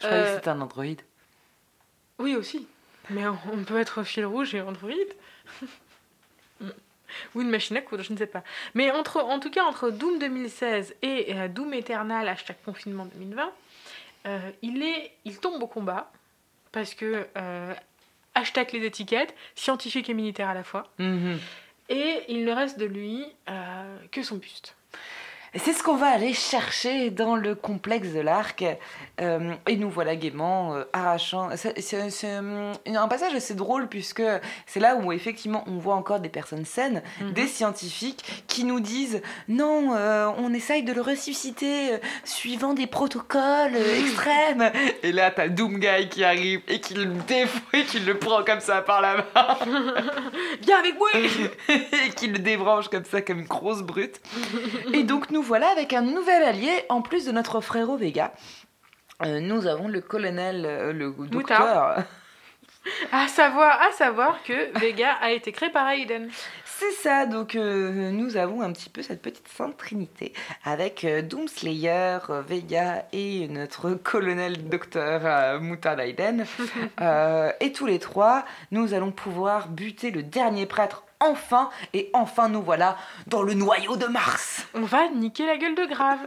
Je 0.00 0.06
croyais 0.06 0.24
que 0.24 0.34
c'était 0.34 0.48
un 0.48 0.60
Android. 0.60 0.84
oui 2.18 2.36
aussi, 2.36 2.68
mais 3.08 3.26
on, 3.26 3.38
on 3.52 3.64
peut 3.64 3.78
être 3.78 4.02
fil 4.02 4.26
rouge 4.26 4.54
et 4.54 4.60
Android. 4.60 4.90
Ou 7.34 7.42
une 7.42 7.50
machine 7.50 7.76
à 7.76 7.80
coudre, 7.80 8.02
je 8.02 8.12
ne 8.12 8.18
sais 8.18 8.26
pas. 8.26 8.42
Mais 8.74 8.90
entre, 8.90 9.20
en 9.20 9.38
tout 9.40 9.50
cas, 9.50 9.64
entre 9.64 9.90
Doom 9.90 10.18
2016 10.18 10.94
et 11.02 11.34
euh, 11.34 11.48
Doom 11.48 11.74
Eternal, 11.74 12.28
hashtag 12.28 12.56
confinement 12.64 13.06
2020, 13.06 13.52
euh, 14.26 14.50
il, 14.62 14.82
est, 14.82 15.12
il 15.24 15.38
tombe 15.38 15.62
au 15.62 15.66
combat 15.66 16.10
parce 16.72 16.94
que 16.94 17.26
euh, 17.36 17.74
hashtag 18.34 18.72
les 18.72 18.84
étiquettes, 18.84 19.34
scientifique 19.54 20.08
et 20.08 20.14
militaire 20.14 20.48
à 20.48 20.54
la 20.54 20.64
fois. 20.64 20.92
Mhm. 20.98 21.38
Et 21.88 22.22
il 22.28 22.44
ne 22.44 22.52
reste 22.52 22.78
de 22.78 22.84
lui 22.84 23.24
que 24.10 24.24
son 24.24 24.36
buste. 24.38 24.74
C'est 25.58 25.72
ce 25.72 25.82
qu'on 25.82 25.96
va 25.96 26.06
aller 26.08 26.32
chercher 26.34 27.10
dans 27.10 27.36
le 27.36 27.54
complexe 27.54 28.08
de 28.12 28.20
l'arc. 28.20 28.64
Euh, 29.20 29.54
et 29.66 29.76
nous 29.76 29.88
voilà 29.88 30.14
gaiement 30.16 30.74
euh, 30.74 30.84
arrachant. 30.92 31.48
C'est 31.56 32.24
euh, 32.24 32.72
un 32.86 33.08
passage 33.08 33.34
assez 33.34 33.54
drôle 33.54 33.88
puisque 33.88 34.22
c'est 34.66 34.80
là 34.80 34.96
où 34.96 35.10
effectivement 35.12 35.64
on 35.66 35.78
voit 35.78 35.94
encore 35.94 36.20
des 36.20 36.28
personnes 36.28 36.64
saines, 36.66 37.02
Mhm. 37.20 37.32
des 37.32 37.46
scientifiques 37.46 38.44
qui 38.46 38.64
nous 38.64 38.80
disent 38.80 39.22
non, 39.48 39.94
euh, 39.94 40.28
on 40.38 40.52
essaye 40.52 40.82
de 40.82 40.92
le 40.92 41.00
ressusciter 41.00 41.92
suivant 42.24 42.74
des 42.74 42.86
protocoles 42.86 43.74
euh, 43.74 44.00
extrêmes. 44.00 44.70
Et 45.02 45.12
là 45.12 45.30
t'as 45.30 45.48
Doomguy 45.48 46.08
qui 46.10 46.24
arrive 46.24 46.60
et 46.68 46.80
qui 46.80 46.94
le 46.94 47.06
défouille, 47.06 47.84
qui 47.86 48.00
le 48.00 48.18
prend 48.18 48.44
comme 48.44 48.60
ça 48.60 48.82
par 48.82 49.00
la 49.00 49.16
main 49.16 49.24
Viens 50.62 50.78
avec 50.78 50.98
moi 50.98 51.08
et 51.68 52.10
qui 52.14 52.26
le 52.26 52.38
débranche 52.38 52.88
comme 52.88 53.04
ça 53.04 53.22
comme 53.22 53.38
une 53.40 53.46
grosse 53.46 53.82
brute. 53.82 54.20
Et 54.92 55.02
donc 55.04 55.30
nous 55.30 55.42
voilà 55.46 55.68
avec 55.68 55.92
un 55.92 56.02
nouvel 56.02 56.42
allié 56.42 56.72
en 56.88 57.02
plus 57.02 57.24
de 57.24 57.32
notre 57.32 57.60
frérot 57.60 57.96
Vega. 57.96 58.32
Euh, 59.24 59.40
nous 59.40 59.66
avons 59.66 59.86
le 59.88 60.00
colonel, 60.00 60.66
euh, 60.66 60.92
le 60.92 61.14
docteur. 61.28 61.98
À 63.10 63.26
savoir, 63.26 63.82
à 63.82 63.90
savoir 63.90 64.44
que 64.44 64.78
Vega 64.78 65.14
a 65.20 65.32
été 65.32 65.50
créé 65.50 65.70
par 65.70 65.90
Aiden. 65.90 66.30
C'est 66.64 66.92
ça, 66.92 67.26
donc 67.26 67.56
euh, 67.56 68.12
nous 68.12 68.36
avons 68.36 68.60
un 68.60 68.70
petit 68.70 68.88
peu 68.88 69.02
cette 69.02 69.22
petite 69.22 69.48
sainte 69.48 69.76
trinité 69.76 70.32
avec 70.62 71.04
Doomslayer, 71.04 72.18
Vega 72.46 73.04
et 73.12 73.48
notre 73.48 73.94
colonel 73.94 74.68
docteur 74.68 75.60
Moutarde 75.60 75.98
Aiden. 75.98 76.46
Et 77.60 77.72
tous 77.72 77.86
les 77.86 77.98
trois, 77.98 78.44
nous 78.70 78.94
allons 78.94 79.10
pouvoir 79.10 79.66
buter 79.66 80.12
le 80.12 80.22
dernier 80.22 80.66
prêtre 80.66 81.05
enfin, 81.20 81.70
et 81.92 82.10
enfin 82.12 82.48
nous 82.48 82.62
voilà 82.62 82.96
dans 83.26 83.42
le 83.42 83.54
noyau 83.54 83.96
de 83.96 84.06
Mars. 84.06 84.66
On 84.74 84.82
va 84.82 85.08
niquer 85.08 85.46
la 85.46 85.56
gueule 85.56 85.74
de 85.74 85.86
Grave. 85.86 86.20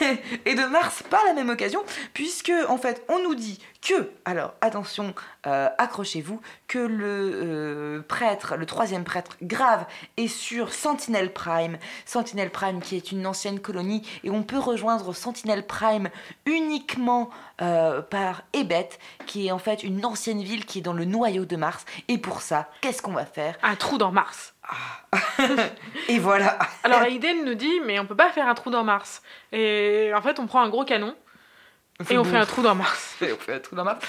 et 0.44 0.54
de 0.54 0.64
Mars 0.66 1.02
par 1.08 1.24
la 1.26 1.32
même 1.32 1.50
occasion, 1.50 1.82
puisque 2.14 2.52
en 2.68 2.78
fait 2.78 3.04
on 3.08 3.22
nous 3.22 3.34
dit 3.34 3.60
que, 3.82 4.10
alors 4.24 4.54
attention, 4.60 5.14
euh, 5.46 5.68
accrochez-vous, 5.78 6.40
que 6.68 6.78
le 6.78 7.06
euh, 7.08 8.02
prêtre, 8.02 8.56
le 8.56 8.66
troisième 8.66 9.04
prêtre 9.04 9.36
grave, 9.42 9.86
est 10.16 10.28
sur 10.28 10.72
Sentinel 10.72 11.32
Prime. 11.32 11.78
Sentinel 12.04 12.50
Prime 12.50 12.80
qui 12.80 12.96
est 12.96 13.10
une 13.10 13.26
ancienne 13.26 13.60
colonie, 13.60 14.06
et 14.22 14.30
on 14.30 14.42
peut 14.42 14.58
rejoindre 14.58 15.14
Sentinel 15.14 15.66
Prime 15.66 16.10
uniquement 16.44 17.30
euh, 17.62 18.02
par 18.02 18.42
Ebet, 18.52 18.90
qui 19.26 19.46
est 19.46 19.50
en 19.50 19.58
fait 19.58 19.82
une 19.82 20.04
ancienne 20.04 20.42
ville 20.42 20.66
qui 20.66 20.80
est 20.80 20.82
dans 20.82 20.92
le 20.92 21.04
noyau 21.04 21.44
de 21.44 21.56
Mars. 21.56 21.84
Et 22.08 22.18
pour 22.18 22.42
ça, 22.42 22.68
qu'est-ce 22.80 23.00
qu'on 23.00 23.12
va 23.12 23.24
faire? 23.24 23.56
Un 23.62 23.76
trou 23.76 23.98
dans 23.98 24.12
Mars. 24.12 24.54
Et 26.08 26.18
voilà. 26.18 26.58
Alors 26.84 27.02
Aiden 27.02 27.44
nous 27.44 27.54
dit, 27.54 27.80
mais 27.86 27.98
on 27.98 28.06
peut 28.06 28.16
pas 28.16 28.30
faire 28.30 28.46
un 28.46 28.54
trou 28.54 28.70
dans 28.70 28.84
Mars. 28.84 29.22
Et 29.52 30.12
en 30.14 30.22
fait, 30.22 30.38
on 30.38 30.46
prend 30.46 30.60
un 30.60 30.68
gros 30.68 30.84
canon 30.84 31.14
et 32.08 32.16
on 32.18 32.24
fait 32.24 32.36
un 32.36 32.46
trou 32.46 32.62
dans 32.62 32.74
Mars. 32.74 33.16
Et 33.22 33.32
on 33.32 33.36
fait 33.36 33.54
un 33.54 33.58
trou 33.58 33.76
dans 33.76 33.84
Mars. 33.84 34.04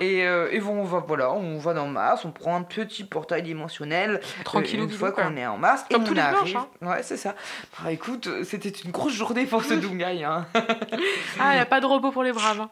Et, 0.00 0.26
euh, 0.26 0.50
on 0.66 0.82
va, 0.84 0.98
voilà, 1.06 1.32
on 1.32 1.58
va 1.58 1.72
dans 1.74 1.86
Mars, 1.86 2.24
on 2.24 2.32
prend 2.32 2.56
un 2.56 2.62
petit 2.62 3.04
portail 3.04 3.42
dimensionnel. 3.42 4.20
Tranquillou, 4.44 4.84
euh, 4.84 4.88
Une 4.88 4.92
fois 4.92 5.12
qu'on 5.12 5.36
est 5.36 5.46
en 5.46 5.56
Mars. 5.56 5.84
Comme 5.90 6.02
et 6.02 6.04
tous 6.06 6.10
on 6.12 6.14
les 6.14 6.20
arrive. 6.20 6.44
dimanches, 6.46 6.66
Ouais, 6.82 7.02
c'est 7.02 7.16
ça. 7.16 7.34
Bah, 7.82 7.92
écoute, 7.92 8.26
euh, 8.26 8.42
c'était 8.44 8.70
une 8.70 8.90
grosse 8.90 9.12
journée 9.14 9.46
pour 9.46 9.62
ce 9.62 9.74
Doomguy. 9.74 10.24
Hein. 10.24 10.46
Ah, 11.38 11.54
il 11.54 11.60
a 11.60 11.66
pas 11.66 11.80
de 11.80 11.86
repos 11.86 12.10
pour 12.10 12.22
les 12.24 12.32
braves. 12.32 12.60
hein. 12.60 12.70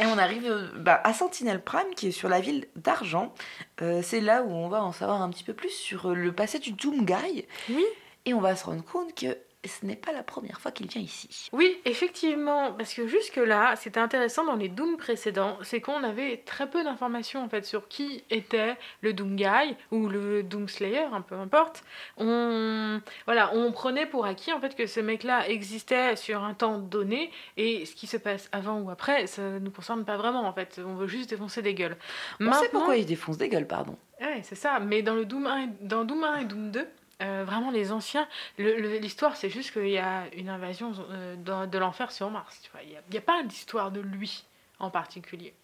Et 0.00 0.06
on 0.06 0.16
arrive 0.16 0.46
euh, 0.46 0.68
bah, 0.76 1.00
à 1.04 1.12
Sentinel 1.12 1.62
Prime, 1.62 1.94
qui 1.94 2.08
est 2.08 2.12
sur 2.12 2.28
la 2.28 2.40
ville 2.40 2.66
d'Argent. 2.76 3.34
Euh, 3.82 4.00
c'est 4.02 4.20
là 4.20 4.42
où 4.42 4.50
on 4.50 4.68
va 4.68 4.82
en 4.82 4.92
savoir 4.92 5.20
un 5.20 5.28
petit 5.28 5.44
peu 5.44 5.52
plus 5.52 5.70
sur 5.70 6.10
euh, 6.10 6.14
le 6.14 6.32
passé 6.32 6.58
du 6.58 6.72
Doomguy. 6.72 7.46
Oui. 7.68 7.84
Et 8.24 8.32
on 8.32 8.40
va 8.40 8.56
se 8.56 8.64
rendre 8.64 8.84
compte 8.84 9.14
que 9.14 9.36
ce 9.68 9.86
n'est 9.86 9.96
pas 9.96 10.12
la 10.12 10.22
première 10.22 10.60
fois 10.60 10.72
qu'il 10.72 10.88
vient 10.88 11.02
ici. 11.02 11.48
Oui, 11.52 11.80
effectivement, 11.84 12.72
parce 12.72 12.94
que 12.94 13.06
jusque-là, 13.06 13.76
c'était 13.76 14.00
intéressant 14.00 14.44
dans 14.44 14.56
les 14.56 14.68
Doom 14.68 14.96
précédents, 14.96 15.56
c'est 15.62 15.80
qu'on 15.80 16.02
avait 16.02 16.38
très 16.38 16.68
peu 16.68 16.82
d'informations 16.82 17.42
en 17.44 17.48
fait 17.48 17.64
sur 17.64 17.88
qui 17.88 18.24
était 18.30 18.76
le 19.02 19.12
Doom 19.12 19.36
Guy 19.36 19.76
ou 19.90 20.08
le 20.08 20.42
Doom 20.42 20.68
Slayer, 20.68 21.06
un 21.12 21.20
peu 21.20 21.36
importe. 21.36 21.84
On, 22.16 23.00
voilà, 23.26 23.54
on 23.54 23.70
prenait 23.72 24.06
pour 24.06 24.26
acquis 24.26 24.52
en 24.52 24.60
fait 24.60 24.74
que 24.74 24.86
ce 24.86 25.00
mec-là 25.00 25.48
existait 25.48 26.16
sur 26.16 26.42
un 26.42 26.54
temps 26.54 26.78
donné 26.78 27.30
et 27.56 27.86
ce 27.86 27.94
qui 27.94 28.06
se 28.06 28.16
passe 28.16 28.48
avant 28.52 28.80
ou 28.80 28.90
après, 28.90 29.26
ça 29.26 29.42
nous 29.60 29.70
concerne 29.70 30.04
pas 30.04 30.16
vraiment 30.16 30.46
en 30.46 30.52
fait. 30.52 30.80
On 30.84 30.94
veut 30.94 31.06
juste 31.06 31.30
défoncer 31.30 31.62
des 31.62 31.74
gueules. 31.74 31.96
On 32.40 32.52
sait 32.52 32.68
pourquoi 32.68 32.96
il 32.96 33.06
défonce 33.06 33.38
des 33.38 33.48
gueules, 33.48 33.66
pardon. 33.66 33.96
Ouais, 34.20 34.40
c'est 34.42 34.54
ça. 34.54 34.78
Mais 34.78 35.02
dans 35.02 35.14
le 35.14 35.24
Doom 35.24 35.46
1 35.46 35.58
et, 35.58 35.68
dans 35.80 36.04
Doom 36.04 36.24
1 36.24 36.36
et 36.38 36.44
Doom 36.44 36.70
2, 36.70 36.86
euh, 37.20 37.44
vraiment 37.44 37.70
les 37.70 37.92
anciens, 37.92 38.26
l'histoire 38.58 39.36
c'est 39.36 39.50
juste 39.50 39.72
qu'il 39.72 39.88
y 39.88 39.98
a 39.98 40.24
une 40.34 40.48
invasion 40.48 40.92
euh, 41.10 41.66
de 41.66 41.78
l'enfer 41.78 42.10
sur 42.10 42.30
Mars. 42.30 42.60
Tu 42.62 42.70
vois, 42.70 42.82
il 42.82 42.98
n'y 43.10 43.18
a, 43.18 43.20
pas 43.20 43.42
d'histoire 43.42 43.90
de 43.90 44.00
lui 44.00 44.44
en 44.78 44.90
particulier. 44.90 45.54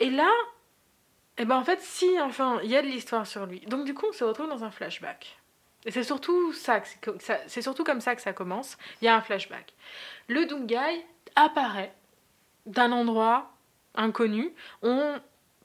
Et 0.00 0.10
là, 0.10 0.30
eh 1.38 1.44
ben 1.44 1.56
en 1.56 1.64
fait, 1.64 1.80
si, 1.80 2.20
enfin, 2.20 2.60
il 2.62 2.70
y 2.70 2.76
a 2.76 2.82
de 2.82 2.86
l'histoire 2.86 3.26
sur 3.26 3.46
lui. 3.46 3.60
Donc 3.60 3.84
du 3.84 3.94
coup, 3.94 4.06
on 4.08 4.12
se 4.12 4.24
retrouve 4.24 4.48
dans 4.48 4.64
un 4.64 4.70
flashback. 4.70 5.38
Et 5.86 5.90
c'est 5.90 6.02
surtout 6.02 6.52
ça, 6.52 6.82
c'est 7.46 7.62
surtout 7.62 7.84
comme 7.84 8.00
ça 8.00 8.14
que 8.14 8.22
ça 8.22 8.32
commence. 8.32 8.78
Il 9.02 9.06
y 9.06 9.08
a 9.08 9.16
un 9.16 9.20
flashback. 9.20 9.72
Le 10.28 10.46
Doomguy 10.46 11.04
apparaît 11.36 11.92
d'un 12.66 12.92
endroit 12.92 13.50
inconnu. 13.94 14.54
On 14.82 15.20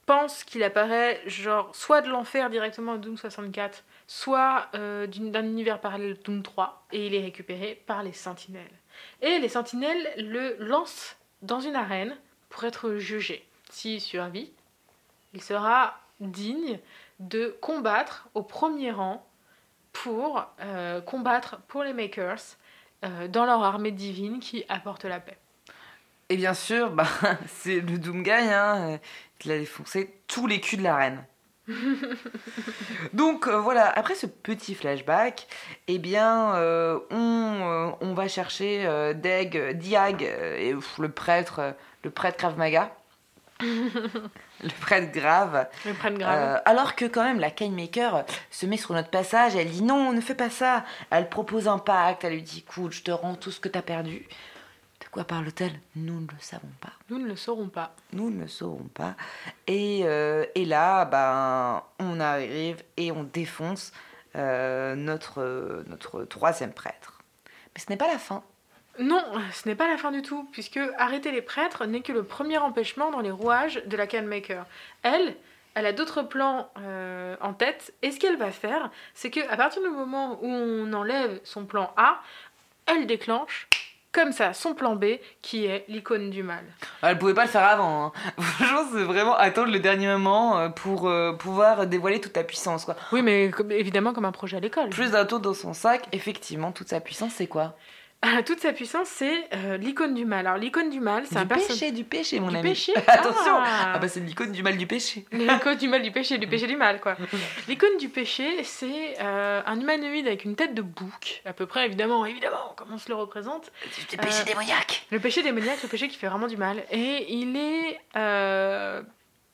pense 0.06 0.44
qu'il 0.44 0.64
apparaît 0.64 1.22
genre 1.28 1.76
soit 1.76 2.02
de 2.02 2.10
l'enfer 2.10 2.50
directement 2.50 2.94
à 2.94 2.98
Doom 2.98 3.16
64, 3.16 3.84
soit 4.10 4.70
euh, 4.74 5.06
d'un 5.06 5.44
univers 5.44 5.80
parallèle 5.80 6.18
Doom 6.24 6.42
3, 6.42 6.88
et 6.92 7.06
il 7.06 7.14
est 7.14 7.22
récupéré 7.22 7.80
par 7.86 8.02
les 8.02 8.12
sentinelles. 8.12 8.66
Et 9.22 9.38
les 9.38 9.50
sentinelles 9.50 10.10
le 10.18 10.56
lancent 10.58 11.16
dans 11.44 11.60
une 11.60 11.76
arène 11.76 12.18
pour 12.50 12.64
être 12.64 12.96
jugé. 12.96 13.48
S'il 13.70 14.02
survit, 14.02 14.52
il 15.36 15.44
sera 15.44 15.96
digne 16.20 16.80
de 17.20 17.56
combattre 17.62 18.28
au 18.34 18.42
premier 18.42 18.90
rang 18.90 19.24
pour 19.94 20.44
euh, 20.60 21.02
combattre 21.02 21.60
pour 21.68 21.84
les 21.84 21.94
Makers 21.94 22.58
euh, 23.06 23.28
dans 23.28 23.46
leur 23.46 23.62
armée 23.62 23.92
divine 23.92 24.40
qui 24.40 24.66
apporte 24.70 25.06
la 25.06 25.20
paix. 25.20 25.38
Et 26.30 26.36
bien 26.36 26.56
sûr, 26.56 26.90
bah, 26.94 27.06
c'est 27.46 27.80
le 27.80 28.00
Doomguy 28.00 28.32
hein, 28.32 29.00
qui 29.38 29.52
a 29.52 29.60
défoncé 29.60 30.20
tous 30.26 30.48
les 30.48 30.60
culs 30.60 30.78
de 30.78 30.84
la 30.84 30.96
reine. 30.96 31.24
Donc 33.14 33.48
euh, 33.48 33.60
voilà, 33.60 33.90
après 33.90 34.16
ce 34.16 34.26
petit 34.26 34.76
flashback, 34.76 35.48
eh 35.88 35.98
bien, 35.98 36.56
euh, 36.56 37.00
on, 37.12 37.60
euh, 37.62 37.92
on 38.02 38.14
va 38.14 38.28
chercher 38.28 39.14
Deg, 39.16 39.78
Diag 39.78 40.24
et 40.24 40.74
pff, 40.74 40.98
le 40.98 41.10
prêtre, 41.10 41.76
le 42.04 42.10
prêtre 42.10 42.38
Krav 42.38 42.58
Maga. 42.58 42.92
le 43.62 44.80
prêtre 44.80 45.12
grave. 45.12 45.68
Ils 45.86 45.94
prennent 45.94 46.18
grave. 46.18 46.62
Alors 46.64 46.96
que 46.96 47.04
quand 47.04 47.24
même 47.24 47.42
la 47.42 47.52
Kindmaker 47.52 48.26
se 48.52 48.66
met 48.66 48.78
sur 48.78 48.94
notre 48.94 49.10
passage, 49.10 49.56
elle 49.58 49.70
dit 49.70 49.84
non, 49.84 50.14
ne 50.14 50.22
fais 50.22 50.36
pas 50.36 50.50
ça. 50.50 50.86
Elle 51.10 51.28
propose 51.28 51.68
un 51.68 51.78
pacte, 51.78 52.24
elle 52.24 52.34
lui 52.34 52.42
dit 52.42 52.64
écoute, 52.66 52.94
je 52.94 53.04
te 53.04 53.12
rends 53.12 53.36
tout 53.36 53.52
ce 53.52 53.60
que 53.60 53.68
t'as 53.68 53.82
perdu. 53.82 54.28
Quoi 55.12 55.24
parle-t-elle 55.24 55.80
Nous 55.96 56.22
ne 56.22 56.28
le 56.28 56.40
savons 56.40 56.72
pas. 56.82 56.94
Nous 57.10 57.18
ne 57.18 57.28
le 57.28 57.36
saurons 57.36 57.70
pas. 57.70 57.96
Nous 58.14 58.30
ne 58.30 58.42
le 58.42 58.48
saurons 58.48 58.90
pas. 58.94 59.16
Et, 59.66 60.02
euh, 60.04 60.46
et 60.54 60.66
là, 60.66 61.06
ben, 61.06 61.84
on 62.00 62.20
arrive 62.20 62.84
et 62.98 63.12
on 63.12 63.24
défonce 63.24 63.92
euh, 64.36 64.96
notre, 64.96 65.84
notre 65.88 66.26
troisième 66.26 66.74
prêtre. 66.74 67.24
Mais 67.74 67.82
ce 67.82 67.90
n'est 67.90 67.98
pas 67.98 68.08
la 68.08 68.20
fin. 68.20 68.44
Non, 69.00 69.24
ce 69.54 69.68
n'est 69.68 69.76
pas 69.76 69.88
la 69.88 69.98
fin 69.98 70.12
du 70.12 70.22
tout, 70.22 70.48
puisque 70.52 70.80
arrêter 70.98 71.32
les 71.32 71.42
prêtres 71.42 71.86
n'est 71.86 72.02
que 72.02 72.12
le 72.12 72.24
premier 72.24 72.58
empêchement 72.58 73.12
dans 73.12 73.22
les 73.22 73.32
rouages 73.32 73.82
de 73.86 73.98
la 73.98 74.06
Canmaker. 74.06 74.66
Elle, 75.04 75.36
elle 75.74 75.86
a 75.86 75.94
d'autres 75.94 76.22
plans 76.22 76.70
euh, 76.80 77.36
en 77.42 77.54
tête, 77.54 77.94
et 78.02 78.12
ce 78.12 78.20
qu'elle 78.20 78.38
va 78.38 78.52
faire, 78.52 78.92
c'est 79.14 79.32
que 79.32 79.40
à 79.50 79.56
partir 79.56 79.82
du 79.82 79.90
moment 79.90 80.38
où 80.42 80.48
on 80.48 80.92
enlève 80.92 81.40
son 81.46 81.66
plan 81.66 81.94
A, 81.96 82.22
elle 82.86 83.08
déclenche 83.08 83.70
comme 84.12 84.32
ça 84.32 84.54
son 84.54 84.74
plan 84.74 84.96
B, 84.96 85.06
qui 85.42 85.66
est 85.66 85.86
l'icône 85.88 86.30
du 86.30 86.44
mal. 86.44 86.64
Elle 87.02 87.18
pouvait 87.18 87.34
pas 87.34 87.44
le 87.46 87.50
faire 87.50 87.64
avant. 87.64 88.06
hein. 88.06 88.12
Franchement, 88.40 88.90
c'est 88.92 89.04
vraiment 89.04 89.36
attendre 89.36 89.72
le 89.72 89.80
dernier 89.80 90.08
moment 90.08 90.58
euh, 90.60 90.70
pour 90.70 91.08
euh, 91.10 91.34
pouvoir 91.34 91.86
dévoiler 91.88 92.20
toute 92.20 92.34
ta 92.34 92.44
puissance. 92.44 92.86
Quoi. 92.86 92.96
Oui, 93.12 93.22
mais 93.22 93.50
comme- 93.52 93.72
évidemment 93.72 94.14
comme 94.14 94.26
un 94.26 94.32
projet 94.32 94.58
à 94.58 94.60
l'école. 94.60 94.90
Plus 94.90 95.12
d'un 95.12 95.26
tour 95.26 95.40
dans 95.40 95.54
son 95.54 95.74
sac, 95.74 96.08
effectivement, 96.12 96.72
toute 96.72 96.90
sa 96.90 97.00
puissance, 97.02 97.34
c'est 97.36 97.48
quoi? 97.48 97.74
Ah, 97.76 97.76
Toute 98.46 98.60
sa 98.62 98.74
puissance, 98.74 99.08
c'est 99.10 99.48
euh, 99.54 99.78
l'icône 99.78 100.14
du 100.14 100.26
mal. 100.26 100.46
Alors 100.48 100.58
l'icône 100.58 100.90
du 100.90 101.00
mal, 101.00 101.24
c'est 101.26 101.38
un 101.38 101.46
personnage... 101.46 101.80
péché, 101.80 101.92
du 101.92 102.04
péché, 102.04 102.40
mon 102.40 102.50
Du 102.50 102.58
ami. 102.58 102.70
péché 102.70 102.94
Attention 103.08 103.58
Ah. 103.58 103.94
Ah 103.96 104.00
bah 104.00 104.08
c'est 104.08 104.20
l'icône 104.22 104.52
du 104.52 104.64
mal 104.64 104.78
du 104.78 104.88
péché. 104.88 105.26
L'icône 105.32 105.78
du 105.78 105.88
mal, 105.88 106.02
du 106.02 106.12
péché, 106.12 106.38
du 106.38 106.48
péché 106.50 106.68
du 106.68 106.76
mal, 106.78 107.00
quoi. 107.02 107.16
L'icône 107.68 107.98
du 107.98 108.10
péché, 108.10 108.64
c'est 108.64 109.16
euh, 109.22 109.62
un 109.66 109.80
humanoïde 109.80 110.28
avec 110.28 110.46
une 110.46 110.56
tête 110.56 110.74
de 110.74 110.82
bouc, 110.82 111.42
à 111.46 111.54
peu 111.54 111.66
près, 111.66 111.86
évidemment, 111.86 112.26
évidemment, 112.26 112.74
comme 112.76 112.92
on 112.94 112.98
se 112.98 113.10
le 113.10 113.16
représente. 113.16 113.72
Du 114.10 114.18
péché 114.18 114.44
démoniaque 114.46 115.06
Le 115.12 115.20
péché 115.20 115.42
démoniaque, 115.44 115.82
le 115.84 115.90
péché 115.90 116.08
qui 116.08 116.18
fait 116.18 116.28
vraiment 116.28 116.48
du 116.48 116.58
mal. 116.58 116.84
Et 116.92 117.26
il 117.34 117.56
est... 117.58 118.00
euh, 118.16 119.02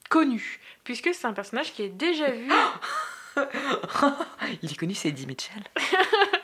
connu, 0.09 0.59
puisque 0.83 1.13
c'est 1.13 1.25
un 1.27 1.33
personnage 1.33 1.73
qui 1.73 1.83
est 1.83 1.89
déjà 1.89 2.29
vu. 2.29 2.49
il 4.61 4.71
est 4.71 4.75
connu, 4.77 4.93
c'est 4.93 5.09
Eddie 5.09 5.27
Mitchell. 5.27 5.63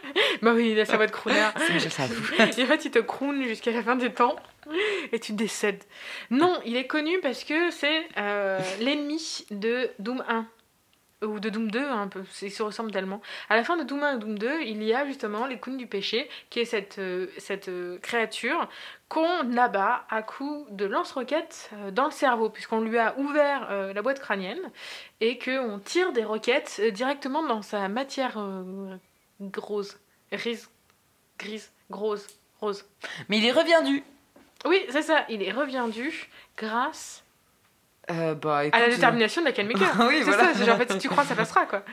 bah 0.41 0.53
oui, 0.55 0.71
il 0.71 0.79
a 0.79 0.85
sa 0.85 0.97
voix 0.97 1.07
de 1.07 1.11
crooner. 1.11 1.39
Et 1.39 2.63
en 2.63 2.67
fait, 2.67 2.85
il 2.85 2.91
te 2.91 2.99
croune 2.99 3.43
jusqu'à 3.43 3.71
la 3.71 3.83
fin 3.83 3.95
des 3.95 4.11
temps 4.11 4.35
et 5.11 5.19
tu 5.19 5.33
décèdes. 5.33 5.83
Non, 6.29 6.59
il 6.65 6.75
est 6.77 6.87
connu 6.87 7.19
parce 7.21 7.43
que 7.43 7.71
c'est 7.71 8.07
euh, 8.17 8.59
l'ennemi 8.79 9.45
de 9.51 9.89
Doom 9.99 10.23
1 10.27 10.47
ou 11.23 11.39
de 11.39 11.49
Doom 11.49 11.69
2, 11.69 11.79
un 11.79 12.07
peu, 12.07 12.23
ils 12.41 12.51
se 12.51 12.63
ressemblent 12.63 12.91
tellement. 12.91 13.21
À 13.49 13.55
la 13.55 13.63
fin 13.63 13.77
de 13.77 13.83
Doom 13.83 14.03
1 14.03 14.15
et 14.15 14.19
Doom 14.19 14.39
2, 14.39 14.61
il 14.63 14.83
y 14.83 14.93
a 14.93 15.05
justement 15.05 15.45
les 15.45 15.59
Counes 15.59 15.77
du 15.77 15.87
péché, 15.87 16.29
qui 16.49 16.59
est 16.59 16.65
cette, 16.65 16.97
euh, 16.99 17.27
cette 17.37 17.69
euh, 17.69 17.99
créature 17.99 18.67
qu'on 19.07 19.55
abat 19.57 20.05
à 20.09 20.23
coups 20.23 20.71
de 20.71 20.85
lance-roquettes 20.85 21.69
euh, 21.73 21.91
dans 21.91 22.05
le 22.05 22.11
cerveau, 22.11 22.49
puisqu'on 22.49 22.81
lui 22.81 22.97
a 22.97 23.17
ouvert 23.17 23.69
la 23.93 24.01
boîte 24.01 24.19
crânienne 24.19 24.59
et 25.19 25.37
qu'on 25.37 25.79
tire 25.83 26.11
des 26.13 26.23
roquettes 26.23 26.81
directement 26.93 27.43
dans 27.43 27.61
sa 27.61 27.87
matière 27.87 28.37
grosse, 29.41 29.99
grise, 30.31 30.69
grise, 31.37 31.71
grosse, 31.89 32.27
rose. 32.59 32.85
Mais 33.29 33.37
il 33.37 33.45
est 33.45 33.51
reviendu. 33.51 34.03
Oui, 34.65 34.85
c'est 34.89 35.01
ça, 35.01 35.25
il 35.29 35.41
est 35.41 35.51
reviendu 35.51 36.29
grâce 36.57 37.23
Euh, 38.11 38.35
bah, 38.35 38.65
écoute, 38.65 38.79
à 38.79 38.83
la 38.83 38.89
détermination 38.93 39.41
de 39.41 39.47
la 39.47 39.51
Canemaker. 39.53 39.89
Oui, 40.07 40.15
c'est 40.19 40.23
voilà. 40.23 40.43
ça, 40.45 40.49
c'est 40.55 40.65
genre, 40.65 40.75
en 40.75 40.79
fait, 40.79 40.91
si 40.93 40.97
tu 40.99 41.09
crois, 41.09 41.23
ça 41.23 41.35
passera, 41.35 41.65
quoi. 41.65 41.83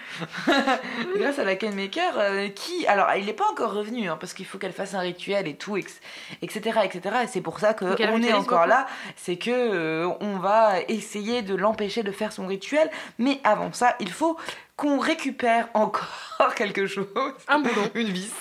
grâce 1.16 1.38
à 1.38 1.44
la 1.44 1.56
Canemaker 1.56 2.12
euh, 2.18 2.48
qui 2.48 2.86
alors 2.86 3.08
il 3.16 3.26
n'est 3.26 3.32
pas 3.32 3.46
encore 3.50 3.72
revenu 3.72 4.08
hein, 4.08 4.16
parce 4.18 4.32
qu'il 4.32 4.46
faut 4.46 4.58
qu'elle 4.58 4.72
fasse 4.72 4.94
un 4.94 5.00
rituel 5.00 5.46
et 5.48 5.54
tout 5.56 5.76
etc 5.76 6.00
etc 6.42 7.16
et 7.24 7.26
c'est 7.26 7.40
pour 7.40 7.58
ça 7.60 7.74
que 7.74 7.84
Donc 7.84 8.00
elle 8.00 8.10
on 8.10 8.22
est 8.22 8.32
encore 8.32 8.58
beaucoup. 8.60 8.68
là 8.70 8.86
c'est 9.16 9.36
que 9.36 9.50
euh, 9.50 10.08
on 10.20 10.38
va 10.38 10.80
essayer 10.88 11.42
de 11.42 11.54
l'empêcher 11.54 12.02
de 12.02 12.12
faire 12.12 12.32
son 12.32 12.46
rituel 12.46 12.90
mais 13.18 13.40
avant 13.44 13.72
ça 13.72 13.94
il 14.00 14.10
faut 14.10 14.36
qu'on 14.76 14.98
récupère 14.98 15.68
encore 15.74 16.54
quelque 16.56 16.86
chose 16.86 17.06
Un 17.48 17.58
boulon. 17.60 17.90
une 17.94 18.08
vis 18.08 18.32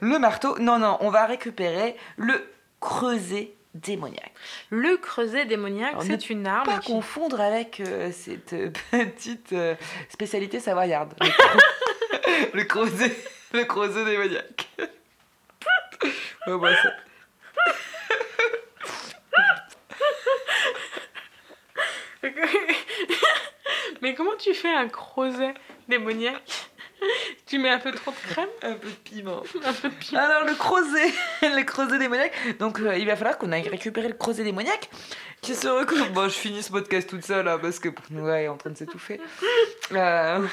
le 0.00 0.18
marteau 0.18 0.58
non 0.58 0.78
non 0.78 0.96
on 1.00 1.10
va 1.10 1.26
récupérer 1.26 1.96
le 2.16 2.48
creuset 2.80 3.52
démoniaque 3.74 4.32
Le 4.70 4.96
creuset 4.96 5.44
démoniaque, 5.46 5.96
c'est 6.02 6.30
une 6.30 6.46
arme. 6.46 6.66
pas 6.66 6.78
qui- 6.78 6.92
confondre 6.92 7.40
avec 7.40 7.80
euh, 7.80 8.10
cette 8.12 8.52
euh, 8.52 8.70
petite 8.90 9.52
euh, 9.52 9.74
spécialité 10.08 10.60
savoyarde. 10.60 11.14
Le, 12.54 12.64
creuset, 12.64 13.14
le 13.52 13.64
creuset 13.64 14.04
démoniaque. 14.04 14.68
Ouais, 16.46 16.58
bah, 16.58 16.74
ça- 16.82 16.92
Mais 24.02 24.14
comment 24.14 24.36
tu 24.38 24.54
fais 24.54 24.72
un 24.74 24.88
creuset 24.88 25.54
démoniaque? 25.88 26.59
Tu 27.50 27.58
mets 27.58 27.70
un 27.70 27.78
peu 27.80 27.90
trop 27.90 28.12
de 28.12 28.32
crème 28.32 28.48
un 28.62 28.74
peu 28.74 28.86
de 28.88 28.94
piment. 28.94 29.42
Un 29.64 29.72
peu 29.72 29.88
de 29.88 29.94
piment 29.94 30.20
Alors 30.20 30.44
le 30.44 30.54
creuset, 30.54 31.12
le 31.42 31.62
creuset 31.64 31.98
démoniaque. 31.98 32.32
Donc 32.60 32.78
euh, 32.78 32.96
il 32.96 33.06
va 33.08 33.16
falloir 33.16 33.38
qu'on 33.38 33.50
aille 33.50 33.68
récupérer 33.68 34.06
le 34.06 34.14
creuset 34.14 34.44
démoniaque 34.44 34.88
qui 35.40 35.56
se 35.56 35.66
recoupe. 35.66 36.12
Bon, 36.12 36.24
je 36.28 36.34
finis 36.38 36.62
ce 36.62 36.70
podcast 36.70 37.08
toute 37.10 37.24
seule 37.24 37.46
là, 37.46 37.58
parce 37.58 37.80
que 37.80 37.88
ouais, 38.12 38.44
est 38.44 38.48
en 38.48 38.56
train 38.56 38.70
de 38.70 38.76
s'étouffer. 38.78 39.20
Euh, 39.92 40.46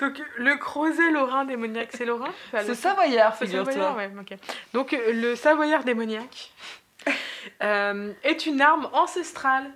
Donc 0.00 0.20
le 0.38 0.56
creuset 0.56 1.12
lorrain 1.12 1.44
démoniaque, 1.44 1.90
c'est 1.94 2.04
lorrain 2.04 2.32
Enfin, 2.48 2.62
c'est 2.62 2.68
le- 2.70 2.74
savoyard, 2.74 3.36
figure-toi. 3.36 3.72
savoyard, 3.72 3.96
ouais. 3.96 4.10
Donc 4.74 4.92
euh, 4.94 5.12
le 5.12 5.36
savoyard 5.36 5.84
démoniaque 5.84 6.50
euh, 7.62 8.12
est 8.24 8.46
une 8.46 8.60
arme 8.60 8.88
ancestrale 8.92 9.70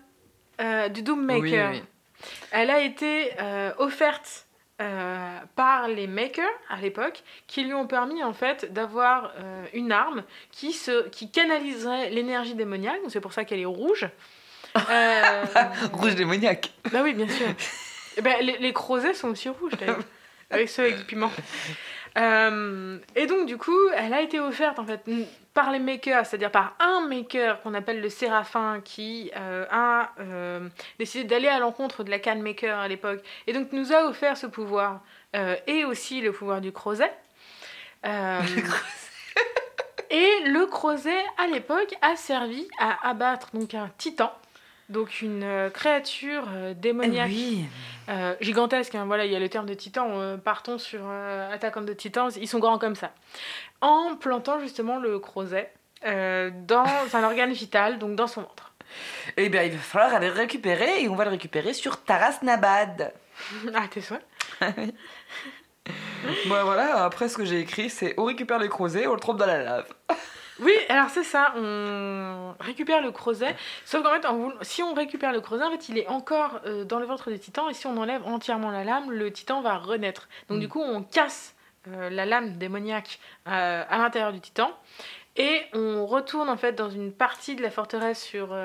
du 0.91 1.03
Doom 1.03 1.25
Maker. 1.25 1.71
Oui, 1.71 1.79
oui. 1.79 2.29
Elle 2.51 2.71
a 2.71 2.81
été 2.81 3.31
offerte 3.79 4.46
euh, 4.83 5.39
par 5.55 5.89
les 5.89 6.07
makers 6.07 6.45
à 6.69 6.77
l'époque, 6.77 7.23
qui 7.47 7.65
lui 7.65 7.73
ont 7.73 7.87
permis 7.87 8.23
en 8.23 8.35
fait 8.35 8.73
d'avoir 8.73 9.33
euh, 9.39 9.65
une 9.73 9.91
arme 9.91 10.23
qui, 10.51 10.73
se, 10.73 11.09
qui 11.09 11.31
canaliserait 11.31 12.11
l'énergie 12.11 12.55
démoniaque. 12.55 13.01
C'est 13.09 13.21
pour 13.21 13.33
ça 13.33 13.45
qu'elle 13.45 13.61
est 13.61 13.65
rouge. 13.65 14.09
Euh, 14.91 15.45
Rouge 15.95 16.17
démoniaque. 16.17 16.71
bah 16.93 17.01
oui, 17.03 17.15
bien 17.15 17.29
sûr. 17.29 17.47
Eh 18.19 18.21
ben, 18.21 18.45
les, 18.45 18.59
les 18.59 18.73
creusets 18.75 19.15
sont 19.15 19.29
aussi 19.29 19.49
rouges 19.49 19.73
d'ailleurs, 19.81 20.01
avec 20.51 20.69
ceux 20.69 20.83
avec 20.83 20.99
du 20.99 21.05
piment. 21.05 21.33
Et 22.15 23.27
donc 23.27 23.47
du 23.47 23.57
coup, 23.57 23.79
elle 23.95 24.13
a 24.13 24.21
été 24.21 24.39
offerte 24.39 24.79
en 24.79 24.85
fait 24.85 25.01
par 25.57 25.71
les 25.71 25.79
makers, 25.79 26.27
c'est-à-dire 26.27 26.51
par 26.51 26.77
un 26.79 27.09
maker 27.09 27.63
qu'on 27.63 27.73
appelle 27.73 28.03
le 28.03 28.11
Séraphin, 28.11 28.83
qui 28.85 29.31
euh, 29.39 29.65
a 29.71 30.11
euh, 30.21 30.69
décidé 30.99 31.25
d'aller 31.25 31.49
à 31.49 31.59
l'encontre 31.59 32.05
de 32.05 32.11
la 32.11 32.19
canne 32.19 32.43
maker 32.43 32.79
à 32.79 32.87
l'époque, 32.89 33.21
et 33.47 33.55
donc 33.55 33.73
nous 33.73 33.91
a 33.95 34.05
offert 34.05 34.37
ce 34.37 34.47
pouvoir 34.47 35.01
euh, 35.35 35.57
et 35.67 35.87
aussi 35.87 36.21
le 36.21 36.31
pouvoir 36.31 36.61
du. 36.61 36.75
Euh, 38.05 38.41
et 40.11 40.31
le 40.45 40.67
creuset 40.67 41.25
à 41.39 41.47
l'époque 41.47 41.95
a 42.03 42.17
servi 42.17 42.69
à 42.79 43.09
abattre 43.09 43.49
donc 43.55 43.73
un 43.73 43.91
titan. 43.97 44.33
Donc 44.89 45.21
une 45.21 45.43
euh, 45.43 45.71
créature 45.71 46.45
euh, 46.55 46.75
démoniaque 46.75 47.29
Oui. 47.29 47.65
euh, 48.09 48.35
gigantesque, 48.41 48.95
hein, 48.95 49.05
voilà, 49.07 49.25
il 49.25 49.33
y 49.33 49.37
a 49.37 49.41
le 49.41 49.49
terme 49.49 49.67
de 49.67 49.75
titan, 49.75 50.39
partons 50.39 50.79
sur 50.79 51.01
Attack 51.53 51.77
on 51.77 51.85
the 51.85 51.97
Titans, 51.97 52.31
ils 52.37 52.49
sont 52.49 52.61
grands 52.61 52.79
comme 52.79 52.95
ça. 52.95 53.11
En 53.81 54.17
plantant 54.17 54.61
justement 54.61 54.99
le 54.99 55.19
euh, 56.05 56.51
dans 56.67 56.85
un 57.15 57.25
organe 57.25 57.53
vital, 57.53 57.99
donc 57.99 58.17
dans 58.17 58.27
son 58.27 58.43
ventre. 58.43 58.73
Eh 59.37 59.49
bien, 59.49 59.63
il 59.65 59.73
va 59.73 59.79
falloir 59.79 60.15
aller 60.15 60.29
le 60.29 60.35
récupérer 60.35 61.03
et 61.03 61.09
on 61.09 61.17
va 61.17 61.25
le 61.25 61.31
récupérer 61.31 61.73
sur 61.73 62.03
Taras 62.05 62.39
Nabad. 62.43 63.13
ah, 63.75 63.85
t'es 63.91 64.01
sûr? 64.01 64.19
Bon, 66.47 66.65
voilà, 66.65 67.05
après 67.05 67.29
ce 67.29 67.37
que 67.37 67.45
j'ai 67.45 67.61
écrit, 67.61 67.89
c'est 67.89 68.15
on 68.17 68.25
récupère 68.25 68.59
les 68.59 68.69
creusets, 68.69 69.07
on 69.07 69.15
le 69.15 69.21
trompe 69.21 69.39
dans 69.39 69.47
la 69.47 69.63
lave. 69.63 69.87
Oui, 70.59 70.73
alors 70.89 71.11
c'est 71.11 71.23
ça, 71.25 71.53
on 71.57 72.55
récupère 72.61 73.03
le 73.03 73.11
creuset, 73.11 73.55
sauf 73.85 74.03
qu'en 74.03 74.11
fait, 74.11 74.27
si 74.63 74.83
on 74.83 74.95
récupère 74.95 75.33
le 75.33 75.41
creuset, 75.41 75.65
en 75.65 75.71
fait, 75.71 75.89
il 75.91 75.99
est 75.99 76.07
encore 76.09 76.61
euh, 76.65 76.85
dans 76.85 76.99
le 76.99 77.05
ventre 77.07 77.31
du 77.31 77.39
titan, 77.39 77.69
et 77.69 77.75
si 77.75 77.87
on 77.87 77.97
enlève 77.99 78.27
entièrement 78.27 78.71
la 78.71 78.83
lame, 78.83 79.11
le 79.11 79.31
titan 79.31 79.61
va 79.61 79.77
renaître. 79.77 80.29
Donc 80.49 80.59
Mm. 80.59 80.61
du 80.61 80.69
coup, 80.69 80.81
on 80.81 81.03
casse 81.03 81.55
euh, 81.89 82.09
la 82.09 82.25
lame 82.25 82.57
démoniaque 82.57 83.19
euh, 83.49 83.85
à 83.89 83.99
l'intérieur 83.99 84.33
du 84.33 84.41
titan, 84.41 84.71
et 85.37 85.61
on 85.75 86.07
retourne 86.07 86.49
en 86.49 86.57
fait 86.57 86.73
dans 86.73 86.89
une 86.89 87.13
partie 87.13 87.55
de 87.57 87.63
la 87.63 87.71
forteresse 87.71 88.23
sur 88.23 88.57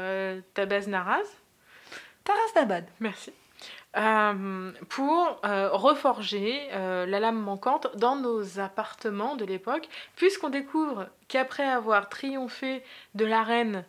Tabaz 0.53 0.87
Naraz, 0.87 1.27
Taras 2.23 2.39
Nabad. 2.55 2.85
merci, 3.01 3.33
euh, 3.97 4.71
pour 4.87 5.41
euh, 5.43 5.69
reforger 5.71 6.69
euh, 6.71 7.05
la 7.05 7.19
lame 7.19 7.39
manquante 7.39 7.87
dans 7.97 8.15
nos 8.15 8.59
appartements 8.59 9.35
de 9.35 9.43
l'époque, 9.45 9.87
puisqu'on 10.15 10.49
découvre 10.49 11.07
qu'après 11.27 11.67
avoir 11.67 12.09
triomphé 12.09 12.83
de 13.15 13.25
l'arène 13.25 13.85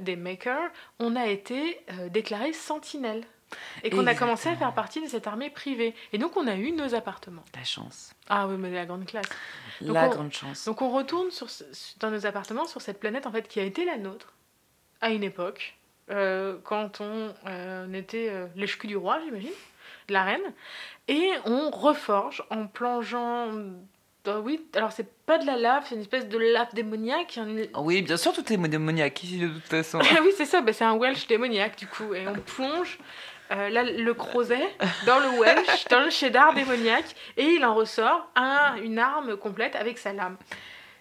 des 0.00 0.16
makers, 0.16 0.68
on 0.98 1.14
a 1.14 1.28
été 1.28 1.80
déclaré 2.10 2.52
sentinelle. 2.52 3.24
Et 3.84 3.90
qu'on 3.90 4.04
a 4.08 4.16
commencé 4.16 4.48
à 4.48 4.56
faire 4.56 4.74
partie 4.74 5.00
de 5.00 5.06
cette 5.06 5.28
armée 5.28 5.48
privée. 5.48 5.94
Et 6.12 6.18
donc 6.18 6.36
on 6.36 6.48
a 6.48 6.56
eu 6.56 6.72
nos 6.72 6.96
appartements. 6.96 7.44
La 7.54 7.62
chance. 7.62 8.12
Ah 8.28 8.48
oui, 8.48 8.56
mais 8.58 8.72
la 8.72 8.84
grande 8.84 9.06
classe. 9.06 9.28
Donc 9.80 9.94
la 9.94 10.06
on- 10.06 10.10
grande 10.10 10.32
chance. 10.32 10.64
Donc 10.64 10.82
on 10.82 10.90
retourne 10.90 11.30
sur 11.30 11.46
dans 12.00 12.10
nos 12.10 12.26
appartements 12.26 12.66
sur 12.66 12.80
cette 12.80 12.98
planète 12.98 13.28
en 13.28 13.30
fait 13.30 13.46
qui 13.46 13.60
a 13.60 13.62
été 13.62 13.84
la 13.84 13.96
nôtre 13.96 14.32
à 15.00 15.10
une 15.10 15.22
époque 15.22 15.76
euh, 16.10 16.56
quand 16.64 17.00
on 17.00 17.32
euh, 17.48 17.92
était 17.94 18.28
euh, 18.30 18.46
les 18.56 18.66
du 18.84 18.96
roi 18.96 19.18
j'imagine 19.24 19.50
de 20.08 20.12
la 20.12 20.22
reine 20.24 20.52
et 21.08 21.30
on 21.46 21.70
reforge 21.70 22.42
en 22.50 22.66
plongeant 22.66 23.48
dans- 24.24 24.40
oui 24.40 24.60
alors 24.74 24.92
c'est 24.92 25.10
pas 25.26 25.38
de 25.38 25.46
la 25.46 25.56
lave 25.56 25.84
c'est 25.88 25.94
une 25.94 26.02
espèce 26.02 26.28
de 26.28 26.36
lave 26.38 26.74
démoniaque 26.74 27.38
Oui, 27.76 28.02
bien 28.02 28.16
sûr, 28.16 28.32
tout 28.32 28.52
est 28.52 28.56
démoniaque 28.56 29.22
ici 29.22 29.38
de 29.38 29.48
toute 29.48 29.64
façon. 29.66 29.98
oui 30.22 30.30
c'est 30.36 30.44
ça 30.46 30.60
bah, 30.60 30.72
c'est 30.72 30.84
un 30.84 30.94
Welsh 30.96 31.26
démoniaque 31.26 31.76
du 31.78 31.86
coup 31.86 32.12
et 32.14 32.26
on 32.28 32.34
plonge 32.34 32.98
euh, 33.52 33.68
là, 33.68 33.82
le 33.82 34.14
creuset 34.14 34.66
dans 35.06 35.18
le 35.20 35.38
Welsh, 35.38 35.84
dans 35.90 36.00
le 36.00 36.08
cheddar 36.08 36.54
démoniaque, 36.54 37.14
et 37.36 37.44
il 37.44 37.64
en 37.66 37.74
ressort 37.74 38.26
un- 38.34 38.76
une 38.82 38.98
arme 38.98 39.36
complète 39.36 39.76
avec 39.76 39.98
sa 39.98 40.14
lame. 40.14 40.38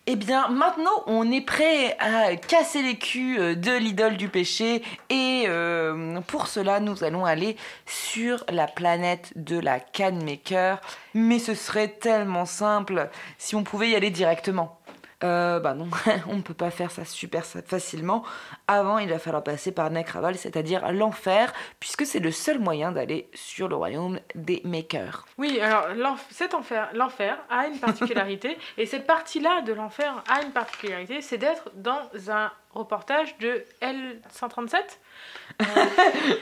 Eh 0.05 0.17
bien, 0.17 0.49
maintenant, 0.49 1.01
on 1.07 1.31
est 1.31 1.39
prêt 1.39 1.95
à 1.97 2.35
casser 2.35 2.81
les 2.81 2.97
culs 2.97 3.39
euh, 3.39 3.55
de 3.55 3.71
l'idole 3.71 4.17
du 4.17 4.27
péché. 4.27 4.83
Et 5.09 5.45
euh, 5.47 6.19
pour 6.27 6.47
cela, 6.47 6.81
nous 6.81 7.05
allons 7.05 7.23
aller 7.23 7.55
sur 7.85 8.43
la 8.49 8.67
planète 8.67 9.31
de 9.37 9.57
la 9.57 9.79
Canne 9.79 10.21
Maker. 10.25 10.81
Mais 11.13 11.39
ce 11.39 11.55
serait 11.55 11.87
tellement 11.87 12.45
simple 12.45 13.09
si 13.37 13.55
on 13.55 13.63
pouvait 13.63 13.91
y 13.91 13.95
aller 13.95 14.09
directement. 14.09 14.77
Euh, 15.23 15.59
bah 15.59 15.73
non, 15.73 15.87
on 16.27 16.35
ne 16.35 16.41
peut 16.41 16.53
pas 16.53 16.69
faire 16.69 16.91
ça 16.91 17.05
super 17.05 17.45
facilement. 17.45 18.23
Avant, 18.67 18.97
il 18.97 19.09
va 19.09 19.19
falloir 19.19 19.43
passer 19.43 19.71
par 19.71 19.89
Nekraval, 19.89 20.35
c'est-à-dire 20.37 20.91
l'enfer, 20.91 21.53
puisque 21.79 22.05
c'est 22.05 22.19
le 22.19 22.31
seul 22.31 22.59
moyen 22.59 22.91
d'aller 22.91 23.29
sur 23.33 23.67
le 23.69 23.75
royaume 23.75 24.19
des 24.35 24.61
Makers. 24.65 25.25
Oui, 25.37 25.59
alors 25.61 26.17
cet 26.29 26.53
enfer, 26.53 26.89
l'enfer 26.93 27.37
a 27.49 27.67
une 27.67 27.79
particularité, 27.79 28.57
et 28.77 28.85
cette 28.85 29.07
partie-là 29.07 29.61
de 29.61 29.71
l'enfer 29.73 30.23
a 30.29 30.41
une 30.43 30.51
particularité, 30.51 31.21
c'est 31.21 31.37
d'être 31.37 31.71
dans 31.75 32.01
un 32.29 32.51
reportage 32.73 33.37
de 33.37 33.63
L137. 33.81 34.75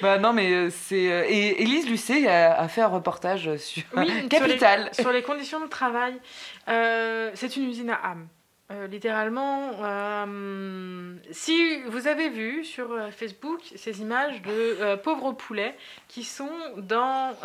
bah 0.01 0.17
non, 0.17 0.34
mais 0.34 0.51
euh, 0.51 0.69
c'est. 0.69 1.11
euh, 1.11 1.25
Et 1.27 1.61
Élise 1.61 1.89
Lucet 1.89 2.27
a, 2.27 2.57
a 2.59 2.67
fait 2.67 2.82
un 2.82 2.88
reportage 2.88 3.55
sur 3.57 3.84
Oui, 3.97 4.07
sur 4.11 4.21
les- 4.21 4.27
Capital. 4.29 4.89
Sur 4.93 5.11
les, 5.11 5.21
conditions 5.21 5.59
de 5.59 5.67
travail. 5.67 6.15
Euh, 6.69 7.32
c'est 7.36 7.55
une 7.57 7.69
usine 7.69 7.89
à 7.89 7.99
âme. 8.11 8.27
Euh, 8.72 8.88
littéralement, 8.88 9.72
euh, 9.84 11.15
si 11.32 11.82
vous 11.88 12.07
avez 12.07 12.30
vu 12.30 12.63
sur 12.63 12.91
euh, 12.91 13.11
Facebook 13.11 13.59
ces 13.76 14.01
images 14.01 14.41
de 14.43 14.95
pauvres 14.97 15.34
poulets 15.34 15.76
qui 16.07 16.24
sont 16.24 16.49
dans 16.78 17.36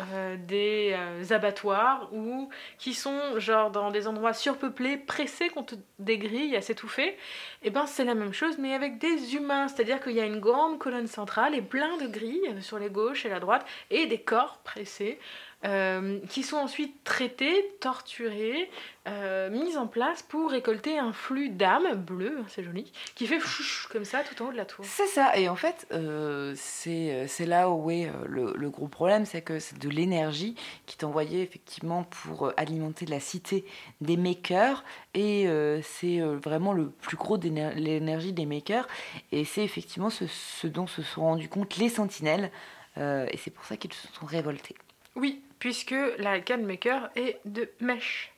des 0.47 0.95
abattoirs 1.31 2.09
ou 2.12 2.49
qui 2.79 2.95
sont 2.95 3.39
genre 3.39 3.70
dans 3.70 3.91
des 3.91 4.07
endroits 4.07 4.35
surpeuplés, 4.35 4.97
pressés 4.97 5.49
contre 5.49 5.74
des 5.99 6.18
grilles 6.18 6.57
à 6.57 6.61
s'étouffer, 6.61 7.16
et 7.62 7.70
ben 7.70 7.87
c'est 7.87 8.05
la 8.05 8.14
même 8.14 8.33
chose 8.33 8.59
mais 8.59 8.74
avec 8.74 8.99
des 8.99 9.35
humains, 9.35 9.68
c'est-à-dire 9.68 10.01
qu'il 10.01 10.12
y 10.12 10.20
a 10.20 10.27
une 10.27 10.41
grande 10.41 10.79
colonne 10.79 11.07
centrale 11.07 11.55
et 11.55 11.62
plein 11.62 11.97
de 11.97 12.07
grilles 12.07 12.55
sur 12.61 12.79
les 12.79 12.91
gauches 12.91 13.24
et 13.27 13.29
la 13.29 13.41
droite 13.41 13.66
et 13.91 14.07
des 14.07 14.18
corps 14.18 14.59
pressés 14.64 15.18
euh, 15.65 16.21
qui 16.29 16.43
sont 16.43 16.59
ensuite 16.59 17.03
traités, 17.03 17.75
torturés, 17.81 18.71
euh, 19.09 19.51
mis 19.51 19.77
en 19.77 19.87
place 19.87 20.23
pour 20.23 20.51
récolter 20.51 20.99
un 20.99 21.13
flux 21.13 21.49
d'âme 21.49 21.95
bleu, 21.95 22.39
hein, 22.41 22.45
c'est 22.49 22.63
joli, 22.63 22.93
qui 23.15 23.27
fait 23.27 23.41
chouch 23.41 23.89
comme 23.91 24.05
ça 24.05 24.23
tout 24.23 24.41
en 24.43 24.49
haut 24.49 24.53
de 24.53 24.57
la 24.57 24.67
tour. 24.67 24.85
C'est 24.85 25.07
ça, 25.07 25.37
et 25.37 25.49
en 25.49 25.57
fait, 25.57 25.87
euh, 25.93 26.55
c'est 26.57 27.47
là 27.47 27.71
où 27.71 27.91
est 27.91 28.11
le, 28.27 28.53
le 28.55 28.71
gros 28.71 28.87
problème, 28.87 29.25
c'est 29.25 29.43
que 29.43 29.59
c'est 29.59 29.79
de 29.79 29.89
l'énergie 29.89 30.55
qui 30.85 30.99
est 30.99 31.05
envoyée 31.05 31.43
effectivement 31.43 32.05
pour 32.05 32.53
alimenter 32.57 33.07
la 33.07 33.19
cité 33.19 33.65
des 34.01 34.17
makers, 34.17 34.85
et 35.15 35.49
c'est 35.83 36.21
vraiment 36.21 36.75
le 36.75 36.91
plus 36.91 37.17
gros 37.17 37.39
de 37.39 37.49
l'énergie 37.49 38.33
des 38.33 38.47
makers, 38.47 38.87
et 39.33 39.45
c'est 39.45 39.65
effectivement 39.65 40.11
ce, 40.11 40.27
ce 40.27 40.67
dont 40.67 40.87
se 40.87 41.03
sont 41.03 41.23
rendus 41.23 41.49
compte 41.49 41.77
les 41.77 41.89
sentinelles, 41.89 42.51
et 42.99 43.37
c'est 43.39 43.51
pour 43.51 43.65
ça 43.65 43.77
qu'ils 43.77 43.93
se 43.95 44.07
sont 44.09 44.27
révoltés. 44.27 44.77
Oui, 45.15 45.43
puisque 45.59 45.95
la 46.19 46.41
canne 46.41 46.65
maker 46.67 47.11
est 47.17 47.39
de 47.45 47.71
mèche. 47.81 48.33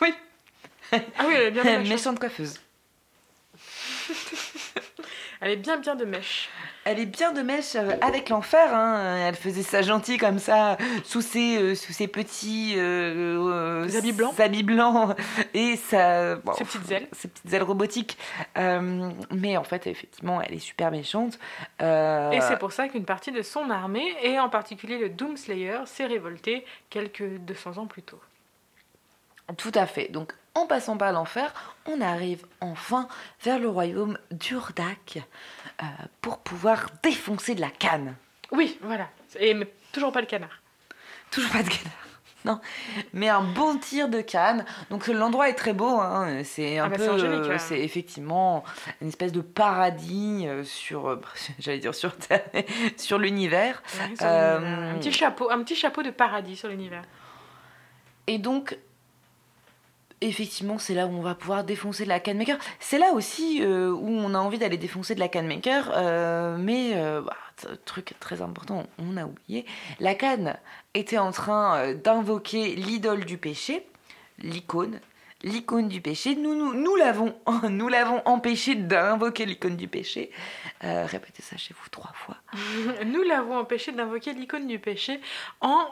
Oui. 0.00 0.14
Ah 0.92 0.98
oui, 1.26 1.34
elle 1.34 1.42
est 1.42 1.50
bien 1.50 1.62
de 1.64 1.68
mèche. 1.68 1.86
hein. 1.86 1.90
Méchante 1.90 2.18
coiffeuse. 2.18 2.60
Elle 5.40 5.52
est 5.52 5.56
bien 5.56 5.76
bien 5.78 5.94
de 5.94 6.04
mèche. 6.04 6.48
Elle 6.84 6.98
est 6.98 7.06
bien 7.06 7.32
de 7.32 7.42
mèche 7.42 7.76
euh, 7.76 7.90
avec 8.00 8.30
l'enfer. 8.30 8.74
Hein. 8.74 9.26
Elle 9.28 9.34
faisait 9.34 9.62
ça 9.62 9.82
gentil 9.82 10.16
comme 10.16 10.38
ça, 10.38 10.78
sous 11.04 11.20
ses, 11.20 11.58
euh, 11.58 11.74
sous 11.74 11.92
ses 11.92 12.08
petits 12.08 12.74
euh, 12.76 13.86
habits 13.96 14.12
blancs. 14.12 14.40
habits 14.40 14.62
blancs 14.62 15.14
et 15.52 15.78
bon, 15.92 16.52
Ses 16.54 16.64
petites 16.64 16.90
ailes. 16.90 17.08
ses 17.12 17.28
petites 17.28 17.52
ailes 17.52 17.62
robotiques. 17.62 18.16
Mais 18.56 19.56
en 19.56 19.64
fait, 19.64 19.86
effectivement, 19.86 20.40
elle 20.40 20.54
est 20.54 20.58
super 20.58 20.90
méchante. 20.90 21.38
Et 21.80 22.38
c'est 22.40 22.58
pour 22.58 22.72
ça 22.72 22.88
qu'une 22.88 23.04
partie 23.04 23.32
de 23.32 23.42
son 23.42 23.68
armée, 23.70 24.14
et 24.22 24.38
en 24.38 24.48
particulier 24.48 24.98
le 24.98 25.10
Doomslayer, 25.10 25.80
s'est 25.86 26.06
révolté 26.06 26.64
quelques 26.88 27.38
200 27.40 27.78
ans 27.78 27.86
plus 27.86 28.02
tôt. 28.02 28.20
Tout 29.56 29.72
à 29.74 29.86
fait. 29.86 30.08
Donc, 30.10 30.32
en 30.54 30.66
passant 30.66 30.96
par 30.96 31.12
l'enfer, 31.12 31.52
on 31.86 32.00
arrive 32.00 32.44
enfin 32.60 33.08
vers 33.42 33.58
le 33.58 33.68
royaume 33.68 34.18
d'Urdak 34.30 35.18
euh, 35.82 35.84
pour 36.20 36.38
pouvoir 36.38 36.86
défoncer 37.02 37.54
de 37.54 37.60
la 37.60 37.70
canne. 37.70 38.14
Oui, 38.52 38.78
voilà. 38.82 39.08
Et 39.38 39.54
mais 39.54 39.72
toujours 39.92 40.12
pas 40.12 40.20
le 40.20 40.26
canard. 40.26 40.60
Toujours 41.30 41.50
pas 41.50 41.62
de 41.62 41.68
canard. 41.68 41.92
Non, 42.46 42.58
mais 43.12 43.28
un 43.28 43.42
bon 43.42 43.76
tir 43.76 44.08
de 44.08 44.22
canne. 44.22 44.64
Donc 44.88 45.08
l'endroit 45.08 45.50
est 45.50 45.54
très 45.54 45.74
beau. 45.74 46.00
hein. 46.00 46.40
C'est 46.42 46.78
un 46.78 46.86
Ah 46.86 46.88
bah, 46.88 46.96
peu, 46.96 47.02
euh, 47.02 47.46
ouais. 47.50 47.58
c'est 47.58 47.78
effectivement 47.80 48.64
une 49.02 49.08
espèce 49.08 49.30
de 49.32 49.42
paradis 49.42 50.46
euh, 50.48 50.64
sur, 50.64 51.20
j'allais 51.58 51.80
dire 51.80 51.94
sur 51.94 52.16
Terre, 52.16 52.46
sur 52.96 53.18
l'univers. 53.18 53.82
Ouais, 54.00 54.16
sur 54.16 54.24
Euh, 54.26 54.58
l'univers. 54.58 54.88
Un 54.94 54.98
petit 54.98 55.12
chapeau, 55.12 55.50
un 55.50 55.62
petit 55.62 55.76
chapeau 55.76 56.02
de 56.02 56.08
paradis 56.08 56.56
sur 56.56 56.70
l'univers. 56.70 57.02
Et 58.26 58.38
donc, 58.38 58.78
effectivement, 60.20 60.78
c'est 60.78 60.94
là 60.94 61.06
où 61.06 61.10
on 61.10 61.22
va 61.22 61.34
pouvoir 61.34 61.64
défoncer 61.64 62.04
de 62.04 62.08
la 62.08 62.20
canne 62.20 62.38
maker. 62.38 62.58
C'est 62.78 62.98
là 62.98 63.12
aussi 63.12 63.62
euh, 63.62 63.90
où 63.90 64.08
on 64.08 64.34
a 64.34 64.38
envie 64.38 64.58
d'aller 64.58 64.76
défoncer 64.76 65.14
de 65.14 65.20
la 65.20 65.28
canne 65.28 65.46
maker. 65.46 65.92
euh, 65.94 66.56
mais, 66.58 66.92
euh, 66.94 67.22
bah, 67.22 67.36
truc 67.84 68.14
très 68.20 68.42
important, 68.42 68.86
on 68.98 69.16
a 69.16 69.24
oublié. 69.24 69.66
La 69.98 70.14
canne 70.14 70.56
était 70.94 71.18
en 71.18 71.32
train 71.32 71.76
euh, 71.76 71.94
d'invoquer 71.94 72.74
l'idole 72.76 73.24
du 73.24 73.38
péché, 73.38 73.86
l'icône. 74.38 75.00
L'icône 75.42 75.88
du 75.88 76.02
péché, 76.02 76.34
nous, 76.34 76.54
nous, 76.54 76.74
nous 76.74 76.96
l'avons, 76.96 77.34
nous 77.70 77.88
l'avons 77.88 78.20
empêché 78.26 78.74
d'invoquer 78.74 79.46
l'icône 79.46 79.76
du 79.76 79.88
péché. 79.88 80.30
Répétez 80.82 81.42
ça 81.42 81.56
chez 81.56 81.74
vous 81.74 81.88
trois 81.90 82.12
fois. 82.14 82.36
Nous 83.06 83.22
l'avons 83.22 83.58
empêché 83.58 83.92
d'invoquer 83.92 84.32
l'icône 84.32 84.66
du 84.66 84.78
péché 84.78 85.20
en 85.60 85.86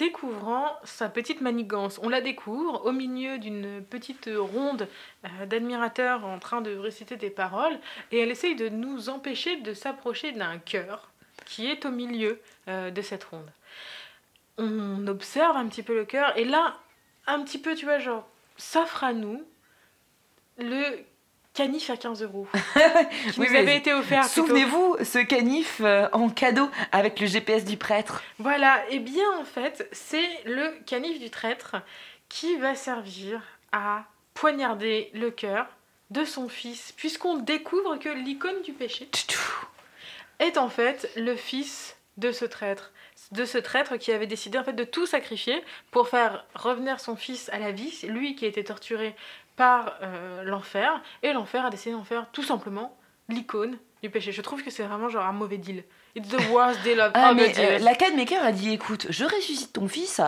découvrant 0.00 0.78
sa 0.82 1.10
petite 1.10 1.42
manigance. 1.42 2.00
On 2.02 2.08
la 2.08 2.22
découvre 2.22 2.86
au 2.86 2.90
milieu 2.90 3.38
d'une 3.38 3.84
petite 3.84 4.30
ronde 4.34 4.88
euh, 5.26 5.44
d'admirateurs 5.44 6.24
en 6.24 6.38
train 6.38 6.62
de 6.62 6.74
réciter 6.74 7.16
des 7.16 7.28
paroles 7.28 7.78
et 8.10 8.18
elle 8.18 8.30
essaye 8.30 8.56
de 8.56 8.70
nous 8.70 9.10
empêcher 9.10 9.56
de 9.56 9.74
s'approcher 9.74 10.32
d'un 10.32 10.58
cœur 10.58 11.10
qui 11.44 11.66
est 11.66 11.84
au 11.84 11.90
milieu 11.90 12.40
euh, 12.68 12.90
de 12.90 13.02
cette 13.02 13.24
ronde. 13.24 13.50
On 14.56 15.06
observe 15.06 15.56
un 15.56 15.66
petit 15.68 15.82
peu 15.82 15.94
le 15.94 16.06
cœur 16.06 16.34
et 16.38 16.46
là, 16.46 16.78
un 17.26 17.42
petit 17.44 17.58
peu, 17.58 17.74
tu 17.74 17.84
vois, 17.84 17.98
genre, 17.98 18.26
s'offre 18.56 19.04
à 19.04 19.12
nous 19.12 19.44
le 20.56 21.04
canif 21.60 21.90
à 21.90 21.96
15 21.98 22.22
euros 22.22 22.46
qui 22.54 23.38
Oui, 23.38 23.46
nous 23.48 23.52
mais 23.52 23.58
avait 23.58 23.76
été 23.76 23.92
offert. 23.92 24.24
Souvenez-vous, 24.24 24.96
ce 25.04 25.18
canif 25.18 25.82
euh, 25.82 26.08
en 26.12 26.30
cadeau 26.30 26.70
avec 26.90 27.20
le 27.20 27.26
GPS 27.26 27.66
du 27.66 27.76
prêtre. 27.76 28.22
Voilà, 28.38 28.82
et 28.88 28.98
bien 28.98 29.30
en 29.38 29.44
fait, 29.44 29.86
c'est 29.92 30.26
le 30.46 30.72
canif 30.86 31.20
du 31.20 31.28
traître 31.28 31.76
qui 32.30 32.56
va 32.56 32.74
servir 32.74 33.42
à 33.72 34.04
poignarder 34.32 35.10
le 35.12 35.30
cœur 35.30 35.66
de 36.08 36.24
son 36.24 36.48
fils, 36.48 36.92
puisqu'on 36.96 37.36
découvre 37.36 37.98
que 37.98 38.08
l'icône 38.08 38.62
du 38.62 38.72
péché 38.72 39.10
est 40.38 40.56
en 40.56 40.70
fait 40.70 41.10
le 41.14 41.36
fils 41.36 41.94
de 42.16 42.32
ce 42.32 42.46
traître, 42.46 42.90
de 43.32 43.44
ce 43.44 43.58
traître 43.58 43.98
qui 43.98 44.12
avait 44.12 44.26
décidé 44.26 44.56
en 44.56 44.64
fait 44.64 44.72
de 44.72 44.84
tout 44.84 45.04
sacrifier 45.04 45.62
pour 45.90 46.08
faire 46.08 46.46
revenir 46.54 47.00
son 47.00 47.16
fils 47.16 47.50
à 47.50 47.58
la 47.58 47.70
vie, 47.70 48.00
lui 48.04 48.34
qui 48.34 48.46
a 48.46 48.48
été 48.48 48.64
torturé 48.64 49.14
par 49.60 49.98
euh, 50.00 50.42
l'enfer, 50.42 51.02
et 51.22 51.34
l'enfer 51.34 51.66
a 51.66 51.68
décidé 51.68 51.94
d'en 51.94 52.02
faire 52.02 52.26
tout 52.32 52.42
simplement 52.42 52.96
l'icône 53.28 53.76
du 54.02 54.08
péché. 54.08 54.32
Je 54.32 54.40
trouve 54.40 54.64
que 54.64 54.70
c'est 54.70 54.84
vraiment 54.84 55.10
genre 55.10 55.26
un 55.26 55.32
mauvais 55.32 55.58
deal. 55.58 55.84
It's 56.16 56.30
the 56.30 56.48
worst 56.50 56.82
deal 56.82 56.98
of 56.98 57.10
Ah, 57.12 57.34
mais 57.34 57.52
euh, 57.58 57.78
la 57.78 57.94
canne 57.94 58.16
maker 58.16 58.42
a 58.42 58.52
dit 58.52 58.72
écoute, 58.72 59.08
je 59.10 59.22
ressuscite 59.26 59.74
ton 59.74 59.86
fils, 59.86 60.22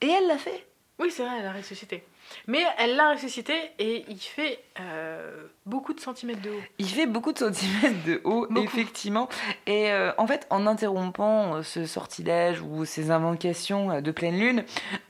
et 0.00 0.08
elle 0.08 0.26
l'a 0.26 0.38
fait. 0.38 0.66
Oui, 0.98 1.10
c'est 1.10 1.22
vrai, 1.22 1.34
elle 1.38 1.46
a 1.46 1.52
ressuscité. 1.52 2.02
Mais 2.46 2.62
elle 2.78 2.96
l'a 2.96 3.12
ressuscité 3.12 3.54
et 3.78 4.04
il 4.08 4.18
fait 4.18 4.60
euh, 4.80 5.46
beaucoup 5.66 5.94
de 5.94 6.00
centimètres 6.00 6.42
de 6.42 6.50
haut. 6.50 6.62
Il 6.78 6.88
fait 6.88 7.06
beaucoup 7.06 7.32
de 7.32 7.38
centimètres 7.38 8.04
de 8.06 8.20
haut, 8.24 8.46
Beaucoup. 8.48 8.64
effectivement. 8.66 9.28
Et 9.66 9.90
euh, 9.92 10.12
en 10.18 10.26
fait, 10.26 10.46
en 10.50 10.66
interrompant 10.66 11.56
euh, 11.56 11.62
ce 11.62 11.86
sortilège 11.86 12.60
ou 12.60 12.84
ces 12.84 13.10
invocations 13.10 14.00
de 14.00 14.10
pleine 14.10 14.38
lune, 14.38 14.64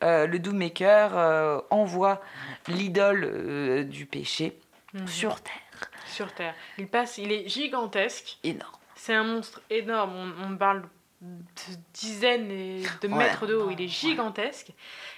euh, 0.04 0.26
le 0.26 0.38
Doommaker 0.38 1.64
envoie 1.70 2.20
l'idole 2.68 3.86
du 3.88 4.06
péché 4.06 4.58
sur 5.06 5.40
Terre. 5.40 5.90
Sur 6.06 6.32
Terre. 6.32 6.54
Il 6.78 6.88
passe, 6.88 7.18
il 7.18 7.30
est 7.32 7.48
gigantesque. 7.48 8.38
Énorme. 8.44 8.72
C'est 8.94 9.14
un 9.14 9.24
monstre 9.24 9.60
énorme. 9.70 10.12
On, 10.42 10.52
on 10.52 10.56
parle 10.56 10.82
de 11.20 11.74
dizaines 11.94 12.48
de 12.48 13.08
Ouais. 13.08 13.18
mètres 13.18 13.46
de 13.46 13.54
haut. 13.54 13.70
Il 13.70 13.80
est 13.80 13.88
gigantesque. 13.88 14.68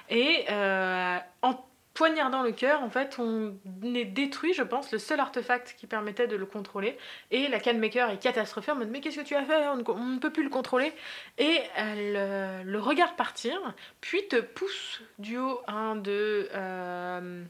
Et 0.08 0.44
euh, 0.50 1.18
en 1.42 1.54
poignardant 2.00 2.42
le 2.42 2.52
cœur, 2.52 2.82
en 2.82 2.88
fait, 2.88 3.18
on 3.18 3.58
est 3.94 4.06
détruit, 4.06 4.54
je 4.54 4.62
pense, 4.62 4.90
le 4.90 4.98
seul 4.98 5.20
artefact 5.20 5.74
qui 5.76 5.86
permettait 5.86 6.26
de 6.26 6.34
le 6.34 6.46
contrôler. 6.46 6.96
Et 7.30 7.46
la 7.48 7.60
canmaker 7.60 8.08
est 8.08 8.16
catastrophée 8.16 8.70
en 8.70 8.76
mode 8.76 8.88
Mais 8.88 9.02
qu'est-ce 9.02 9.18
que 9.20 9.26
tu 9.26 9.34
as 9.34 9.44
fait? 9.44 9.68
On 9.68 9.76
ne, 9.76 10.18
peut 10.18 10.32
plus 10.32 10.42
le 10.42 10.48
contrôler. 10.48 10.94
Et 11.36 11.58
elle 11.76 12.14
euh, 12.16 12.62
le 12.62 12.80
regarde 12.80 13.16
partir, 13.16 13.54
puis 14.00 14.26
te 14.28 14.36
pousse 14.36 15.02
du 15.18 15.36
haut 15.36 15.60
de, 15.96 16.48
euh, 16.54 17.44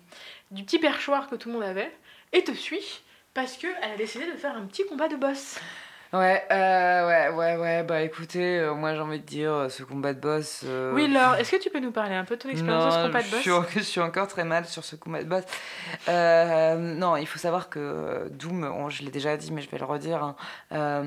du 0.51 0.65
petit 0.65 0.81
perchoir 0.81 1.31
que 1.31 1.37
tout 1.37 1.49
le 1.49 1.55
monde 1.55 1.63
avait, 1.63 1.97
et 2.33 2.43
te 2.43 2.51
suit. 2.51 3.03
Parce 3.35 3.57
qu'elle 3.57 3.71
a 3.85 3.97
décidé 3.97 4.27
de 4.27 4.37
faire 4.37 4.57
un 4.57 4.67
petit 4.67 4.85
combat 4.85 5.07
de 5.07 5.15
boss. 5.15 5.61
Ouais, 6.13 6.43
euh, 6.51 7.07
ouais, 7.07 7.29
ouais, 7.37 7.57
ouais. 7.57 7.83
Bah 7.85 8.03
écoutez, 8.03 8.59
euh, 8.59 8.75
moi 8.75 8.95
j'ai 8.95 9.01
envie 9.01 9.21
de 9.21 9.25
dire, 9.25 9.53
euh, 9.53 9.69
ce 9.69 9.85
combat 9.85 10.13
de 10.13 10.19
boss. 10.21 10.65
Oui, 10.93 11.07
Laure, 11.07 11.37
est-ce 11.37 11.53
que 11.53 11.63
tu 11.63 11.71
peux 11.71 11.79
nous 11.79 11.93
parler 11.93 12.15
un 12.17 12.25
peu 12.25 12.37
de 12.37 12.43
ton 12.43 12.49
expérience 12.49 12.85
de 12.87 12.91
ce 12.91 12.97
Non, 12.97 13.07
combat 13.07 13.21
de 13.23 13.27
je 13.27 13.31
boss 13.31 13.41
suis, 13.43 13.51
en- 13.53 13.65
je 13.77 13.79
suis 13.81 14.01
encore 14.01 14.27
très 14.27 14.43
mal 14.45 14.65
sur 14.67 14.85
ce 14.85 14.97
combat 14.97 15.23
de 15.23 15.29
boss. 15.29 15.45
Non, 16.09 17.17
il 17.17 17.27
faut 17.27 17.39
savoir 17.39 17.69
que 17.71 18.29
Doom, 18.31 18.65
on- 18.65 18.89
je 18.91 19.03
l'ai 19.05 19.11
déjà 19.13 19.37
dit, 19.37 19.53
mais 19.53 19.63
je 19.63 19.71
vais 19.71 19.79
le 19.79 19.85
redire, 19.85 20.35
hein, 20.73 21.03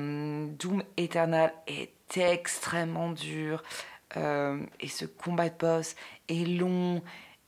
Doom 0.58 0.82
Eternal 0.96 1.52
est 1.66 1.90
extrêmement 2.16 3.10
dur. 3.10 3.62
et 4.16 4.88
ce 4.88 5.04
combat 5.04 5.48
de 5.50 5.54
boss 5.58 5.96
est 6.30 6.46
long 6.48 7.02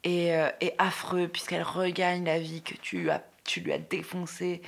et, 0.04 0.28
et 0.60 0.74
affreux, 0.78 1.28
puisqu'elle 1.28 1.62
regagne 1.62 2.24
la 2.24 2.38
vie 2.38 2.60
que 2.62 2.74
tu, 2.74 3.08
as, 3.10 3.22
tu 3.44 3.60
lui 3.60 3.72
as 3.72 3.78
défoncée. 3.78 4.60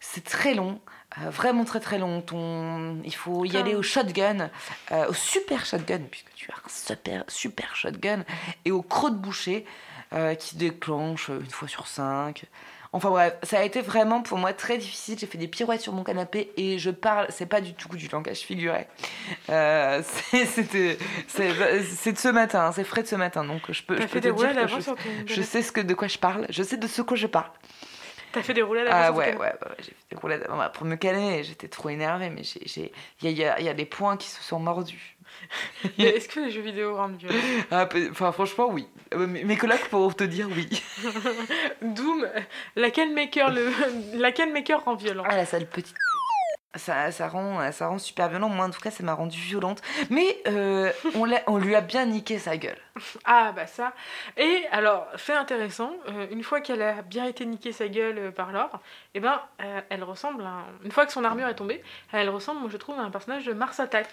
C'est 0.00 0.24
très 0.24 0.54
long. 0.54 0.80
euh, 1.24 1.30
vraiment 1.30 1.64
très 1.64 1.80
très 1.80 1.98
long. 1.98 2.20
Ton... 2.20 3.00
Il 3.04 3.14
faut 3.14 3.44
y 3.44 3.56
aller 3.56 3.74
au 3.74 3.82
shotgun, 3.82 4.50
euh, 4.92 5.08
au 5.08 5.14
super 5.14 5.64
shotgun, 5.64 6.00
puisque 6.10 6.32
tu 6.34 6.50
as 6.50 6.54
un 6.54 6.68
super, 6.68 7.24
super 7.28 7.74
shotgun, 7.76 8.24
et 8.64 8.70
au 8.70 8.82
croc 8.82 9.10
de 9.12 9.16
boucher 9.18 9.64
euh, 10.12 10.34
qui 10.34 10.56
déclenche 10.56 11.28
une 11.28 11.50
fois 11.50 11.66
sur 11.68 11.86
cinq. 11.86 12.44
Enfin 12.92 13.10
bref, 13.10 13.34
ça 13.42 13.58
a 13.58 13.62
été 13.64 13.82
vraiment 13.82 14.22
pour 14.22 14.38
moi 14.38 14.54
très 14.54 14.78
difficile. 14.78 15.18
J'ai 15.18 15.26
fait 15.26 15.36
des 15.36 15.48
pirouettes 15.48 15.82
sur 15.82 15.92
mon 15.92 16.04
canapé 16.04 16.52
et 16.56 16.78
je 16.78 16.88
parle, 16.90 17.26
c'est 17.28 17.44
pas 17.44 17.60
du 17.60 17.74
tout 17.74 17.88
du 17.96 18.08
langage 18.08 18.38
figuré. 18.38 18.86
Euh, 19.50 20.02
c'est 20.30 20.46
c'était- 20.46 20.96
c'est 21.26 21.52
c'est 21.82 22.12
de 22.12 22.18
ce 22.18 22.28
matin, 22.28 22.72
c'est 22.72 22.84
frais 22.84 23.02
de 23.02 23.08
ce 23.08 23.16
matin, 23.16 23.44
donc 23.44 23.70
je 23.70 23.82
peux, 23.82 23.96
je 23.96 24.06
peux 24.06 24.20
te 24.22 24.28
dire 24.36 24.54
que 24.62 24.68
je, 24.68 24.74
je 25.26 25.42
sais 25.42 25.62
ce 25.62 25.70
que, 25.72 25.82
de 25.82 25.92
quoi 25.92 26.08
je 26.08 26.16
parle, 26.18 26.46
je 26.48 26.62
sais 26.62 26.78
de 26.78 26.86
ce 26.86 27.02
que 27.02 27.14
je 27.16 27.26
parle. 27.26 27.50
T'as 28.32 28.42
fait 28.42 28.54
des 28.54 28.62
roulades 28.62 28.88
avant 28.88 28.96
Ah 28.98 29.12
ouais, 29.12 29.34
ouais, 29.34 29.38
ouais, 29.38 29.54
j'ai 29.78 29.84
fait 29.84 29.96
des 30.10 30.16
roulades 30.16 30.44
avant, 30.48 30.68
pour 30.70 30.86
me 30.86 30.96
calmer, 30.96 31.42
j'étais 31.44 31.68
trop 31.68 31.88
énervée, 31.88 32.30
mais 32.30 32.42
il 32.42 32.90
y 33.22 33.32
y 33.32 33.44
a- 33.44 33.58
il 33.60 33.64
y 33.66 33.68
a 33.68 33.74
des 33.74 33.86
points 33.86 34.16
qui 34.16 34.28
se 34.28 34.42
sont 34.42 34.58
mordus. 34.58 35.16
Est-ce 35.98 36.28
que 36.28 36.40
les 36.40 36.50
jeux 36.50 36.62
vidéo 36.62 36.96
rendent 36.96 37.16
violents 37.16 37.36
Ah, 37.70 37.88
Enfin, 38.10 38.32
franchement, 38.32 38.68
oui. 38.70 38.88
Euh, 39.14 39.26
Mes 39.26 39.44
mes 39.44 39.56
collègues 39.56 39.86
pourront 39.90 40.10
te 40.10 40.24
dire 40.24 40.48
oui. 40.54 40.68
Doom, 41.82 42.26
laquelle 42.76 43.12
maker, 43.14 43.50
le... 43.50 43.70
laquelle 44.18 44.52
maker 44.52 44.84
rend 44.84 44.94
violent? 44.96 45.24
Ah, 45.26 45.36
la 45.36 45.46
sale 45.46 45.66
petite. 45.66 45.94
Ça, 46.74 47.10
rend, 47.28 47.72
ça 47.72 47.88
rend 47.88 47.98
super 47.98 48.28
violent. 48.28 48.48
Moi, 48.50 48.66
en 48.66 48.70
tout 48.70 48.80
cas, 48.80 48.90
ça 48.90 49.02
m'a 49.02 49.14
rendue 49.14 49.38
violente. 49.40 49.80
Mais 50.10 50.38
euh, 50.46 50.92
on, 51.14 51.26
on 51.46 51.56
lui 51.58 51.74
a 51.74 51.80
bien 51.80 52.04
niqué 52.06 52.38
sa 52.38 52.56
gueule. 52.56 52.78
Ah 53.24 53.52
bah 53.52 53.66
ça. 53.66 53.94
Et 54.36 54.64
alors, 54.70 55.06
fait 55.16 55.34
intéressant, 55.34 55.92
euh, 56.08 56.26
une 56.30 56.42
fois 56.42 56.60
qu'elle 56.60 56.82
a 56.82 57.02
bien 57.02 57.24
été 57.26 57.46
niquée 57.46 57.72
sa 57.72 57.88
gueule 57.88 58.18
euh, 58.18 58.30
par 58.30 58.52
Laure, 58.52 58.80
eh 59.14 59.20
ben, 59.20 59.40
euh, 59.62 59.80
elle 59.88 60.04
ressemble 60.04 60.42
à... 60.44 60.48
un- 60.48 60.64
Une 60.84 60.92
fois 60.92 61.06
que 61.06 61.12
son 61.12 61.24
armure 61.24 61.48
est 61.48 61.54
tombée, 61.54 61.82
elle 62.12 62.28
ressemble, 62.28 62.68
je 62.70 62.76
trouve, 62.76 62.98
à 62.98 63.02
un 63.02 63.10
personnage 63.10 63.44
de 63.46 63.52
Mars 63.54 63.80
Attack. 63.80 64.08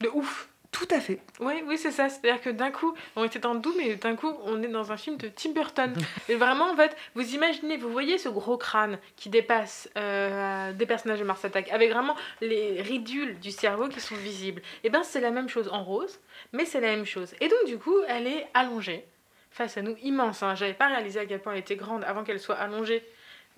De 0.00 0.08
ouf 0.08 0.48
Tout 0.72 0.86
à 0.90 1.00
fait. 1.00 1.20
Oui, 1.40 1.62
oui, 1.66 1.76
c'est 1.78 1.90
ça. 1.90 2.08
C'est-à-dire 2.08 2.40
que 2.40 2.50
d'un 2.50 2.70
coup, 2.70 2.94
on 3.16 3.24
était 3.24 3.40
dans 3.40 3.56
Doom 3.56 3.80
et 3.80 3.96
d'un 3.96 4.14
coup, 4.14 4.32
on 4.44 4.62
est 4.62 4.68
dans 4.68 4.92
un 4.92 4.96
film 4.96 5.16
de 5.16 5.28
Tim 5.28 5.50
Burton. 5.50 5.92
et 6.28 6.36
vraiment, 6.36 6.70
en 6.70 6.76
fait, 6.76 6.96
vous 7.14 7.34
imaginez, 7.34 7.76
vous 7.76 7.90
voyez 7.90 8.18
ce 8.18 8.28
gros 8.28 8.56
crâne 8.56 8.98
qui 9.16 9.30
dépasse 9.30 9.90
euh, 9.96 10.72
des 10.72 10.86
personnages 10.86 11.18
de 11.18 11.24
Mars 11.24 11.44
Attack, 11.44 11.70
avec 11.70 11.90
vraiment 11.90 12.14
les 12.40 12.80
ridules 12.82 13.40
du 13.40 13.50
cerveau 13.50 13.88
qui 13.88 14.00
sont 14.00 14.14
visibles. 14.14 14.62
Et 14.84 14.90
ben, 14.90 15.02
c'est 15.02 15.20
la 15.20 15.32
même 15.32 15.48
chose 15.48 15.68
en 15.72 15.82
rose, 15.82 16.20
mais 16.52 16.64
c'est 16.64 16.80
la 16.80 16.88
même 16.88 17.06
chose. 17.06 17.34
Et 17.40 17.48
donc, 17.48 17.66
du 17.66 17.78
coup, 17.78 17.96
elle 18.08 18.28
est 18.28 18.46
allongée 18.54 19.04
face 19.50 19.76
à 19.76 19.82
nous, 19.82 19.96
immense. 20.02 20.42
Hein. 20.42 20.54
J'avais 20.54 20.74
pas 20.74 20.86
réalisé 20.86 21.18
à 21.18 21.26
quel 21.26 21.40
point 21.40 21.52
elle 21.52 21.60
était 21.60 21.76
grande 21.76 22.04
avant 22.04 22.22
qu'elle 22.22 22.40
soit 22.40 22.54
allongée 22.54 23.04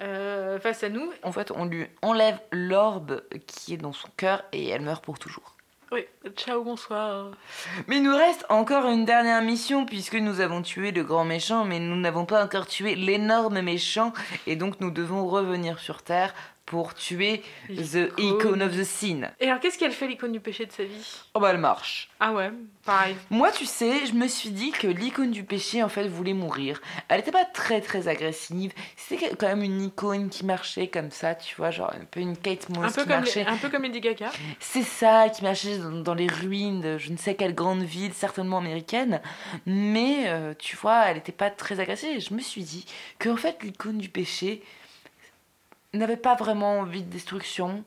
euh, 0.01 0.59
face 0.59 0.83
à 0.83 0.89
nous. 0.89 1.13
En 1.23 1.33
fait, 1.33 1.51
on 1.51 1.67
lui 1.67 1.87
enlève 2.01 2.39
l'orbe 2.51 3.23
qui 3.47 3.75
est 3.75 3.77
dans 3.77 3.93
son 3.93 4.09
cœur 4.17 4.43
et 4.53 4.69
elle 4.69 4.83
meurt 4.83 5.05
pour 5.05 5.19
toujours. 5.19 5.57
Oui, 5.93 6.07
ciao, 6.37 6.65
bonsoir. 6.65 7.33
Mais 7.87 7.99
il 7.99 8.03
nous 8.03 8.17
reste 8.17 8.47
encore 8.49 8.87
une 8.89 9.05
dernière 9.05 9.43
mission 9.43 9.85
puisque 9.85 10.15
nous 10.15 10.41
avons 10.41 10.63
tué 10.63 10.91
le 10.91 11.05
grand 11.05 11.27
méchant, 11.27 11.67
mais 11.67 11.81
nous 11.81 11.97
n'avons 11.97 12.25
pas 12.25 12.43
encore 12.43 12.67
tué 12.67 12.95
l'énorme 12.95 13.61
méchant. 13.61 14.15
Et 14.47 14.57
donc, 14.57 14.81
nous 14.81 14.91
devons 14.91 15.27
revenir 15.27 15.79
sur 15.79 16.03
Terre 16.03 16.33
pour 16.73 16.95
tuer 16.95 17.43
The 17.69 18.09
Icon 18.17 18.63
of 18.63 18.75
the 18.75 18.83
Sin. 18.83 19.31
Et 19.41 19.47
alors, 19.47 19.61
qu'est-ce 19.61 19.77
qu'elle 19.77 19.93
fait, 19.93 20.07
l'icône 20.07 20.33
du 20.33 20.41
péché 20.41 20.65
de 20.65 20.73
sa 20.73 20.85
vie? 20.85 21.23
Oh 21.35 21.39
bah, 21.41 21.51
elle 21.51 21.59
marche. 21.59 22.09
Ah 22.19 22.33
ouais, 22.33 22.51
pareil. 22.87 23.15
Moi, 23.29 23.53
tu 23.53 23.67
sais, 23.67 24.07
je 24.07 24.15
me 24.15 24.27
suis 24.27 24.49
dit 24.49 24.71
que 24.71 24.87
l'icône 24.87 25.33
du 25.33 25.45
péché, 25.45 25.83
en 25.83 25.91
fait, 25.91 26.09
voulait 26.09 26.33
mourir. 26.33 26.81
Elle 27.11 27.19
n'était 27.19 27.31
pas 27.31 27.45
très, 27.45 27.83
très 27.83 28.09
agressive. 28.09 28.73
C'était 28.97 29.37
quand 29.37 29.49
même 29.49 29.63
une 29.63 29.83
icône 29.83 30.31
qui 30.31 30.47
marchait 30.47 30.87
comme 30.87 31.11
ça, 31.11 31.35
tu 31.35 31.55
vois, 31.57 31.71
genre 31.71 31.93
un 31.93 32.07
peu 32.07 32.21
une 32.21 32.39
Kate 32.39 32.71
Moss 32.71 32.87
Un 32.87 32.87
peu, 32.87 33.03
qui 33.03 33.09
comme 33.09 33.19
marchait. 33.19 33.45
les, 33.45 33.51
un 33.51 33.57
peu 33.59 33.69
comme 33.69 33.83
Lady 33.83 34.01
Gaga. 34.01 34.31
C'est 34.59 34.83
ça, 34.83 35.29
qui 35.29 35.43
marchait 35.43 35.77
dans, 35.77 35.91
dans 35.91 36.15
les 36.15 36.27
ruines 36.27 36.81
de 36.81 36.97
je 36.97 37.13
ne 37.13 37.19
sais 37.19 37.35
quelle 37.35 37.55
grande 37.55 37.83
ville, 37.83 38.15
certainement 38.15 38.57
américaine. 38.57 39.21
Mais, 39.67 40.29
euh, 40.29 40.55
tu 40.59 40.75
vois, 40.77 41.05
elle 41.09 41.17
n'était 41.17 41.33
pas 41.33 41.51
très 41.51 41.81
agressive. 41.81 42.17
Et 42.17 42.21
je 42.21 42.33
me 42.33 42.41
suis 42.41 42.63
dit 42.63 42.87
que, 43.19 43.29
en 43.29 43.37
fait, 43.37 43.63
l'icône 43.63 43.99
du 43.99 44.09
péché 44.09 44.63
n'avait 45.99 46.17
pas 46.17 46.35
vraiment 46.35 46.81
envie 46.81 47.03
de 47.03 47.11
destruction. 47.11 47.85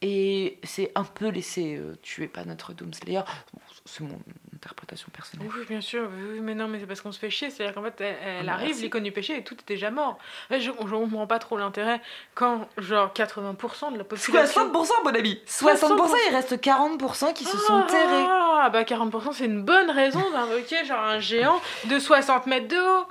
Et 0.00 0.60
c'est 0.62 0.92
un 0.94 1.02
peu 1.02 1.28
laissé 1.28 1.76
euh, 1.76 1.96
tuer 2.02 2.28
par 2.28 2.46
notre 2.46 2.72
Doomslayer. 2.72 3.22
Bon, 3.52 3.60
c'est 3.84 4.04
mon 4.04 4.20
interprétation 4.54 5.08
personnelle. 5.12 5.48
Oui, 5.52 5.64
bien 5.68 5.80
sûr, 5.80 6.08
oui, 6.32 6.38
mais 6.40 6.54
non, 6.54 6.68
mais 6.68 6.78
c'est 6.78 6.86
parce 6.86 7.00
qu'on 7.00 7.10
se 7.10 7.18
fait 7.18 7.30
chier. 7.30 7.50
C'est-à-dire 7.50 7.74
qu'en 7.74 7.82
fait, 7.82 8.00
elle, 8.00 8.16
elle 8.22 8.48
Ah, 8.48 8.52
arrive, 8.52 8.80
l'icône 8.80 9.02
du 9.02 9.10
péché, 9.10 9.36
et 9.38 9.42
tout 9.42 9.56
est 9.56 9.66
déjà 9.66 9.90
mort. 9.90 10.18
Je, 10.52 10.58
je 10.60 10.70
comprends 10.70 11.26
pas 11.26 11.40
trop 11.40 11.56
l'intérêt 11.58 12.00
quand, 12.36 12.68
genre, 12.78 13.12
80% 13.12 13.92
de 13.92 13.98
la 13.98 14.04
population. 14.04 14.70
60% 14.72 14.88
mon 15.04 15.10
ami 15.16 15.40
60% 15.48 16.14
il 16.28 16.34
reste 16.34 16.56
40% 16.62 17.32
qui 17.34 17.44
se 17.44 17.58
sont 17.58 17.82
terrés. 17.82 18.24
Ah, 18.28 18.70
bah 18.72 18.84
40%, 18.84 19.32
c'est 19.32 19.46
une 19.46 19.62
bonne 19.64 19.90
raison 19.90 20.22
d'invoquer, 20.30 20.84
genre, 20.84 21.00
un 21.02 21.18
géant 21.18 21.60
de 21.86 21.98
60 21.98 22.46
mètres 22.46 22.68
de 22.68 22.76
haut. 22.76 23.06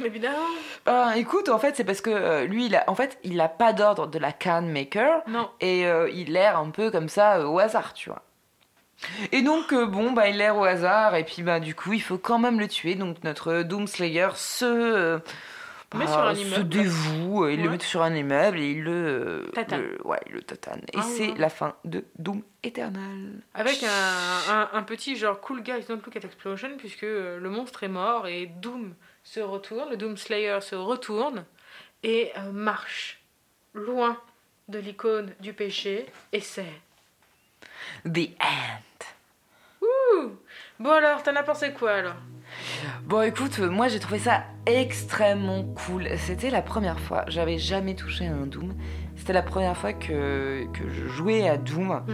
Évidemment. 0.04 0.36
Ah, 0.86 1.14
écoute, 1.16 1.48
en 1.48 1.58
fait, 1.58 1.76
c'est 1.76 1.84
parce 1.84 2.00
que 2.00 2.10
euh, 2.10 2.44
lui, 2.46 2.66
il 2.66 2.76
a, 2.76 2.84
en 2.88 2.94
fait, 2.94 3.18
il 3.24 3.40
a 3.40 3.48
pas 3.48 3.72
d'ordre 3.72 4.06
de 4.06 4.18
la 4.18 4.32
can 4.32 4.62
maker 4.62 5.22
Non. 5.26 5.50
et 5.60 5.86
euh, 5.86 6.08
il 6.10 6.36
erre 6.36 6.58
un 6.58 6.70
peu 6.70 6.90
comme 6.90 7.08
ça 7.08 7.38
euh, 7.38 7.44
au 7.46 7.58
hasard, 7.58 7.92
tu 7.94 8.08
vois. 8.10 8.22
Et 9.32 9.42
donc, 9.42 9.72
euh, 9.72 9.86
bon, 9.86 10.12
bah, 10.12 10.28
il 10.28 10.40
erre 10.40 10.56
au 10.56 10.64
hasard 10.64 11.14
et 11.16 11.24
puis, 11.24 11.42
bah, 11.42 11.60
du 11.60 11.74
coup, 11.74 11.92
il 11.92 12.00
faut 12.02 12.18
quand 12.18 12.38
même 12.38 12.58
le 12.58 12.68
tuer. 12.68 12.94
Donc, 12.94 13.22
notre 13.24 13.62
Doomslayer 13.62 14.28
se. 14.34 14.64
euh, 14.64 15.18
Met 15.94 16.04
bah, 16.04 16.10
sur 16.10 16.20
un 16.20 16.34
se 16.34 16.60
dévoue, 16.62 17.46
il 17.48 17.62
le 17.62 17.70
met 17.70 17.78
sur 17.78 18.02
un 18.02 18.12
immeuble 18.12 18.58
et 18.58 18.72
il 18.72 18.82
le. 18.82 19.48
Tatane. 19.54 19.82
le- 19.82 20.06
ouais, 20.06 20.18
il 20.26 20.32
le 20.32 20.42
tatane. 20.42 20.80
Et 20.92 20.98
Ah, 20.98 21.02
c'est 21.02 21.28
ouais. 21.28 21.34
la 21.38 21.48
fin 21.48 21.74
de 21.84 22.04
Doom 22.18 22.42
Eternal. 22.64 23.40
Avec 23.54 23.84
un, 23.84 24.52
un, 24.52 24.68
un 24.72 24.82
petit 24.82 25.14
genre 25.16 25.40
cool 25.40 25.62
guys 25.62 25.84
don't 25.88 26.00
look 26.04 26.16
at 26.16 26.20
explosion 26.26 26.70
puisque 26.76 27.02
le 27.02 27.48
monstre 27.48 27.84
est 27.84 27.88
mort 27.88 28.26
et 28.26 28.46
Doom 28.46 28.94
se 29.26 29.40
retourne, 29.40 29.90
le 29.90 29.96
Doom 29.96 30.16
Slayer 30.16 30.60
se 30.60 30.76
retourne 30.76 31.44
et 32.04 32.30
euh, 32.38 32.52
marche 32.52 33.20
loin 33.74 34.16
de 34.68 34.78
l'icône 34.78 35.32
du 35.40 35.52
péché 35.52 36.06
et 36.32 36.40
c'est... 36.40 36.80
The 38.04 38.30
End. 38.40 39.04
Ouh 39.82 40.36
Bon 40.78 40.90
alors, 40.92 41.24
t'en 41.24 41.34
as 41.34 41.42
pensé 41.42 41.72
quoi 41.72 41.92
alors? 41.94 42.14
Bon 43.02 43.22
écoute, 43.22 43.58
euh, 43.58 43.68
moi 43.68 43.88
j'ai 43.88 43.98
trouvé 43.98 44.20
ça 44.20 44.44
extrêmement 44.64 45.64
cool. 45.64 46.08
C'était 46.18 46.50
la 46.50 46.62
première 46.62 47.00
fois, 47.00 47.24
j'avais 47.26 47.58
jamais 47.58 47.96
touché 47.96 48.28
à 48.28 48.32
un 48.32 48.46
Doom. 48.46 48.76
C'était 49.16 49.32
la 49.32 49.42
première 49.42 49.76
fois 49.76 49.92
que, 49.92 50.66
que 50.72 50.88
je 50.88 51.08
jouais 51.08 51.48
à 51.48 51.56
Doom 51.56 52.04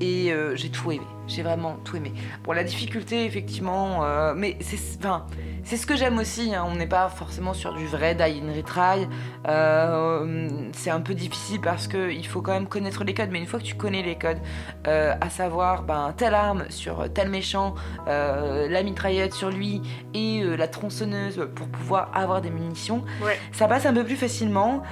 et 0.00 0.32
euh, 0.32 0.56
j'ai 0.56 0.70
tout 0.70 0.92
aimé. 0.92 1.04
J'ai 1.28 1.42
vraiment 1.42 1.76
tout 1.84 1.96
aimé. 1.96 2.12
Bon, 2.42 2.52
la 2.52 2.64
difficulté, 2.64 3.24
effectivement, 3.26 4.02
euh, 4.04 4.32
mais 4.34 4.56
c'est 4.60 4.78
enfin, 4.98 5.26
c'est 5.62 5.76
ce 5.76 5.86
que 5.86 5.94
j'aime 5.94 6.18
aussi. 6.18 6.54
hein. 6.54 6.64
On 6.66 6.74
n'est 6.74 6.86
pas 6.86 7.08
forcément 7.10 7.52
sur 7.52 7.74
du 7.74 7.86
vrai 7.86 8.14
die 8.14 8.42
and 8.42 8.52
retry. 8.56 9.06
Euh, 9.46 10.48
c'est 10.72 10.90
un 10.90 11.00
peu 11.00 11.14
difficile 11.14 11.60
parce 11.60 11.86
qu'il 11.88 12.26
faut 12.26 12.40
quand 12.42 12.52
même 12.52 12.66
connaître 12.66 13.04
les 13.04 13.12
codes. 13.14 13.28
Mais 13.30 13.38
une 13.38 13.46
fois 13.46 13.58
que 13.60 13.64
tu 13.64 13.74
connais 13.74 14.02
les 14.02 14.16
codes, 14.16 14.38
euh, 14.86 15.14
à 15.20 15.28
savoir 15.30 15.82
ben, 15.82 16.14
telle 16.16 16.34
arme 16.34 16.64
sur 16.70 17.12
tel 17.12 17.28
méchant, 17.28 17.74
euh, 18.08 18.68
la 18.68 18.82
mitraillette 18.82 19.34
sur 19.34 19.50
lui 19.50 19.82
et 20.14 20.42
la 20.42 20.66
tronçonneuse 20.68 21.46
pour 21.54 21.68
pouvoir 21.68 22.10
avoir 22.14 22.40
des 22.40 22.50
munitions, 22.50 23.04
Ouais. 23.22 23.38
ça 23.52 23.68
passe 23.68 23.84
un 23.86 23.92
peu 23.92 24.04
plus 24.04 24.16
facilement. 24.16 24.82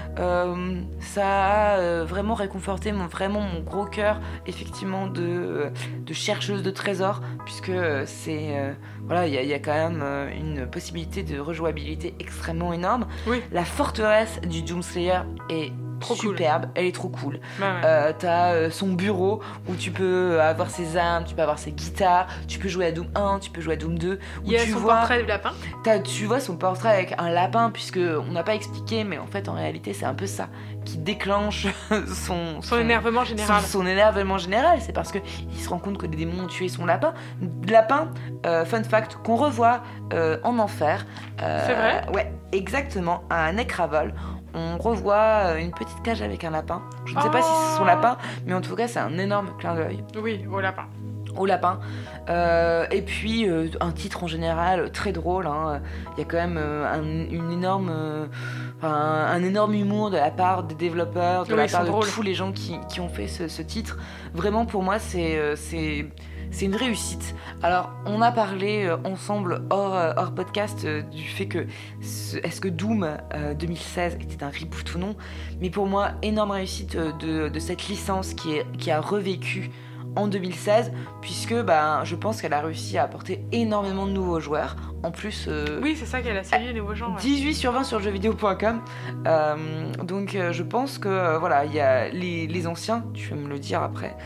Ça 1.00 1.74
a 1.74 2.04
vraiment 2.04 2.34
réconforté 2.34 2.92
mon, 2.92 3.06
vraiment 3.06 3.40
mon 3.40 3.60
gros 3.60 3.84
cœur, 3.86 4.20
effectivement, 4.46 5.06
de, 5.06 5.70
de 6.04 6.12
chercheuse 6.26 6.62
de 6.62 6.70
trésors, 6.70 7.20
puisque 7.44 7.68
euh, 7.68 8.02
c'est. 8.06 8.58
euh, 8.58 8.72
voilà, 9.04 9.28
il 9.28 9.34
y, 9.34 9.38
a- 9.38 9.42
il 9.42 9.48
y 9.48 9.54
a 9.54 9.60
quand 9.60 9.72
même 9.72 10.00
euh, 10.02 10.28
une 10.36 10.66
possibilité 10.68 11.22
de 11.22 11.38
rejouabilité 11.38 12.14
extrêmement 12.18 12.72
énorme. 12.72 13.06
Oui. 13.28 13.40
La 13.52 13.64
forteresse 13.64 14.40
du 14.42 14.62
Doomslayer 14.62 15.20
est 15.48 15.72
Trop 16.00 16.14
cool. 16.14 16.36
superbe, 16.36 16.66
elle 16.74 16.86
est 16.86 16.94
trop 16.94 17.08
cool. 17.08 17.40
Bah 17.58 17.66
ouais. 17.66 17.80
Euh, 17.84 18.12
T'as 18.18 18.52
euh, 18.52 18.70
son 18.70 18.88
bureau 18.88 19.40
où 19.68 19.74
tu 19.74 19.90
peux 19.90 20.40
avoir 20.40 20.70
ses 20.70 20.96
armes, 20.96 21.24
tu 21.24 21.34
peux 21.34 21.42
avoir 21.42 21.58
ses 21.58 21.72
guitares, 21.72 22.26
tu 22.48 22.58
peux 22.58 22.68
jouer 22.68 22.86
à 22.86 22.92
Doom 22.92 23.06
1, 23.14 23.38
tu 23.40 23.50
peux 23.50 23.60
jouer 23.60 23.74
à 23.74 23.76
Doom 23.76 23.98
2. 23.98 24.14
Où 24.14 24.18
Il 24.44 24.52
y 24.52 24.56
a 24.56 24.62
tu 24.64 24.72
son 24.72 24.78
vois, 24.80 24.96
portrait 24.96 25.20
du 25.22 25.26
lapin. 25.26 25.52
T'as- 25.84 25.98
tu 26.00 26.24
vois 26.26 26.40
son 26.40 26.56
portrait 26.56 26.90
avec 26.90 27.14
un 27.18 27.30
lapin, 27.30 27.70
puisque 27.70 27.98
on 27.98 28.32
n'a 28.32 28.42
pas 28.42 28.54
expliqué, 28.54 29.04
mais 29.04 29.18
en 29.18 29.26
fait 29.26 29.48
en 29.48 29.54
réalité 29.54 29.92
c'est 29.92 30.04
un 30.06 30.14
peu 30.14 30.26
ça 30.26 30.48
qui 30.84 30.98
déclenche 30.98 31.66
son, 32.14 32.62
Son 32.62 32.78
énervement 32.78 33.24
général. 33.24 33.62
son, 33.62 33.80
son 33.80 33.86
énervement 33.86 34.38
général. 34.38 34.78
C'est 34.80 34.92
parce 34.92 35.10
que 35.12 35.18
il 35.52 35.58
se 35.60 35.68
rend 35.68 35.78
compte 35.78 35.98
que 35.98 36.06
les 36.06 36.16
démons 36.16 36.44
ont 36.44 36.46
tué 36.46 36.68
son 36.68 36.84
lapin. 36.86 37.12
Lapin, 37.68 38.10
euh, 38.46 38.64
fun 38.64 38.82
fact, 38.84 39.16
qu'on 39.24 39.36
revoit 39.36 39.82
euh, 40.12 40.38
en 40.44 40.58
enfer. 40.58 41.04
Euh, 41.42 41.64
C'est 41.66 41.74
vrai 41.74 42.02
Ouais, 42.14 42.32
exactement, 42.52 43.24
à 43.30 43.52
Necravol. 43.52 44.14
On 44.56 44.78
revoit 44.78 45.16
euh, 45.52 45.56
une 45.58 45.70
petite 45.70 46.02
cage 46.02 46.22
avec 46.22 46.42
un 46.42 46.50
lapin. 46.50 46.82
Je 47.04 47.14
ne 47.14 47.20
sais 47.20 47.30
pas 47.30 47.42
si 47.42 47.48
c'est 47.48 47.76
son 47.76 47.84
lapin, 47.84 48.16
mais 48.46 48.54
en 48.54 48.60
tout 48.62 48.74
cas 48.74 48.88
c'est 48.88 48.98
un 48.98 49.16
énorme 49.18 49.50
clin 49.58 49.74
d'œil. 49.74 50.02
Oui, 50.20 50.44
au 50.50 50.60
lapin. 50.60 50.86
au 51.36 51.44
lapin. 51.44 51.78
Euh, 52.30 52.86
et 52.90 53.02
puis 53.02 53.46
euh, 53.48 53.68
un 53.80 53.92
titre 53.92 54.24
en 54.24 54.26
général 54.26 54.90
très 54.92 55.12
drôle. 55.12 55.46
hein. 55.46 55.82
Il 56.16 56.20
y 56.20 56.22
a 56.22 56.24
quand 56.24 56.38
même 56.38 56.56
euh, 56.58 56.90
un, 56.90 57.02
une 57.02 57.52
énorme, 57.52 57.92
un, 58.82 59.42
énorme 59.42 59.74
humour 59.74 60.10
de 60.10 60.16
la 60.16 60.30
part 60.30 60.62
des 60.62 60.74
développeurs, 60.74 61.44
de 61.44 61.52
Oui, 61.52 61.58
la 61.58 61.68
part 61.68 61.84
de 61.84 62.10
tous 62.10 62.22
les 62.22 62.34
gens 62.34 62.52
qui, 62.52 62.78
qui 62.88 63.00
ont 63.00 63.08
fait 63.10 63.28
ce, 63.28 63.48
ce 63.48 63.60
titre. 63.62 63.98
Vraiment 64.34 64.64
pour 64.64 64.82
moi 64.82 64.98
c'est 64.98 65.38
c'est 66.50 66.64
une 66.66 66.76
réussite. 66.76 67.34
Alors 67.62 67.90
on 68.04 68.20
a 68.22 68.32
parlé 68.32 68.84
euh, 68.86 68.96
ensemble 69.04 69.62
hors, 69.70 69.94
euh, 69.94 70.12
hors 70.16 70.32
podcast 70.32 70.84
euh, 70.84 71.02
du 71.02 71.22
fait 71.24 71.46
que 71.46 71.66
ce- 72.00 72.36
est-ce 72.38 72.60
que 72.60 72.68
Doom 72.68 73.04
euh, 73.34 73.54
2016 73.54 74.18
était 74.20 74.42
un 74.44 74.50
reboot 74.50 74.94
ou 74.94 74.98
non? 74.98 75.16
Mais 75.60 75.70
pour 75.70 75.86
moi 75.86 76.10
énorme 76.22 76.50
réussite 76.52 76.96
de, 76.96 77.48
de 77.48 77.58
cette 77.58 77.88
licence 77.88 78.34
qui, 78.34 78.52
est, 78.56 78.66
qui 78.78 78.90
a 78.90 79.00
revécu 79.00 79.70
en 80.14 80.28
2016, 80.28 80.92
puisque 81.20 81.54
bah, 81.62 82.00
je 82.04 82.14
pense 82.16 82.40
qu'elle 82.40 82.54
a 82.54 82.60
réussi 82.62 82.96
à 82.96 83.02
apporter 83.02 83.44
énormément 83.52 84.06
de 84.06 84.12
nouveaux 84.12 84.40
joueurs. 84.40 84.74
En 85.02 85.10
plus, 85.10 85.44
euh, 85.46 85.78
Oui, 85.82 85.94
c'est 85.98 86.06
ça 86.06 86.22
qu'elle 86.22 86.38
a 86.38 86.42
séduit 86.42 86.68
les 86.68 86.72
nouveaux 86.80 86.94
gens. 86.94 87.10
ouais. 87.10 87.20
18 87.20 87.52
sur 87.54 87.72
20 87.72 87.84
sur 87.84 88.00
jeuxvideo.com. 88.00 88.80
Euh, 89.26 89.92
donc 90.04 90.34
euh, 90.34 90.52
je 90.52 90.62
pense 90.62 90.96
que 90.98 91.36
voilà, 91.38 91.66
il 91.66 91.74
y 91.74 91.80
a 91.80 92.08
les, 92.08 92.46
les 92.46 92.66
anciens, 92.66 93.04
tu 93.12 93.28
vas 93.28 93.36
me 93.36 93.48
le 93.48 93.58
dire 93.58 93.82
après. 93.82 94.16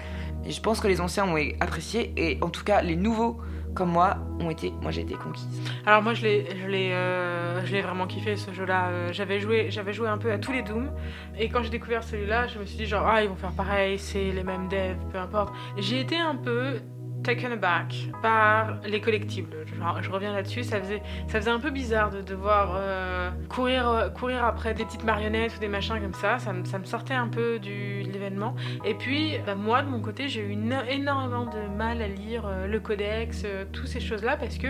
Et 0.45 0.51
je 0.51 0.61
pense 0.61 0.81
que 0.81 0.89
les 0.89 1.01
anciens 1.01 1.27
ont 1.27 1.37
apprécié 1.61 2.13
et 2.17 2.39
en 2.43 2.49
tout 2.49 2.65
cas 2.65 2.83
les 2.83 2.97
nouveaux 2.97 3.41
comme 3.75 3.91
moi 3.91 4.17
ont 4.41 4.51
été, 4.51 4.73
moi 4.83 4.91
j'ai 4.91 5.03
été 5.03 5.15
conquise. 5.15 5.63
Alors 5.87 6.03
moi 6.03 6.15
je 6.15 6.23
l'ai, 6.23 6.47
je 6.57 6.67
euh, 6.93 7.83
vraiment 7.83 8.07
kiffé 8.07 8.37
ce 8.37 8.53
jeu-là. 8.53 8.89
Euh, 8.89 9.13
j'avais 9.13 9.39
joué, 9.39 9.71
joué 9.71 10.09
un 10.09 10.19
peu 10.19 10.33
à 10.33 10.39
tous 10.39 10.53
les 10.53 10.63
Doom 10.63 10.91
et 11.39 11.49
quand 11.49 11.63
j'ai 11.63 11.71
découvert 11.71 12.03
celui-là, 12.03 12.47
je 12.49 12.59
me 12.59 12.65
suis 12.65 12.77
dit 12.77 12.87
genre 12.87 13.07
ah 13.07 13.23
ils 13.23 13.29
vont 13.29 13.37
faire 13.37 13.53
pareil, 13.53 13.99
c'est 13.99 14.33
les 14.33 14.43
mêmes 14.43 14.69
devs, 14.69 14.97
peu 15.13 15.19
importe. 15.19 15.53
J'ai 15.79 16.01
été 16.01 16.19
un 16.19 16.37
peu 16.37 16.81
taken 17.23 17.53
aback 17.53 18.09
par 18.23 18.79
les 18.85 19.01
collectibles. 19.01 19.57
Je 20.01 20.11
reviens 20.11 20.33
là-dessus, 20.33 20.65
ça 20.65 20.81
faisait, 20.81 21.03
ça 21.29 21.41
faisait 21.41 21.51
un 21.51 21.61
peu 21.61 21.71
bizarre 21.71 22.11
de 22.11 22.21
devoir 22.21 22.75
euh, 22.77 23.31
courir, 23.49 23.89
euh, 23.89 24.09
courir 24.09 24.45
après 24.45 24.75
des 24.75 24.85
petites 24.85 25.05
marionnettes 25.05 25.57
ou 25.57 25.61
des 25.61 25.69
machins 25.69 26.01
comme 26.01 26.15
ça. 26.15 26.39
Ça 26.39 26.53
me, 26.53 26.65
ça 26.65 26.79
me 26.79 26.85
sortait 26.85 27.15
un 27.15 27.29
peu 27.29 27.59
du, 27.59 28.03
de 28.05 28.13
l'événement. 28.13 28.55
Et 28.85 28.95
puis, 28.95 29.39
bah, 29.47 29.55
moi, 29.55 29.83
de 29.83 29.89
mon 29.89 30.01
côté, 30.01 30.29
j'ai 30.29 30.43
eu 30.43 30.57
énormément 30.89 31.47
de 31.47 31.77
mal 31.77 32.03
à 32.03 32.09
lire 32.09 32.45
euh, 32.47 32.67
le 32.67 32.81
codex, 32.81 33.47
toutes 33.73 33.89
ces 33.89 34.01
choses-là, 34.01 34.37
parce 34.37 34.59
que 34.59 34.69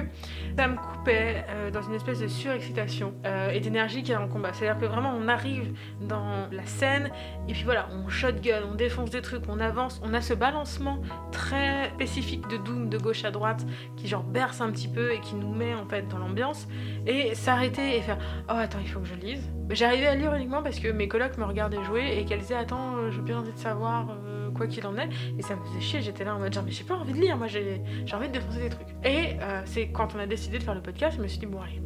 ça 0.57 0.69
me 0.69 0.77
coupait 0.77 1.45
dans 1.73 1.83
une 1.83 1.95
espèce 1.95 2.21
de 2.21 2.29
surexcitation 2.29 3.15
et 3.53 3.61
d'énergie 3.61 4.03
qui 4.03 4.13
est 4.13 4.17
en 4.17 4.29
combat. 4.29 4.53
C'est-à-dire 4.53 4.81
que 4.81 4.87
vraiment, 4.87 5.13
on 5.17 5.29
arrive 5.29 5.73
dans 6.01 6.49
la 6.51 6.65
scène, 6.65 7.11
et 7.49 7.53
puis 7.53 7.65
voilà, 7.65 7.89
on 7.93 8.09
shotgun, 8.09 8.63
on 8.71 8.75
défonce 8.75 9.11
des 9.11 9.23
trucs, 9.23 9.45
on 9.49 9.61
avance, 9.61 10.01
on 10.05 10.15
a 10.15 10.21
ce 10.21 10.35
balancement 10.35 11.01
très 11.33 11.89
spécifique 11.91 12.40
de 12.49 12.57
Doom 12.57 12.89
de 12.89 12.99
gauche 12.99 13.25
à 13.25 13.31
droite 13.31 13.67
qui 13.97 14.09
genre 14.09 14.23
berce 14.23 14.61
un 14.61 14.71
petit 14.71 14.89
peu 14.89 15.13
et 15.13 15.21
qui 15.21 15.35
nous 15.35 15.53
met 15.53 15.75
en 15.75 15.87
fait 15.87 16.09
dans 16.09 16.19
l'ambiance. 16.19 16.67
Et 17.07 17.35
s'arrêter 17.35 17.97
et 17.97 18.03
faire 18.03 18.19
oh 18.49 18.53
attends 18.55 18.79
il 18.81 18.89
faut 18.89 19.01
que 19.01 19.07
je 19.07 19.15
lise 19.15 19.51
j'arrivais 19.75 20.07
à 20.07 20.15
lire 20.15 20.35
uniquement 20.35 20.63
parce 20.63 20.79
que 20.79 20.89
mes 20.89 21.09
colocs 21.09 21.37
me 21.39 21.45
regardaient 21.45 21.83
jouer 21.85 22.19
et 22.19 22.25
qu'elles 22.25 22.41
disaient 22.41 22.55
attends 22.55 22.97
euh, 22.97 23.11
j'ai 23.11 23.21
bien 23.21 23.39
envie 23.39 23.53
de 23.53 23.59
savoir 23.59 24.09
euh, 24.11 24.51
quoi 24.51 24.67
qu'il 24.67 24.87
en 24.87 24.97
est 24.97 25.09
et 25.39 25.43
ça 25.43 25.57
me 25.57 25.65
faisait 25.65 25.81
chier 25.81 26.03
j'étais 26.03 26.25
là 26.25 26.35
en 26.35 26.39
mode 26.39 26.53
genre 26.53 26.65
mais 26.65 26.73
j'ai 26.73 26.85
pas 26.85 26.97
envie 26.97 27.13
de 27.13 27.19
lire 27.19 27.37
moi 27.37 27.47
j'ai 27.47 27.83
envie 28.13 28.29
de 28.29 28.33
défoncer 28.33 28.61
des 28.61 28.69
trucs 28.69 28.89
et 29.05 29.37
euh, 29.41 29.63
c'est 29.65 29.89
quand 29.89 30.15
on 30.15 30.19
a 30.19 30.27
décidé 30.27 30.59
de 30.59 30.63
faire 30.63 30.75
le 30.75 30.83
podcast 30.83 31.17
je 31.17 31.23
me 31.23 31.29
suis 31.29 31.39
dit 31.39 31.47
bon 31.47 31.61
allez 31.61 31.81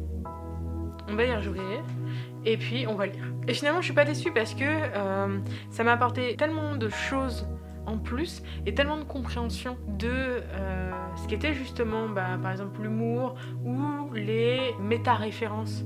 on 1.07 1.15
va 1.15 1.25
y 1.25 1.35
rejouer 1.35 1.59
et 2.45 2.57
puis 2.57 2.87
on 2.87 2.95
va 2.95 3.07
lire 3.07 3.25
et 3.47 3.53
finalement 3.53 3.81
je 3.81 3.85
suis 3.85 3.93
pas 3.93 4.05
déçue 4.05 4.31
parce 4.31 4.55
que 4.55 4.65
ça 5.69 5.83
m'a 5.83 5.91
apporté 5.91 6.35
tellement 6.35 6.75
de 6.75 6.89
choses 6.89 7.47
en 7.85 7.97
plus 7.97 8.41
et 8.65 8.73
tellement 8.73 8.97
de 8.97 9.03
compréhension 9.03 9.77
de 9.87 10.09
euh, 10.09 10.91
ce 11.15 11.27
qu'était 11.27 11.53
justement 11.53 12.07
bah, 12.09 12.37
par 12.41 12.51
exemple 12.51 12.81
l'humour 12.81 13.35
ou 13.63 14.11
les 14.13 14.59
méta-références 14.79 15.83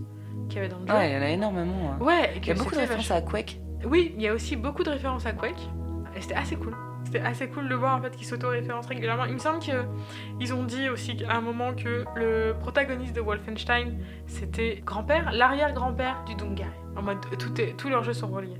qu'il 0.47 0.57
y 0.57 0.59
avait 0.59 0.69
dans 0.69 0.79
le 0.79 0.87
jeu. 0.87 0.93
Ouais, 0.93 1.09
il 1.11 1.13
y 1.13 1.17
en 1.17 1.21
a 1.21 1.29
énormément. 1.29 1.91
hein. 1.93 2.03
Ouais, 2.03 2.31
Il 2.37 2.47
y 2.47 2.51
a 2.51 2.53
beaucoup 2.55 2.73
de 2.75 2.79
références 2.79 3.11
à 3.11 3.21
Quake. 3.21 3.59
Oui, 3.85 4.13
il 4.15 4.21
y 4.21 4.27
a 4.27 4.33
aussi 4.33 4.55
beaucoup 4.55 4.83
de 4.83 4.89
références 4.89 5.25
à 5.25 5.31
Quake 5.33 5.69
et 6.15 6.21
c'était 6.21 6.35
assez 6.35 6.55
cool. 6.55 6.75
C'était 7.05 7.21
assez 7.21 7.47
cool 7.49 7.69
de 7.69 7.75
voir 7.75 7.97
en 7.97 8.01
fait 8.01 8.15
qu'ils 8.15 8.27
s'auto-référencent 8.27 8.87
régulièrement. 8.87 9.25
Il 9.25 9.33
me 9.33 9.39
semble 9.39 9.59
qu'ils 9.59 10.53
ont 10.53 10.63
dit 10.63 10.89
aussi 10.89 11.23
à 11.27 11.37
un 11.37 11.41
moment 11.41 11.73
que 11.73 12.03
le 12.15 12.53
protagoniste 12.59 13.15
de 13.15 13.21
Wolfenstein 13.21 13.97
c'était 14.27 14.81
grand-père, 14.85 15.31
l'arrière-grand-père 15.31 16.23
du 16.25 16.35
Guy. 16.35 16.63
En 16.95 17.01
mode 17.01 17.19
tout 17.37 17.59
est, 17.61 17.75
tous 17.77 17.89
leurs 17.89 18.03
jeux 18.03 18.13
sont 18.13 18.27
reliés. 18.27 18.57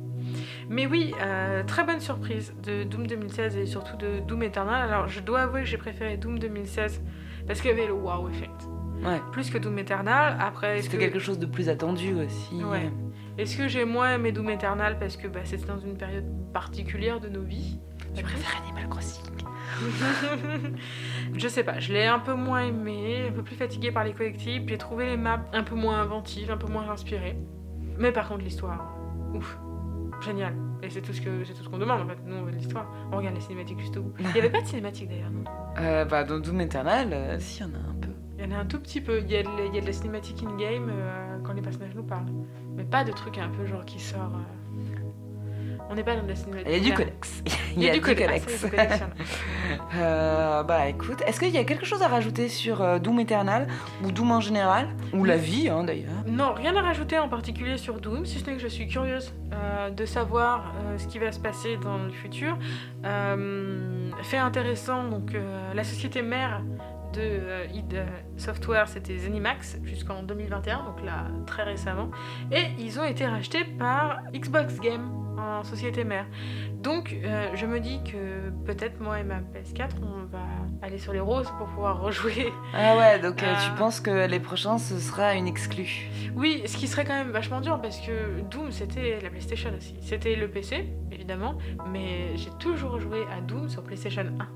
Mais 0.70 0.86
oui, 0.86 1.14
euh, 1.20 1.64
très 1.64 1.84
bonne 1.84 2.00
surprise 2.00 2.54
de 2.64 2.84
Doom 2.84 3.08
2016 3.08 3.58
et 3.58 3.66
surtout 3.66 3.98
de 3.98 4.20
Doom 4.20 4.44
Eternal. 4.44 4.88
Alors 4.88 5.08
je 5.08 5.20
dois 5.20 5.42
avouer 5.42 5.62
que 5.62 5.68
j'ai 5.68 5.78
préféré 5.78 6.16
Doom 6.16 6.38
2016 6.38 7.02
parce 7.48 7.60
qu'il 7.60 7.72
y 7.72 7.74
avait 7.74 7.88
le 7.88 7.94
wow 7.94 8.30
effect. 8.30 8.68
Ouais. 9.04 9.20
Plus 9.32 9.50
que 9.50 9.58
Doom 9.58 9.80
Eternal. 9.80 10.38
Après, 10.40 10.82
C'était 10.82 10.98
que, 10.98 11.02
quelque 11.02 11.20
chose 11.20 11.40
de 11.40 11.48
plus 11.48 11.70
attendu 11.70 12.14
aussi. 12.14 12.64
Ouais. 12.64 12.92
est-ce 13.40 13.58
que 13.58 13.68
j'ai 13.68 13.84
moins 13.84 14.14
aimé 14.14 14.32
Doom 14.32 14.52
Eternal 14.52 15.00
parce 15.00 15.18
que 15.18 15.28
bah, 15.28 15.40
c'était 15.44 15.66
dans 15.66 15.80
une 15.80 15.98
période 15.98 16.26
particulière 16.54 17.20
de 17.20 17.30
nos 17.30 17.42
vies? 17.42 17.80
Je 18.16 18.22
préfère 18.22 18.62
Animal 18.64 18.90
Crossing. 18.90 19.26
je 21.36 21.48
sais 21.48 21.64
pas, 21.64 21.80
je 21.80 21.94
l'ai 21.94 22.06
un 22.06 22.20
peu 22.20 22.34
moins 22.34 22.62
aimé, 22.62 23.28
un 23.30 23.32
peu 23.32 23.44
plus 23.44 23.56
fatigué 23.56 23.92
par 23.92 24.04
les 24.04 24.14
collectifs. 24.14 24.64
J'ai 24.68 24.78
trouvé 24.78 25.06
les 25.06 25.18
maps 25.18 25.46
un 25.54 25.64
peu 25.64 25.76
moins 25.76 26.00
inventives, 26.02 26.52
un 26.52 26.58
peu 26.58 26.72
moins 26.72 26.90
inspirées. 26.90 27.38
Mais 27.98 28.12
par 28.12 28.28
contre, 28.28 28.44
l'histoire, 28.44 28.96
ouf, 29.34 29.58
génial. 30.22 30.54
Et 30.82 30.90
c'est 30.90 31.02
tout 31.02 31.14
ce 31.14 31.22
que 31.22 31.44
c'est 31.44 31.54
tout 31.54 31.64
ce 31.64 31.70
qu'on 31.70 31.78
demande 31.78 32.02
en 32.02 32.08
fait. 32.08 32.18
Nous, 32.26 32.36
on 32.36 32.44
veut 32.44 32.52
de 32.52 32.58
l'histoire. 32.58 32.88
On 33.12 33.18
regarde 33.18 33.36
les 33.36 33.42
cinématiques 33.42 33.80
juste 33.80 33.98
au 33.98 34.04
bout. 34.04 34.14
Il 34.20 34.36
y 34.36 34.40
avait 34.40 34.50
pas 34.50 34.62
de 34.62 34.68
cinématique 34.68 35.10
d'ailleurs, 35.10 35.32
non? 35.32 35.44
Euh, 35.80 36.06
bah, 36.06 36.24
dans 36.24 36.40
Doom 36.40 36.62
Eternal, 36.62 37.10
euh, 37.12 37.40
si, 37.40 37.62
il 37.62 37.68
y 37.68 37.70
en 37.70 37.74
a 37.74 37.90
un 37.90 37.96
peu. 38.02 38.10
Il 38.38 38.46
y 38.46 38.48
en 38.48 38.52
a 38.52 38.60
un 38.60 38.66
tout 38.66 38.80
petit 38.80 39.02
peu. 39.02 39.20
Il 39.20 39.30
y 39.30 39.36
a 39.36 39.44
de, 39.44 39.50
il 39.68 39.76
y 39.76 39.78
a 39.78 39.82
de 39.82 39.86
la 39.86 39.94
cinématique 39.94 40.42
in-game 40.44 40.90
euh, 40.90 41.38
quand 41.44 41.54
les 41.54 41.62
personnages 41.62 41.96
nous 41.96 42.04
parlent. 42.04 42.32
Mais 42.76 42.84
pas 42.86 43.04
de 43.04 43.12
truc 43.12 43.38
un 43.38 43.50
peu 43.50 43.66
genre 43.66 43.86
qui 43.86 44.00
sort. 44.00 44.32
On 45.90 45.96
n'est 45.96 46.04
pas 46.04 46.16
dans 46.16 46.24
de 46.24 46.28
la 46.28 46.36
cinématique. 46.36 46.68
Il 46.70 46.74
y 46.74 46.78
a 46.78 46.90
du 46.90 46.94
codex. 46.94 47.44
Il 47.76 47.84
y 47.84 47.90
a 47.90 47.94
du 47.94 48.00
a. 48.78 49.96
Euh, 49.96 50.64
bah 50.64 50.88
écoute, 50.88 51.22
est-ce 51.26 51.40
qu'il 51.40 51.50
y 51.50 51.58
a 51.58 51.64
quelque 51.64 51.86
chose 51.86 52.04
à 52.04 52.08
rajouter 52.08 52.48
sur 52.48 52.82
euh, 52.82 53.00
Doom 53.00 53.20
Eternal 53.20 53.68
ou 54.04 54.12
Doom 54.12 54.32
en 54.32 54.40
général? 54.40 54.90
Ou 55.14 55.24
la 55.24 55.38
vie 55.38 55.68
hein, 55.68 55.84
d'ailleurs 55.84 56.24
Non, 56.28 56.54
rien 56.54 56.76
à 56.76 56.82
rajouter 56.82 57.18
en 57.18 57.28
particulier 57.28 57.78
sur 57.78 58.00
Doom, 58.00 58.26
si 58.26 58.38
ce 58.38 58.46
n'est 58.46 58.56
que 58.56 58.62
je 58.62 58.68
suis 58.68 58.88
curieuse 58.88 59.34
euh, 59.54 59.90
de 59.90 60.06
savoir 60.06 60.74
euh, 60.86 60.98
ce 61.00 61.08
qui 61.08 61.18
va 61.18 61.32
se 61.32 61.40
passer 61.40 61.78
dans 61.78 61.98
le 61.98 62.12
futur. 62.12 62.58
Fait 64.22 64.38
intéressant, 64.38 65.06
donc 65.06 65.36
la 65.74 65.84
société 65.84 66.22
mère 66.22 66.62
de 67.14 67.68
id 67.74 68.04
Software, 68.38 68.88
c'était 68.88 69.18
Zenimax 69.18 69.78
jusqu'en 69.84 70.22
2021, 70.22 70.84
donc 70.84 71.04
là 71.04 71.26
très 71.48 71.64
récemment, 71.64 72.12
et 72.52 72.66
ils 72.78 73.00
ont 73.00 73.04
été 73.04 73.26
rachetés 73.26 73.64
par 73.64 74.20
Xbox 74.34 74.80
Game 74.80 75.19
en 75.40 75.64
société 75.64 76.04
mère. 76.04 76.26
Donc 76.84 77.16
euh, 77.24 77.50
je 77.56 77.66
me 77.66 77.80
dis 77.80 78.00
que 78.04 78.50
peut-être 78.66 79.00
moi 79.02 79.20
et 79.20 79.24
ma 79.24 79.40
PS4, 79.40 79.90
on 80.02 80.26
va 80.32 80.40
aller 80.82 80.98
sur 80.98 81.12
les 81.14 81.20
roses 81.20 81.52
pour 81.58 81.68
pouvoir 81.68 82.00
rejouer 82.02 82.52
Ah 82.74 82.96
ouais, 82.98 83.20
donc 83.20 83.42
euh, 83.44 83.54
tu 83.66 83.72
Euh. 83.72 83.76
penses 83.78 84.00
que 84.00 84.28
les 84.28 84.40
prochains 84.40 84.78
ce 84.78 84.98
sera 84.98 85.34
une 85.36 85.48
exclue? 85.48 86.08
Oui, 86.36 86.64
ce 86.66 86.78
qui 86.78 86.88
serait 86.88 87.06
quand 87.06 87.16
même 87.16 87.32
vachement 87.32 87.62
dur 87.62 87.82
parce 87.82 88.00
que 88.00 88.42
Doom 88.50 88.72
c'était 88.72 89.20
la 89.22 89.30
PlayStation 89.30 89.72
aussi. 89.78 89.96
C'était 90.02 90.36
le 90.36 90.48
PC, 90.50 90.88
évidemment, 91.12 91.58
mais 91.92 92.36
j'ai 92.38 92.52
toujours 92.60 93.00
joué 93.00 93.20
à 93.36 93.42
Doom 93.42 93.68
sur 93.70 93.84
PlayStation 93.84 94.24
1. 94.40 94.48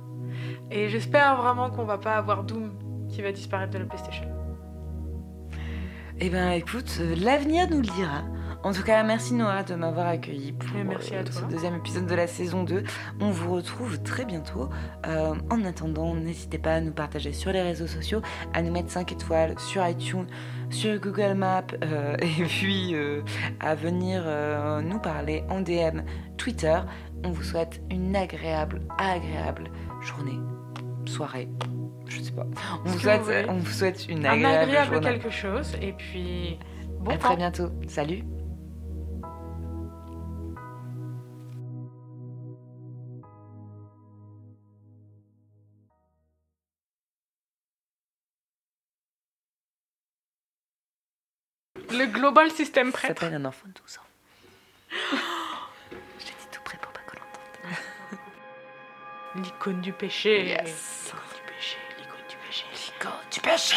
Et 0.71 0.89
j'espère 0.89 1.35
vraiment 1.41 1.69
qu'on 1.69 1.83
va 1.85 1.97
pas 1.97 2.15
avoir 2.15 2.43
Doom 2.43 2.71
qui 3.09 3.21
va 3.21 3.31
disparaître 3.31 3.71
de 3.73 3.79
la 3.79 3.85
PlayStation. 3.85 4.25
Eh 6.19 6.29
ben 6.29 6.51
écoute, 6.51 7.01
l'avenir 7.17 7.67
nous 7.69 7.77
le 7.81 7.87
dira. 7.87 8.21
En 8.63 8.71
tout 8.71 8.83
cas, 8.83 9.03
merci 9.03 9.33
Noah 9.33 9.63
de 9.63 9.75
m'avoir 9.75 10.07
accueilli 10.07 10.53
pour 10.53 10.69
merci 10.85 11.13
à 11.13 11.19
euh, 11.19 11.23
toi. 11.23 11.33
ce 11.33 11.53
deuxième 11.53 11.75
épisode 11.75 12.05
de 12.05 12.15
la 12.15 12.27
saison 12.27 12.63
2. 12.63 12.83
On 13.19 13.29
vous 13.29 13.53
retrouve 13.55 14.01
très 14.03 14.23
bientôt. 14.23 14.69
Euh, 15.05 15.35
en 15.49 15.65
attendant, 15.65 16.15
n'hésitez 16.15 16.59
pas 16.59 16.75
à 16.75 16.81
nous 16.81 16.93
partager 16.93 17.33
sur 17.33 17.51
les 17.51 17.61
réseaux 17.61 17.87
sociaux, 17.87 18.21
à 18.53 18.61
nous 18.61 18.71
mettre 18.71 18.89
5 18.89 19.11
étoiles 19.11 19.59
sur 19.59 19.85
iTunes, 19.85 20.27
sur 20.69 20.97
Google 20.97 21.33
Maps, 21.33 21.63
euh, 21.83 22.15
et 22.21 22.43
puis 22.45 22.95
euh, 22.95 23.21
à 23.59 23.75
venir 23.75 24.23
nous 24.81 24.99
parler 24.99 25.43
en 25.49 25.59
DM 25.59 26.01
Twitter. 26.37 26.79
On 27.25 27.31
vous 27.31 27.43
souhaite 27.43 27.81
une 27.91 28.15
agréable, 28.15 28.81
agréable 28.97 29.65
journée, 30.01 30.39
soirée, 31.05 31.49
je 32.07 32.21
sais 32.21 32.31
pas. 32.31 32.45
On, 32.85 32.89
vous 32.89 32.99
souhaite, 32.99 33.21
vous 33.21 33.31
on 33.49 33.57
vous 33.57 33.71
souhaite 33.71 34.07
une 34.07 34.25
Un 34.25 34.31
agréable, 34.31 34.63
agréable 34.63 34.93
journée. 34.93 35.09
quelque 35.09 35.29
chose, 35.29 35.75
et 35.81 35.91
puis 35.91 36.59
bon 37.01 37.11
à 37.11 37.13
temps. 37.15 37.27
très 37.27 37.35
bientôt. 37.35 37.69
Salut. 37.87 38.23
Global 52.13 52.51
System 52.51 52.91
Ça 52.91 52.97
prêt. 52.97 53.07
s'appelle 53.09 53.33
un 53.35 53.45
enfant 53.45 53.67
de 53.67 53.73
12 53.73 53.97
ans. 53.97 54.01
Je 56.19 56.25
l'ai 56.25 56.31
dit 56.31 56.47
tout 56.51 56.61
près 56.63 56.77
pour 56.77 56.91
pas 56.91 56.99
qu'on 57.07 57.17
l'entende. 57.17 58.19
L'icône 59.43 59.81
du 59.81 59.91
péché. 59.93 60.45
Yes. 60.47 61.11
L'icône 61.97 62.27
du 62.29 62.35
péché. 62.37 62.65
péché. 62.71 62.93
du 63.31 63.39
péché 63.41 63.75